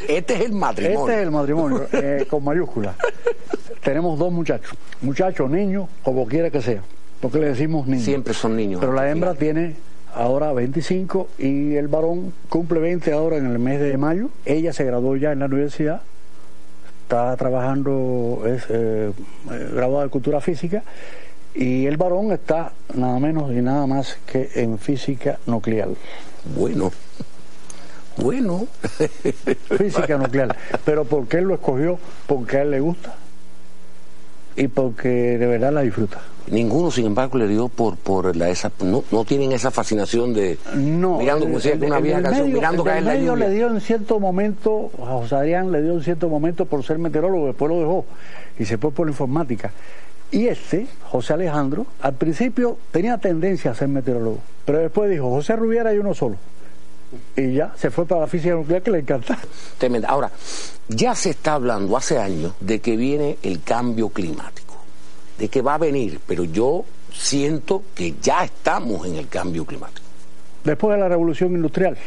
este 0.08 0.34
es 0.36 0.42
el 0.42 0.54
matrimonio. 0.54 1.00
Este 1.00 1.16
es 1.16 1.24
el 1.24 1.32
matrimonio, 1.32 1.88
eh, 1.92 2.28
con 2.30 2.44
mayúsculas. 2.44 2.96
Tenemos 3.84 4.20
dos 4.20 4.32
muchachos, 4.32 4.78
muchachos, 5.02 5.50
niños, 5.50 5.88
como 6.04 6.28
quiera 6.28 6.50
que 6.50 6.62
sea, 6.62 6.82
porque 7.22 7.40
le 7.40 7.48
decimos 7.48 7.88
niños. 7.88 8.04
Siempre 8.04 8.34
son 8.34 8.56
niños. 8.56 8.82
Pero 8.82 8.92
la 8.92 9.10
hembra 9.10 9.34
tiene 9.34 9.76
ahora 10.18 10.52
25 10.52 11.30
y 11.38 11.76
el 11.76 11.88
varón 11.88 12.34
cumple 12.50 12.80
20 12.80 13.14
ahora 13.14 13.38
en 13.38 13.46
el 13.46 13.60
mes 13.60 13.80
de 13.80 13.98
mayo. 13.98 14.30
Ella 14.46 14.74
se 14.74 14.84
graduó 14.84 15.16
ya 15.16 15.32
en 15.32 15.40
la 15.40 15.46
universidad, 15.46 16.02
está 17.04 17.36
trabajando, 17.38 18.44
es 18.46 18.64
eh, 18.70 19.12
eh, 19.52 19.70
graduada 19.74 20.06
de 20.06 20.10
cultura 20.10 20.42
física 20.42 20.84
y 21.54 21.86
el 21.86 21.98
varón 21.98 22.32
está 22.32 22.74
nada 22.96 23.20
menos 23.20 23.52
y 23.52 23.62
nada 23.62 23.86
más 23.86 24.18
que 24.26 24.50
en 24.56 24.80
física 24.80 25.40
nuclear. 25.46 25.90
Bueno. 26.56 26.92
Bueno. 28.18 28.68
Física 29.78 30.18
nuclear. 30.18 30.56
Pero 30.84 31.06
¿por 31.06 31.28
qué 31.28 31.38
él 31.38 31.46
lo 31.46 31.54
escogió? 31.54 32.00
Porque 32.26 32.58
a 32.58 32.62
él 32.64 32.72
le 32.72 32.80
gusta 32.80 33.16
y 34.58 34.68
porque 34.68 35.38
de 35.38 35.46
verdad 35.46 35.72
la 35.72 35.82
disfruta. 35.82 36.20
Ninguno, 36.50 36.90
sin 36.92 37.06
embargo, 37.06 37.38
le 37.38 37.48
dio 37.48 37.68
por 37.68 37.96
por 37.98 38.36
la 38.36 38.50
esa 38.50 38.72
no, 38.84 39.04
no 39.12 39.24
tienen 39.24 39.52
esa 39.52 39.70
fascinación 39.70 40.34
de 40.34 40.58
no, 40.76 41.20
mirando 41.20 41.46
como 41.46 41.60
decía 41.60 41.76
una 41.76 42.00
vieja 42.00 42.22
canción, 42.22 42.52
mirando 42.52 42.84
caer 42.84 43.04
la 43.04 43.16
lluvia. 43.16 43.48
le 43.48 43.50
dio 43.52 43.68
en 43.68 43.82
cierto 43.82 44.20
momento, 44.20 44.90
a 45.02 45.12
José 45.20 45.36
Adrián 45.36 45.72
le 45.72 45.82
dio 45.82 45.94
en 45.94 46.04
cierto 46.04 46.28
momento 46.28 46.66
por 46.66 46.84
ser 46.84 46.98
meteorólogo, 46.98 47.48
después 47.48 47.70
lo 47.70 47.80
dejó 47.80 48.06
y 48.58 48.66
se 48.66 48.78
fue 48.78 48.92
por 48.92 49.06
la 49.06 49.12
informática. 49.12 49.72
Y 50.32 50.48
este, 50.48 50.88
José 51.04 51.34
Alejandro, 51.34 51.86
al 52.02 52.14
principio 52.14 52.78
tenía 52.92 53.18
tendencia 53.18 53.72
a 53.72 53.76
ser 53.76 53.90
meteorólogo, 53.90 54.40
pero 54.66 54.80
después 54.80 55.10
dijo, 55.10 55.30
José 55.30 55.56
Rubiera 55.56 55.92
hay 55.92 56.00
uno 56.00 56.14
solo. 56.14 56.38
Y 57.36 57.54
ya 57.54 57.74
se 57.78 57.90
fue 57.90 58.06
para 58.06 58.22
la 58.22 58.28
física 58.28 58.54
nuclear 58.54 58.82
que 58.82 58.92
le 58.92 59.00
encanta. 59.00 59.38
Tremenda. 59.78 60.10
Ahora, 60.10 60.32
ya 60.90 61.16
se 61.16 61.32
está 61.32 61.54
hablando 61.54 61.96
hace 61.96 62.18
años 62.18 62.54
de 62.60 62.80
que 62.80 62.98
viene 62.98 63.38
el 63.44 63.64
cambio 63.64 64.10
climático 64.10 64.68
de 65.38 65.50
que 65.50 65.62
va 65.62 65.76
a 65.76 65.78
venir, 65.78 66.20
pero 66.26 66.44
yo 66.44 66.84
siento 67.14 67.84
que 67.96 68.16
ya 68.22 68.44
estamos 68.44 69.06
en 69.06 69.16
el 69.16 69.28
cambio 69.28 69.66
climático. 69.66 70.06
Después 70.64 70.96
de 70.96 71.02
la 71.02 71.10
revolución 71.10 71.54
industrial, 71.54 71.98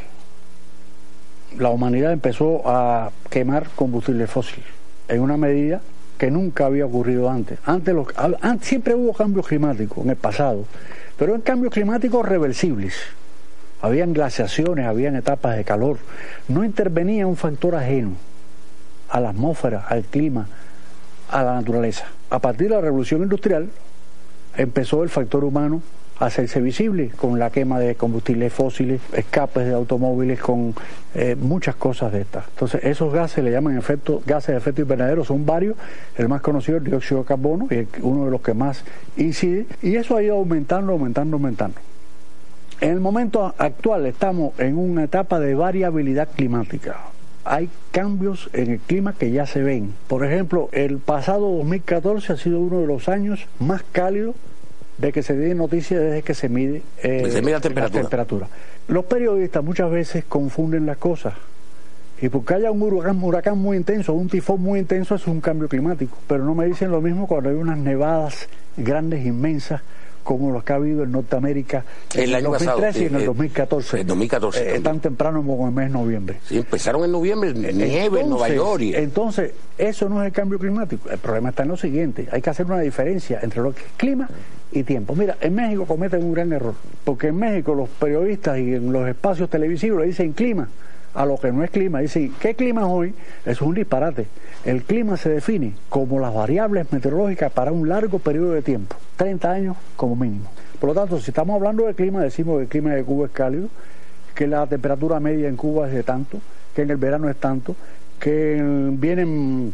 la 1.59 1.71
humanidad 1.71 2.13
empezó 2.13 2.63
a 2.69 3.11
quemar 3.29 3.69
combustible 3.75 4.27
fósil 4.27 4.63
en 5.09 5.21
una 5.21 5.37
medida 5.37 5.81
que 6.19 6.31
nunca 6.31 6.67
había 6.67 6.85
ocurrido 6.85 7.31
antes. 7.31 7.59
Antes, 7.65 7.95
siempre 8.63 8.95
hubo 8.95 9.13
cambios 9.15 9.47
climáticos 9.47 10.05
en 10.05 10.11
el 10.11 10.17
pasado, 10.17 10.67
pero 11.17 11.35
en 11.35 11.41
cambios 11.41 11.73
climáticos 11.73 12.27
reversibles. 12.29 12.95
Habían 13.83 14.13
glaciaciones, 14.13 14.87
habían 14.87 15.17
etapas 15.17 15.57
de 15.57 15.65
calor. 15.65 15.99
No 16.49 16.65
intervenía 16.65 17.27
un 17.27 17.37
factor 17.37 17.75
ajeno 17.75 18.13
a 19.09 19.21
la 19.21 19.31
atmósfera, 19.31 19.87
al 19.89 20.05
clima, 20.05 20.47
a 21.31 21.43
la 21.43 21.55
naturaleza. 21.55 22.07
A 22.31 22.39
partir 22.39 22.69
de 22.69 22.75
la 22.75 22.81
revolución 22.81 23.23
industrial 23.23 23.69
empezó 24.57 25.03
el 25.03 25.09
factor 25.09 25.45
humano 25.45 25.83
a 26.19 26.27
hacerse 26.27 26.61
visible 26.61 27.11
con 27.17 27.39
la 27.39 27.51
quema 27.51 27.81
de 27.81 27.95
combustibles 27.95 28.53
fósiles, 28.53 29.01
escapes 29.15 29.67
de 29.67 29.73
automóviles, 29.73 30.39
con 30.39 30.75
eh, 31.15 31.35
muchas 31.35 31.75
cosas 31.77 32.13
de 32.13 32.21
estas. 32.21 32.45
Entonces, 32.49 32.85
esos 32.85 33.13
gases 33.13 33.43
le 33.43 33.51
llaman 33.51 33.79
efecto, 33.79 34.23
gases 34.27 34.49
de 34.49 34.59
efecto 34.59 34.83
invernadero, 34.83 35.25
son 35.25 35.47
varios. 35.47 35.77
El 36.17 36.29
más 36.29 36.43
conocido 36.43 36.77
es 36.77 36.85
el 36.85 36.91
dióxido 36.91 37.21
de 37.21 37.27
carbono, 37.27 37.69
y 37.71 37.89
uno 38.03 38.27
de 38.27 38.31
los 38.31 38.43
que 38.43 38.53
más 38.53 38.85
incide, 39.17 39.67
y 39.81 39.97
eso 39.97 40.15
ha 40.15 40.23
ido 40.23 40.37
aumentando, 40.37 40.93
aumentando, 40.93 41.37
aumentando. 41.37 41.81
En 42.81 42.91
el 42.91 43.01
momento 43.01 43.55
actual 43.59 44.07
estamos 44.07 44.59
en 44.59 44.79
una 44.79 45.05
etapa 45.05 45.39
de 45.39 45.55
variabilidad 45.55 46.29
climática 46.35 46.97
hay 47.45 47.69
cambios 47.91 48.51
en 48.53 48.71
el 48.71 48.79
clima 48.79 49.15
que 49.15 49.31
ya 49.31 49.47
se 49.47 49.63
ven. 49.63 49.95
Por 50.09 50.25
ejemplo, 50.25 50.69
el 50.73 50.99
pasado 50.99 51.51
2014 51.57 52.33
ha 52.35 52.37
sido 52.37 52.61
uno 52.61 52.81
de 52.81 52.87
los 52.87 53.09
años 53.09 53.47
más 53.59 53.83
cálidos 53.91 54.35
de 54.99 55.13
que 55.13 55.23
se 55.23 55.35
tiene 55.35 55.55
noticia 55.55 55.99
desde 55.99 56.23
que 56.23 56.35
se 56.35 56.49
mide, 56.49 56.83
eh, 57.03 57.41
la, 57.43 57.61
temperatura. 57.91 58.47
Los 58.87 59.05
periodistas 59.07 59.65
muchas 59.65 59.91
veces 59.91 60.25
confunden 60.29 60.85
las 60.85 60.99
cosas. 60.99 61.35
Y 62.21 62.29
porque 62.29 62.55
haya 62.55 62.71
un 62.71 62.83
huracán, 62.83 63.17
un 63.17 63.25
huracán 63.25 63.59
muy 63.59 63.79
intenso, 63.79 64.13
un 64.13 64.29
tifón 64.29 64.61
muy 64.61 64.79
intenso, 64.79 65.15
es 65.15 65.27
un 65.27 65.41
cambio 65.41 65.69
climático. 65.69 66.19
Pero 66.29 66.45
no 66.45 66.55
me 66.55 66.67
dicen 66.67 66.91
lo 66.91 67.01
mismo 67.01 67.27
cuando 67.27 67.49
hay 67.49 67.57
unas 67.57 67.79
nevadas 67.79 68.47
grandes, 68.77 69.25
inmensas, 69.25 69.81
como 70.23 70.51
los 70.51 70.65
que 70.65 70.73
ha 70.73 70.77
habido 70.77 71.03
en 71.03 71.13
Norteamérica 71.13 71.85
en 72.15 72.23
el, 72.23 72.35
año 72.35 72.51
2013 72.51 73.03
y 73.03 73.07
en 73.07 73.15
el 73.17 73.27
2014. 73.27 74.01
En 74.01 74.07
2014. 74.07 74.77
Eh, 74.77 74.81
tan 74.81 75.01
temprano 75.01 75.43
como 75.43 75.63
en 75.63 75.69
el 75.69 75.75
mes 75.75 75.87
de 75.87 75.93
noviembre. 75.93 76.41
Sí, 76.47 76.59
empezaron 76.59 77.05
en 77.05 77.13
noviembre, 77.13 77.53
nieve 77.53 78.21
en 78.21 78.31
Nueva 78.31 78.49
York. 78.49 78.83
Entonces, 78.95 79.53
eso 79.79 80.09
no 80.09 80.21
es 80.23 80.27
el 80.27 80.33
cambio 80.33 80.59
climático. 80.59 81.09
El 81.11 81.19
problema 81.19 81.51
está 81.51 81.63
en 81.63 81.69
lo 81.71 81.77
siguiente: 81.77 82.29
hay 82.31 82.43
que 82.43 82.51
hacer 82.51 82.67
una 82.67 82.81
diferencia 82.81 83.41
entre 83.43 83.63
lo 83.63 83.75
que 83.75 83.83
es 83.83 83.93
clima 83.97 84.29
y 84.73 84.83
tiempo. 84.83 85.15
Mira, 85.15 85.37
en 85.41 85.55
México 85.55 85.87
cometen 85.87 86.25
un 86.25 86.33
gran 86.33 86.53
error, 86.53 86.75
porque 87.05 87.29
en 87.29 87.37
México 87.37 87.75
los 87.75 87.89
periodistas 87.89 88.59
y 88.59 88.75
en 88.75 88.93
los 88.93 89.09
espacios 89.09 89.51
televisivos 89.51 90.01
le 90.01 90.07
dicen 90.07 90.33
clima 90.33 90.69
a 91.15 91.27
lo 91.27 91.39
que 91.39 91.53
no 91.53 91.65
es 91.65 91.71
clima. 91.71 92.01
Dicen, 92.01 92.35
¿qué 92.41 92.55
clima 92.55 92.83
es 92.83 92.87
hoy? 92.89 93.15
Es 93.45 93.61
un 93.61 93.75
disparate. 93.75 94.27
El 94.65 94.83
clima 94.83 95.17
se 95.17 95.31
define 95.31 95.75
como 95.89 96.21
las 96.21 96.35
variables 96.35 96.93
meteorológicas 96.93 97.53
para 97.53 97.73
un 97.73 97.89
largo 97.89 98.19
periodo 98.19 98.53
de 98.53 98.63
tiempo, 98.63 98.97
30 99.17 99.51
años 99.51 99.77
como 99.97 100.17
mínimo. 100.17 100.51
Por 100.79 100.89
lo 100.89 100.95
tanto, 100.95 101.19
si 101.21 101.31
estamos 101.31 101.55
hablando 101.55 101.87
de 101.87 101.95
clima, 101.95 102.23
decimos 102.23 102.57
que 102.57 102.63
el 102.63 102.69
clima 102.69 102.91
de 102.91 103.05
Cuba 103.05 103.27
es 103.27 103.33
cálido, 103.33 103.69
que 104.35 104.47
la 104.47 104.67
temperatura 104.67 105.21
media 105.21 105.49
en 105.49 105.57
Cuba 105.57 105.89
es 105.89 105.95
de 105.95 106.03
tanto, 106.03 106.39
que 106.75 106.83
en 106.83 106.91
el 106.91 106.97
verano 106.97 107.29
es 107.29 107.37
tanto, 107.37 107.77
que 108.19 108.63
vienen 108.93 109.73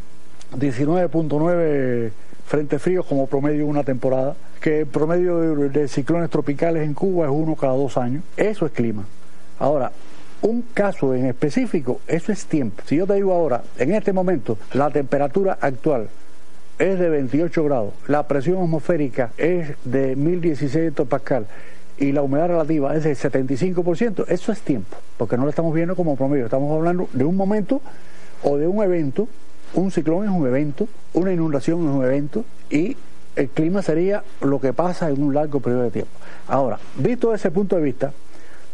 19.9 0.57 2.11
frentes 2.46 2.81
fríos 2.81 3.05
como 3.07 3.27
promedio 3.27 3.66
una 3.66 3.83
temporada, 3.83 4.37
que 4.61 4.81
el 4.81 4.87
promedio 4.87 5.38
de 5.68 5.88
ciclones 5.88 6.31
tropicales 6.31 6.85
en 6.85 6.94
Cuba 6.94 7.27
es 7.27 7.33
uno 7.33 7.57
cada 7.57 7.75
dos 7.75 7.96
años. 7.96 8.22
Eso 8.37 8.66
es 8.66 8.72
clima. 8.72 9.05
Ahora, 9.59 9.92
un 10.47 10.63
caso 10.63 11.13
en 11.13 11.27
específico, 11.27 12.01
eso 12.07 12.31
es 12.31 12.47
tiempo. 12.47 12.83
Si 12.87 12.97
yo 12.97 13.07
te 13.07 13.15
digo 13.15 13.33
ahora, 13.33 13.63
en 13.79 13.93
este 13.93 14.13
momento, 14.13 14.57
la 14.75 14.91
temperatura 14.91 15.59
actual 15.61 16.09
es 16.79 16.99
de 16.99 17.09
28 17.09 17.65
grados, 17.65 17.95
la 18.07 18.29
presión 18.29 18.63
atmosférica 18.63 19.33
es 19.39 19.75
de 19.85 20.15
1016 20.15 20.89
hectopascal 20.91 21.47
y 21.99 22.13
la 22.13 22.23
humedad 22.23 22.49
relativa 22.49 22.95
es 22.95 23.05
del 23.05 23.17
75%, 23.17 24.27
eso 24.29 24.53
es 24.53 24.61
tiempo, 24.61 24.97
porque 25.17 25.37
no 25.37 25.45
lo 25.45 25.51
estamos 25.51 25.75
viendo 25.75 25.97
como 25.97 26.15
promedio, 26.15 26.45
estamos 26.45 26.73
hablando 26.77 27.09
de 27.13 27.25
un 27.25 27.37
momento 27.37 27.81
o 28.45 28.57
de 28.57 28.69
un 28.69 28.85
evento, 28.85 29.27
un 29.75 29.91
ciclón 29.91 30.25
es 30.25 30.31
un 30.31 30.47
evento, 30.47 30.87
una 31.15 31.33
inundación 31.33 31.81
es 31.89 31.95
un 31.95 32.05
evento 32.05 32.45
y 32.71 32.97
el 33.35 33.49
clima 33.49 33.83
sería 33.83 34.23
lo 34.41 34.61
que 34.61 34.73
pasa 34.73 35.11
en 35.11 35.21
un 35.21 35.35
largo 35.35 35.59
periodo 35.59 35.83
de 35.83 35.91
tiempo. 35.91 36.11
Ahora, 36.47 36.79
visto 36.97 37.35
ese 37.35 37.51
punto 37.51 37.77
de 37.77 37.83
vista, 37.83 38.13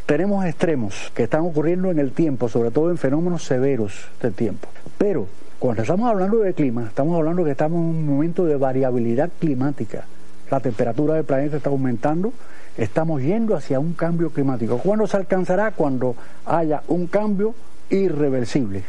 tenemos 0.07 0.45
extremos 0.45 1.13
que 1.15 1.25
están 1.25 1.43
ocurriendo 1.43 1.91
en 1.91 1.99
el 1.99 2.13
tiempo, 2.13 2.49
sobre 2.49 2.71
todo 2.71 2.91
en 2.91 2.99
fenómenos 2.99 3.45
severos 3.45 4.09
del 4.21 4.35
tiempo. 4.35 4.69
Pero 4.99 5.27
cuando 5.59 5.83
estamos 5.83 6.11
hablando 6.11 6.39
de 6.39 6.55
clima, 6.55 6.87
estamos 6.87 7.17
hablando 7.17 7.45
que 7.45 7.53
estamos 7.53 7.79
en 7.79 7.87
un 7.87 8.07
momento 8.07 8.45
de 8.45 8.57
variabilidad 8.57 9.31
climática. 9.39 10.05
La 10.51 10.61
temperatura 10.61 11.15
del 11.15 11.25
planeta 11.25 11.57
está 11.57 11.71
aumentando, 11.71 12.33
estamos 12.77 13.23
yendo 13.23 13.57
hacia 13.57 13.79
un 13.79 13.93
cambio 13.93 14.31
climático. 14.31 14.79
¿Cuándo 14.79 15.07
se 15.07 15.17
alcanzará? 15.17 15.71
Cuando 15.71 16.17
haya 16.45 16.83
un 16.89 17.07
cambio 17.07 17.55
irreversible, 17.91 18.83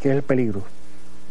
que 0.00 0.10
es 0.10 0.16
el 0.16 0.22
peligro. 0.22 0.62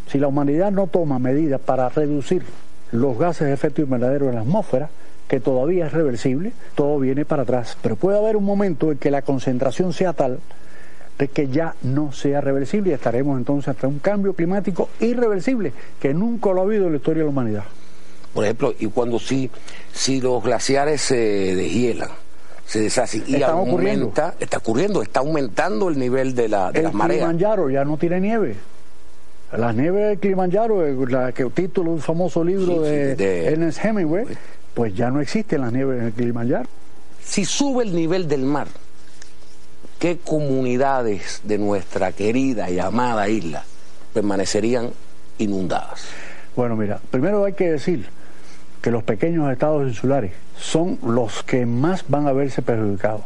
Si 0.08 0.20
la 0.20 0.28
humanidad 0.28 0.72
no 0.72 0.88
toma 0.88 1.20
medidas 1.20 1.62
para 1.62 1.88
reducir 1.89 2.43
los 2.91 3.18
gases 3.18 3.47
de 3.47 3.53
efecto 3.53 3.82
invernadero 3.82 4.28
en 4.28 4.36
la 4.36 4.41
atmósfera, 4.41 4.89
que 5.32 5.39
todavía 5.39 5.86
es 5.86 5.93
reversible, 5.93 6.51
todo 6.75 6.99
viene 6.99 7.23
para 7.23 7.43
atrás. 7.43 7.77
Pero 7.82 7.95
puede 7.95 8.17
haber 8.17 8.36
un 8.36 8.43
momento 8.43 8.91
en 8.91 8.97
que 8.97 9.09
la 9.09 9.21
concentración 9.21 9.93
sea 9.93 10.11
tal 10.11 10.39
de 11.17 11.29
que 11.29 11.47
ya 11.47 11.73
no 11.84 12.11
sea 12.11 12.41
reversible 12.41 12.89
y 12.89 12.93
estaremos 12.93 13.38
entonces 13.38 13.69
ante 13.69 13.88
un 13.88 13.99
cambio 13.99 14.34
climático 14.34 14.89
irreversible 14.99 15.71
que 16.01 16.13
nunca 16.13 16.51
lo 16.51 16.59
ha 16.59 16.63
habido 16.65 16.88
en 16.88 16.91
la 16.91 16.97
historia 16.97 17.21
de 17.21 17.27
la 17.27 17.29
humanidad. 17.29 17.63
Por 18.34 18.43
ejemplo, 18.43 18.73
y 18.77 18.88
cuando 18.88 19.19
si, 19.19 19.49
si 19.93 20.19
los 20.19 20.43
glaciares 20.43 20.99
se 20.99 21.15
deshielan, 21.15 22.09
se 22.65 22.82
deshacen 22.82 23.23
y 23.25 23.36
está 23.36 23.51
aumenta, 23.51 24.36
está 24.38 24.57
ocurriendo, 24.57 25.01
está 25.01 25.21
aumentando 25.21 25.88
el 25.88 25.97
nivel 25.97 26.36
de, 26.36 26.49
la, 26.49 26.73
de 26.73 26.84
las 26.84 26.93
mareas. 26.93 27.21
El 27.21 27.27
Kilimanjaro 27.38 27.69
ya 27.69 27.86
no 27.86 27.95
tiene 27.95 28.19
nieve. 28.19 28.57
La 29.57 29.71
nieve 29.71 30.07
del 30.07 30.19
Kilimanjaro, 30.19 30.86
la 31.07 31.32
que 31.32 31.45
título 31.45 31.91
de 31.91 31.95
un 31.95 32.01
famoso 32.01 32.43
libro 32.43 32.82
de, 32.82 33.15
de, 33.15 33.47
Ernest 33.47 33.84
Hemingway, 33.84 34.25
pues 34.74 34.93
ya 34.95 35.09
no 35.09 35.22
existen 35.22 35.61
las 35.61 35.74
nieves 35.74 35.99
en 35.99 36.07
el 36.07 36.13
Kilimanjaro. 36.13 36.69
Si 37.24 37.45
sube 37.45 37.84
el 37.84 37.95
nivel 37.95 38.28
del 38.28 38.43
mar, 38.43 38.67
¿qué 39.99 40.17
comunidades 40.17 41.41
de 41.43 41.57
nuestra 41.57 42.11
querida 42.11 42.69
y 42.69 42.80
amada 42.80 43.30
isla 43.30 43.63
permanecerían 44.13 44.89
inundadas. 45.38 46.05
Bueno, 46.55 46.76
mira, 46.76 46.99
primero 47.09 47.45
hay 47.45 47.53
que 47.53 47.72
decir 47.72 48.05
que 48.82 48.91
los 48.91 49.03
pequeños 49.03 49.51
estados 49.51 49.88
insulares 49.88 50.34
son 50.57 50.99
los 51.05 51.43
que 51.43 51.65
más 51.65 52.05
van 52.07 52.28
a 52.28 52.34
verse 52.34 52.61
perjudicados. 52.61 53.22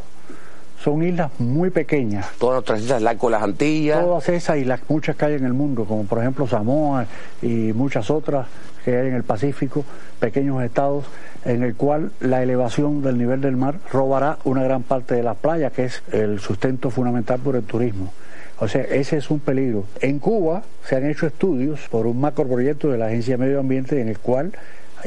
Son 0.83 1.01
islas 1.01 1.31
muy 1.39 1.71
pequeñas. 1.71 2.27
Todas 2.37 2.57
nuestras 2.57 2.81
islas, 2.81 3.01
el 3.01 3.07
arco 3.07 3.27
de 3.27 3.31
las 3.31 3.43
Antillas. 3.43 4.01
Todas 4.01 4.29
esas 4.29 4.57
y 4.57 4.65
las 4.65 4.81
muchas 4.87 5.15
que 5.15 5.25
hay 5.25 5.33
en 5.33 5.45
el 5.45 5.53
mundo, 5.53 5.85
como 5.85 6.03
por 6.03 6.19
ejemplo 6.19 6.47
Samoa 6.47 7.07
y 7.41 7.73
muchas 7.73 8.11
otras 8.11 8.47
que 8.83 8.95
hay 8.95 9.07
en 9.07 9.15
el 9.15 9.23
Pacífico, 9.23 9.83
pequeños 10.19 10.61
estados 10.63 11.05
en 11.45 11.63
el 11.63 11.75
cual 11.75 12.11
la 12.19 12.41
elevación 12.41 13.01
del 13.01 13.17
nivel 13.17 13.39
del 13.39 13.55
mar 13.55 13.75
robará 13.91 14.39
una 14.43 14.63
gran 14.63 14.83
parte 14.83 15.15
de 15.15 15.23
las 15.23 15.37
playas, 15.37 15.71
que 15.71 15.85
es 15.85 16.03
el 16.11 16.39
sustento 16.39 16.89
fundamental 16.89 17.39
por 17.39 17.55
el 17.55 17.63
turismo. 17.63 18.11
O 18.59 18.67
sea, 18.67 18.81
ese 18.81 19.17
es 19.17 19.29
un 19.29 19.39
peligro. 19.39 19.85
En 20.01 20.19
Cuba 20.19 20.63
se 20.87 20.95
han 20.95 21.05
hecho 21.05 21.27
estudios 21.27 21.79
por 21.89 22.07
un 22.07 22.19
macroproyecto 22.19 22.89
de 22.89 22.97
la 22.97 23.07
Agencia 23.07 23.37
de 23.37 23.45
Medio 23.45 23.59
Ambiente 23.59 24.01
en 24.01 24.09
el 24.09 24.17
cual 24.17 24.53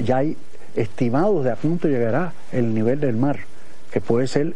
ya 0.02 0.18
hay 0.18 0.36
estimados 0.76 1.44
de 1.44 1.50
a 1.50 1.56
punto 1.56 1.88
llegará 1.88 2.32
el 2.52 2.72
nivel 2.72 3.00
del 3.00 3.16
mar, 3.16 3.38
que 3.90 4.00
puede 4.00 4.28
ser 4.28 4.54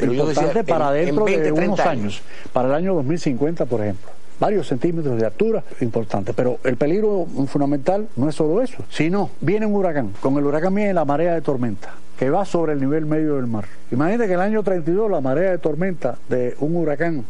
importante 0.00 0.64
para 0.64 0.90
dentro 0.90 1.26
de 1.26 1.52
unos 1.52 1.78
años, 1.80 2.22
para 2.52 2.68
el 2.68 2.74
año 2.74 2.94
2050, 2.94 3.66
por 3.66 3.82
ejemplo 3.82 4.10
varios 4.40 4.68
centímetros 4.68 5.18
de 5.18 5.26
altura, 5.26 5.62
importante. 5.80 6.32
Pero 6.32 6.58
el 6.64 6.76
peligro 6.76 7.26
fundamental 7.46 8.08
no 8.16 8.28
es 8.28 8.34
solo 8.34 8.62
eso, 8.62 8.84
sino 8.90 9.30
viene 9.40 9.66
un 9.66 9.74
huracán. 9.74 10.12
Con 10.20 10.36
el 10.36 10.44
huracán 10.44 10.74
viene 10.74 10.94
la 10.94 11.04
marea 11.04 11.34
de 11.34 11.40
tormenta 11.40 11.94
que 12.18 12.30
va 12.30 12.44
sobre 12.44 12.74
el 12.74 12.80
nivel 12.80 13.06
medio 13.06 13.36
del 13.36 13.46
mar. 13.46 13.64
Imagínate 13.90 14.28
que 14.28 14.34
el 14.34 14.40
año 14.40 14.62
32 14.62 15.10
la 15.10 15.20
marea 15.20 15.50
de 15.50 15.58
tormenta 15.58 16.16
de 16.28 16.54
un 16.60 16.76
huracán 16.76 17.24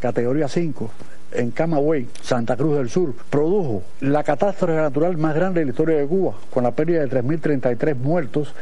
categoría 0.00 0.48
5 0.48 0.90
en 1.32 1.50
Camagüey, 1.50 2.08
Santa 2.22 2.56
Cruz 2.56 2.76
del 2.76 2.90
Sur, 2.90 3.14
produjo 3.30 3.82
la 4.00 4.22
catástrofe 4.22 4.74
natural 4.74 5.16
más 5.16 5.34
grande 5.34 5.60
de 5.60 5.66
la 5.66 5.70
historia 5.70 5.98
de 5.98 6.06
Cuba, 6.06 6.34
con 6.52 6.62
la 6.62 6.70
pérdida 6.70 7.04
de 7.04 7.10
3.033 7.10 7.96
muertos 7.96 8.54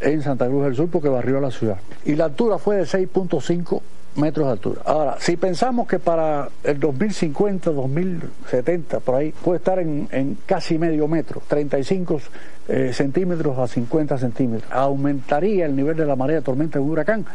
en 0.00 0.22
Santa 0.22 0.46
Cruz 0.46 0.64
del 0.64 0.76
Sur 0.76 0.88
porque 0.88 1.08
barrió 1.08 1.40
la 1.40 1.50
ciudad. 1.50 1.78
Y 2.04 2.14
la 2.14 2.24
altura 2.26 2.58
fue 2.58 2.76
de 2.76 2.84
6.5 2.84 3.80
metros 4.16 4.46
de 4.46 4.52
altura. 4.52 4.82
Ahora, 4.84 5.16
si 5.18 5.36
pensamos 5.36 5.86
que 5.86 5.98
para 5.98 6.48
el 6.64 6.80
2050, 6.80 7.70
2070, 7.70 9.00
por 9.00 9.14
ahí, 9.14 9.32
puede 9.32 9.58
estar 9.58 9.78
en, 9.78 10.38
casi 10.46 10.78
medio 10.78 11.08
metro, 11.08 11.42
35 11.46 12.20
eh, 12.68 12.92
centímetros 12.92 13.58
a 13.58 13.66
50 13.66 14.18
centímetros, 14.18 14.70
aumentaría 14.72 15.66
el 15.66 15.76
nivel 15.76 15.96
de 15.96 16.06
la 16.06 16.16
marea 16.16 16.36
de 16.36 16.42
tormenta 16.42 16.78
de 16.78 16.84
un 16.84 16.90
huracán 16.90 17.26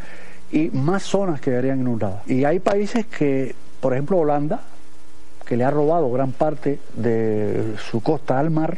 y 0.52 0.70
más 0.70 1.04
zonas 1.04 1.40
quedarían 1.40 1.80
inundadas. 1.80 2.28
Y 2.28 2.44
hay 2.44 2.60
países 2.60 3.06
que, 3.06 3.56
por 3.80 3.94
ejemplo, 3.94 4.18
Holanda, 4.18 4.62
que 5.46 5.58
le 5.58 5.64
ha 5.64 5.72
robado 5.72 6.12
gran 6.12 6.32
parte 6.32 6.80
de 6.96 7.76
su 7.90 8.02
costa 8.02 8.40
al 8.40 8.52
mar, 8.52 8.78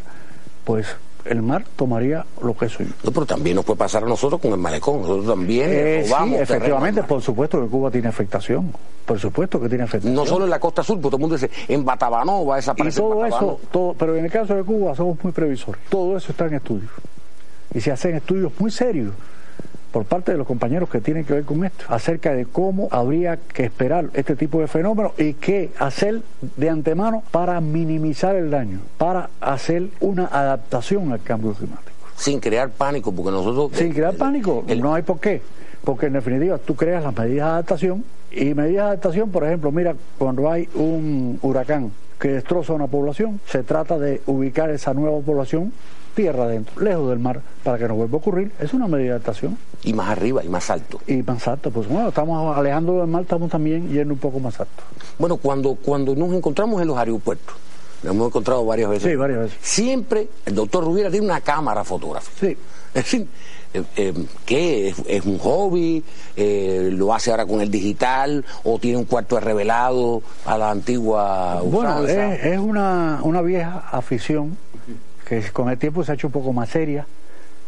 pues 0.64 0.88
el 1.26 1.42
mar 1.42 1.64
tomaría 1.76 2.26
lo 2.42 2.56
que 2.56 2.66
es 2.66 2.72
suyo. 2.72 2.92
No, 3.04 3.12
pero 3.12 3.26
también 3.26 3.56
nos 3.56 3.66
puede 3.66 3.78
pasar 3.78 4.04
a 4.04 4.08
nosotros 4.08 4.42
con 4.42 4.52
el 4.52 4.58
malecón. 4.58 5.02
Nosotros 5.02 5.28
también 5.28 5.70
eh, 5.72 6.06
Sí, 6.06 6.36
efectivamente, 6.36 7.04
por 7.04 7.22
supuesto 7.22 7.62
que 7.62 7.68
Cuba 7.68 7.90
tiene 7.92 8.08
afectación. 8.08 8.72
Por 9.06 9.20
supuesto 9.20 9.60
que 9.60 9.70
tiene 9.70 9.84
afectación. 9.84 10.14
No 10.14 10.26
solo 10.26 10.46
en 10.46 10.52
la 10.52 10.60
costa 10.60 10.84
sur, 10.84 10.96
porque 10.98 11.12
todo 11.12 11.18
el 11.18 11.22
mundo 11.22 11.36
dice, 11.36 11.52
en 11.68 11.84
Batabanó 11.84 12.46
va 12.46 12.56
a 12.56 12.58
desaparecer. 12.58 13.04
Y 13.04 13.08
todo 13.08 13.26
eso, 13.26 13.60
todo, 13.72 13.94
pero 13.94 14.16
en 14.16 14.26
el 14.26 14.32
caso 14.32 14.56
de 14.56 14.64
Cuba 14.64 14.96
somos 14.96 15.18
muy 15.24 15.34
previsores. 15.34 15.82
Todo 15.90 16.18
eso 16.18 16.32
está 16.32 16.46
en 16.46 16.56
estudio. 16.56 16.90
Y 17.74 17.82
se 17.82 17.92
hacen 17.92 18.16
estudios 18.16 18.52
muy 18.60 18.72
serios 18.72 19.14
por 19.94 20.06
parte 20.06 20.32
de 20.32 20.40
los 20.40 20.48
compañeros 20.48 20.90
que 20.90 21.00
tienen 21.00 21.24
que 21.24 21.34
ver 21.34 21.46
con 21.46 21.64
esto, 21.64 21.86
acerca 21.88 22.34
de 22.34 22.48
cómo 22.48 22.88
habría 22.92 23.38
que 23.38 23.64
esperar 23.64 24.10
este 24.16 24.36
tipo 24.36 24.60
de 24.60 24.68
fenómenos 24.68 25.12
y 25.20 25.36
qué 25.36 25.70
hacer 25.78 26.22
de 26.58 26.70
antemano 26.70 27.24
para 27.30 27.62
minimizar 27.62 28.36
el 28.36 28.50
daño, 28.50 28.80
para 28.98 29.30
hacer 29.40 29.90
una 30.00 30.26
adaptación 30.26 31.12
al 31.12 31.22
cambio 31.22 31.54
climático. 31.54 31.92
Sin 32.16 32.40
crear 32.40 32.72
pánico, 32.72 33.12
porque 33.12 33.32
nosotros... 33.32 33.72
Sin 33.78 33.94
crear 33.94 34.16
pánico, 34.16 34.66
no 34.78 34.96
hay 34.96 35.04
por 35.04 35.20
qué. 35.20 35.42
Porque 35.84 36.08
en 36.08 36.14
definitiva 36.14 36.58
tú 36.58 36.76
creas 36.76 37.04
las 37.04 37.16
medidas 37.16 37.46
de 37.46 37.52
adaptación 37.52 38.04
y 38.32 38.46
medidas 38.56 38.86
de 38.86 38.92
adaptación, 38.92 39.30
por 39.30 39.44
ejemplo, 39.44 39.72
mira, 39.72 39.96
cuando 40.18 40.50
hay 40.50 40.68
un 40.74 41.38
huracán 41.44 41.92
que 42.24 42.30
destroza 42.30 42.72
una 42.72 42.88
población, 42.88 43.42
se 43.50 43.64
trata 43.64 44.00
de 44.00 44.22
ubicar 44.28 44.70
esa 44.70 44.94
nueva 44.94 45.20
población 45.20 45.74
tierra 46.16 46.46
adentro, 46.46 46.82
lejos 46.82 47.10
del 47.10 47.20
mar, 47.20 47.42
para 47.66 47.78
que 47.78 47.86
no 47.86 47.96
vuelva 47.96 48.16
a 48.16 48.18
ocurrir. 48.20 48.50
Es 48.62 48.74
una 48.74 48.88
medida 48.88 49.08
de 49.08 49.12
adaptación. 49.16 49.58
Y 49.84 49.92
más 49.92 50.08
arriba, 50.08 50.42
y 50.42 50.48
más 50.48 50.70
alto. 50.70 51.02
Y 51.06 51.22
más 51.22 51.46
alto, 51.50 51.70
pues 51.70 51.86
bueno, 51.90 52.08
estamos 52.08 52.56
alejando 52.56 53.00
del 53.00 53.08
mar, 53.08 53.24
estamos 53.24 53.52
también 53.52 53.90
yendo 53.90 54.14
un 54.14 54.22
poco 54.22 54.40
más 54.40 54.58
alto. 54.58 54.84
Bueno, 55.20 55.36
cuando, 55.36 55.76
cuando 55.76 56.16
nos 56.16 56.32
encontramos 56.32 56.82
en 56.82 56.88
los 56.88 56.98
aeropuertos, 56.98 57.58
nos 58.04 58.16
hemos 58.16 58.28
encontrado 58.28 58.66
varias 58.66 58.90
veces. 58.90 59.12
Sí, 59.12 59.18
varias 59.18 59.40
veces. 59.40 59.58
Siempre 59.62 60.30
el 60.46 60.56
doctor 60.56 60.86
Rubiera 60.86 61.12
tiene 61.12 61.26
una 61.26 61.42
cámara 61.42 61.84
fotográfica. 61.84 62.40
Sí. 62.40 62.58
Es 62.94 63.04
decir, 63.04 63.28
eh, 63.74 63.84
eh, 63.98 64.14
¿qué? 64.46 64.94
¿Es, 65.08 65.26
un 65.26 65.38
hobby? 65.40 66.04
Eh, 66.36 66.90
¿Lo 66.94 67.14
hace 67.14 67.32
ahora 67.32 67.46
con 67.46 67.62
el 67.62 67.72
digital? 67.72 68.46
¿O 68.64 68.80
tiene 68.80 68.98
un 68.98 69.06
cuarto 69.06 69.36
de 69.36 69.42
revelado 69.42 70.22
a 70.46 70.58
la 70.58 70.72
antigua 70.72 71.62
Bueno, 71.64 72.06
es, 72.06 72.46
es 72.46 72.60
una, 72.60 73.20
una 73.24 73.42
vieja 73.42 73.84
afición 73.92 74.58
que 75.28 75.42
con 75.52 75.70
el 75.70 75.78
tiempo 75.78 76.04
se 76.04 76.12
ha 76.12 76.16
hecho 76.16 76.28
un 76.28 76.34
poco 76.34 76.54
más 76.54 76.70
seria. 76.70 77.06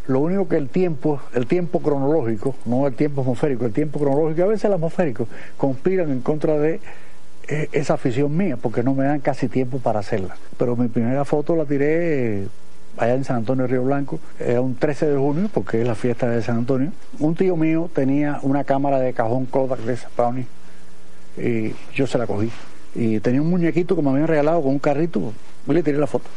Lo 0.07 0.19
único 0.19 0.47
que 0.47 0.57
el 0.57 0.69
tiempo, 0.69 1.19
el 1.33 1.47
tiempo 1.47 1.79
cronológico, 1.79 2.55
no 2.65 2.85
el 2.85 2.93
tiempo 2.93 3.21
atmosférico, 3.21 3.65
el 3.65 3.73
tiempo 3.73 3.99
cronológico, 3.99 4.43
a 4.43 4.47
veces 4.47 4.65
el 4.65 4.73
atmosférico, 4.73 5.27
conspiran 5.57 6.11
en 6.11 6.21
contra 6.21 6.59
de 6.59 6.79
eh, 7.47 7.69
esa 7.71 7.95
afición 7.95 8.35
mía, 8.35 8.57
porque 8.57 8.83
no 8.83 8.93
me 8.93 9.05
dan 9.05 9.19
casi 9.19 9.47
tiempo 9.47 9.79
para 9.79 9.99
hacerla. 9.99 10.37
Pero 10.57 10.75
mi 10.75 10.89
primera 10.89 11.25
foto 11.25 11.55
la 11.55 11.65
tiré 11.65 12.47
allá 12.97 13.13
en 13.13 13.23
San 13.23 13.37
Antonio 13.37 13.67
Río 13.67 13.83
Blanco, 13.83 14.19
era 14.39 14.61
un 14.61 14.75
13 14.75 15.07
de 15.07 15.17
junio, 15.17 15.49
porque 15.53 15.81
es 15.81 15.87
la 15.87 15.95
fiesta 15.95 16.29
de 16.29 16.41
San 16.41 16.57
Antonio. 16.57 16.91
Un 17.19 17.35
tío 17.35 17.55
mío 17.55 17.89
tenía 17.93 18.39
una 18.41 18.63
cámara 18.63 18.99
de 18.99 19.13
cajón 19.13 19.45
Kodak 19.45 19.79
de 19.79 19.93
esa 19.93 20.09
Brownie, 20.15 20.47
y 21.37 21.73
yo 21.93 22.07
se 22.07 22.17
la 22.17 22.27
cogí. 22.27 22.51
Y 22.93 23.19
tenía 23.19 23.41
un 23.41 23.49
muñequito 23.49 23.95
que 23.95 24.01
me 24.01 24.09
habían 24.09 24.27
regalado 24.27 24.61
con 24.61 24.71
un 24.71 24.79
carrito, 24.79 25.33
y 25.67 25.73
le 25.73 25.83
tiré 25.83 25.97
la 25.97 26.07
foto 26.07 26.29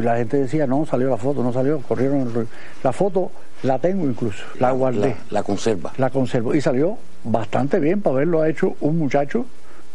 y 0.00 0.02
la 0.02 0.16
gente 0.16 0.38
decía, 0.38 0.66
no, 0.66 0.86
salió 0.86 1.10
la 1.10 1.16
foto, 1.16 1.42
no 1.42 1.52
salió, 1.52 1.80
corrieron. 1.80 2.48
La 2.82 2.92
foto 2.92 3.30
la 3.62 3.78
tengo 3.78 4.06
incluso, 4.06 4.42
la 4.58 4.70
guardé. 4.72 5.16
La, 5.30 5.42
conserva. 5.42 5.92
La 5.98 6.10
conservo. 6.10 6.54
Y 6.54 6.60
salió 6.60 6.96
bastante 7.24 7.78
bien 7.78 8.00
para 8.00 8.16
haberlo 8.16 8.44
hecho 8.44 8.76
un 8.80 8.98
muchacho, 8.98 9.44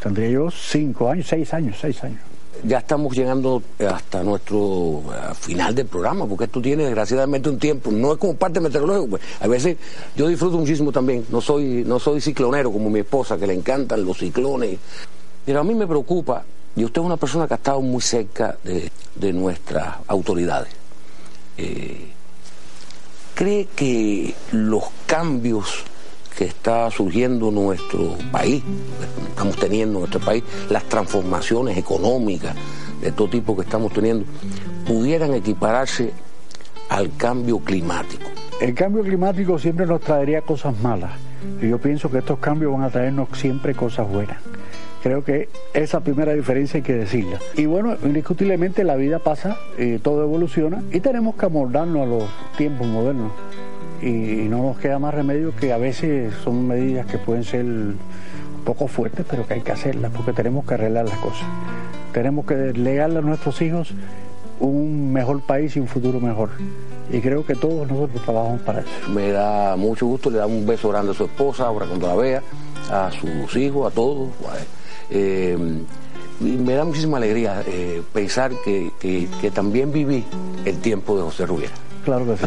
tendría 0.01 0.29
yo 0.29 0.51
cinco 0.51 1.09
años, 1.09 1.27
seis 1.27 1.53
años, 1.53 1.77
seis 1.79 2.03
años. 2.03 2.19
Ya 2.63 2.79
estamos 2.79 3.15
llegando 3.15 3.61
hasta 3.87 4.23
nuestro 4.23 5.03
eh, 5.13 5.33
final 5.39 5.75
del 5.75 5.85
programa, 5.85 6.25
porque 6.25 6.45
esto 6.45 6.61
tiene 6.61 6.85
desgraciadamente 6.85 7.49
un 7.49 7.59
tiempo, 7.59 7.91
no 7.91 8.13
es 8.13 8.17
como 8.17 8.35
parte 8.35 8.59
meteorológico, 8.59 9.11
pues. 9.11 9.21
a 9.39 9.47
veces 9.47 9.77
yo 10.15 10.27
disfruto 10.27 10.57
muchísimo 10.57 10.91
también, 10.91 11.25
no 11.29 11.41
soy, 11.41 11.83
no 11.85 11.99
soy 11.99 12.21
ciclonero 12.21 12.71
como 12.71 12.89
mi 12.89 12.99
esposa, 12.99 13.37
que 13.37 13.47
le 13.47 13.53
encantan 13.53 14.05
los 14.05 14.17
ciclones, 14.17 14.79
pero 15.45 15.59
a 15.59 15.63
mí 15.63 15.75
me 15.75 15.87
preocupa 15.87 16.43
y 16.75 16.85
usted 16.85 17.01
es 17.01 17.05
una 17.05 17.17
persona 17.17 17.47
que 17.47 17.55
ha 17.55 17.57
estado 17.57 17.81
muy 17.81 18.01
cerca 18.01 18.57
de, 18.63 19.33
nuestras 19.33 19.95
autoridades. 20.07 20.71
Eh, 21.57 22.11
¿Cree 23.33 23.67
que 23.75 24.35
los 24.51 24.83
cambios 25.05 25.83
que 26.37 26.45
está 26.45 26.91
surgiendo 26.91 27.49
en 27.49 27.55
nuestro 27.55 28.15
país, 28.31 28.63
estamos 29.29 29.55
teniendo 29.55 29.95
en 29.95 29.99
nuestro 30.01 30.19
país, 30.19 30.43
las 30.69 30.83
transformaciones 30.83 31.77
económicas 31.77 32.55
de 33.01 33.11
todo 33.11 33.27
tipo 33.27 33.55
que 33.55 33.63
estamos 33.63 33.91
teniendo, 33.91 34.25
pudieran 34.85 35.33
equipararse 35.33 36.13
al 36.89 37.15
cambio 37.17 37.59
climático? 37.59 38.23
El 38.61 38.73
cambio 38.73 39.03
climático 39.03 39.57
siempre 39.59 39.85
nos 39.85 40.01
traería 40.01 40.41
cosas 40.41 40.79
malas. 40.79 41.11
Y 41.61 41.69
yo 41.69 41.79
pienso 41.79 42.09
que 42.09 42.19
estos 42.19 42.39
cambios 42.39 42.73
van 42.73 42.83
a 42.83 42.89
traernos 42.89 43.29
siempre 43.33 43.73
cosas 43.73 44.07
buenas. 44.07 44.37
Creo 45.03 45.23
que 45.23 45.49
esa 45.73 46.01
primera 46.01 46.33
diferencia 46.33 46.77
hay 46.77 46.83
que 46.83 46.93
decirla. 46.93 47.39
Y 47.55 47.65
bueno, 47.65 47.95
indiscutiblemente 48.03 48.83
la 48.83 48.95
vida 48.95 49.19
pasa, 49.19 49.57
y 49.77 49.99
todo 49.99 50.23
evoluciona 50.23 50.83
y 50.91 50.99
tenemos 50.99 51.35
que 51.35 51.45
amoldarnos 51.45 52.01
a 52.01 52.05
los 52.05 52.23
tiempos 52.57 52.87
modernos. 52.87 53.31
Y 54.01 54.47
no 54.49 54.63
nos 54.63 54.77
queda 54.77 54.99
más 54.99 55.13
remedio 55.13 55.55
que 55.55 55.73
a 55.73 55.77
veces 55.77 56.33
son 56.43 56.67
medidas 56.67 57.05
que 57.07 57.17
pueden 57.17 57.43
ser 57.43 57.65
un 57.65 57.97
poco 58.63 58.87
fuertes, 58.87 59.25
pero 59.29 59.47
que 59.47 59.55
hay 59.55 59.61
que 59.61 59.71
hacerlas 59.71 60.11
porque 60.15 60.33
tenemos 60.33 60.65
que 60.65 60.75
arreglar 60.75 61.05
las 61.05 61.17
cosas. 61.19 61.47
Tenemos 62.13 62.45
que 62.45 62.55
legarle 62.73 63.19
a 63.19 63.21
nuestros 63.21 63.61
hijos 63.61 63.93
un 64.59 65.11
mejor 65.13 65.41
país 65.41 65.75
y 65.75 65.79
un 65.79 65.87
futuro 65.87 66.19
mejor. 66.19 66.49
Y 67.11 67.19
creo 67.19 67.45
que 67.45 67.55
todos 67.55 67.87
nosotros 67.87 68.21
trabajamos 68.23 68.61
para 68.61 68.81
eso. 68.81 68.89
Me 69.13 69.31
da 69.31 69.75
mucho 69.75 70.05
gusto, 70.05 70.29
le 70.29 70.37
damos 70.37 70.57
un 70.57 70.65
beso 70.65 70.89
grande 70.89 71.11
a 71.11 71.15
su 71.15 71.25
esposa, 71.25 71.67
ahora 71.67 71.85
cuando 71.85 72.07
la 72.07 72.15
vea, 72.15 72.41
a 72.91 73.09
sus 73.11 73.55
hijos, 73.55 73.91
a 73.91 73.95
todos. 73.95 74.29
Eh, 75.09 75.57
me 76.39 76.73
da 76.73 76.85
muchísima 76.85 77.17
alegría 77.17 77.63
eh, 77.65 78.01
pensar 78.13 78.51
que, 78.63 78.91
también 79.53 79.91
viví 79.91 80.23
el 80.65 80.77
tiempo 80.79 81.17
de 81.17 81.23
José 81.23 81.45
Rubiera. 81.45 81.73
Claro 82.07 82.25
que 82.25 82.37
sí. 82.37 82.45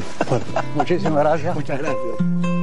muchísimas 0.74 1.18
gracias. 1.22 1.54
Muchas 1.54 1.78
gracias. 1.80 2.59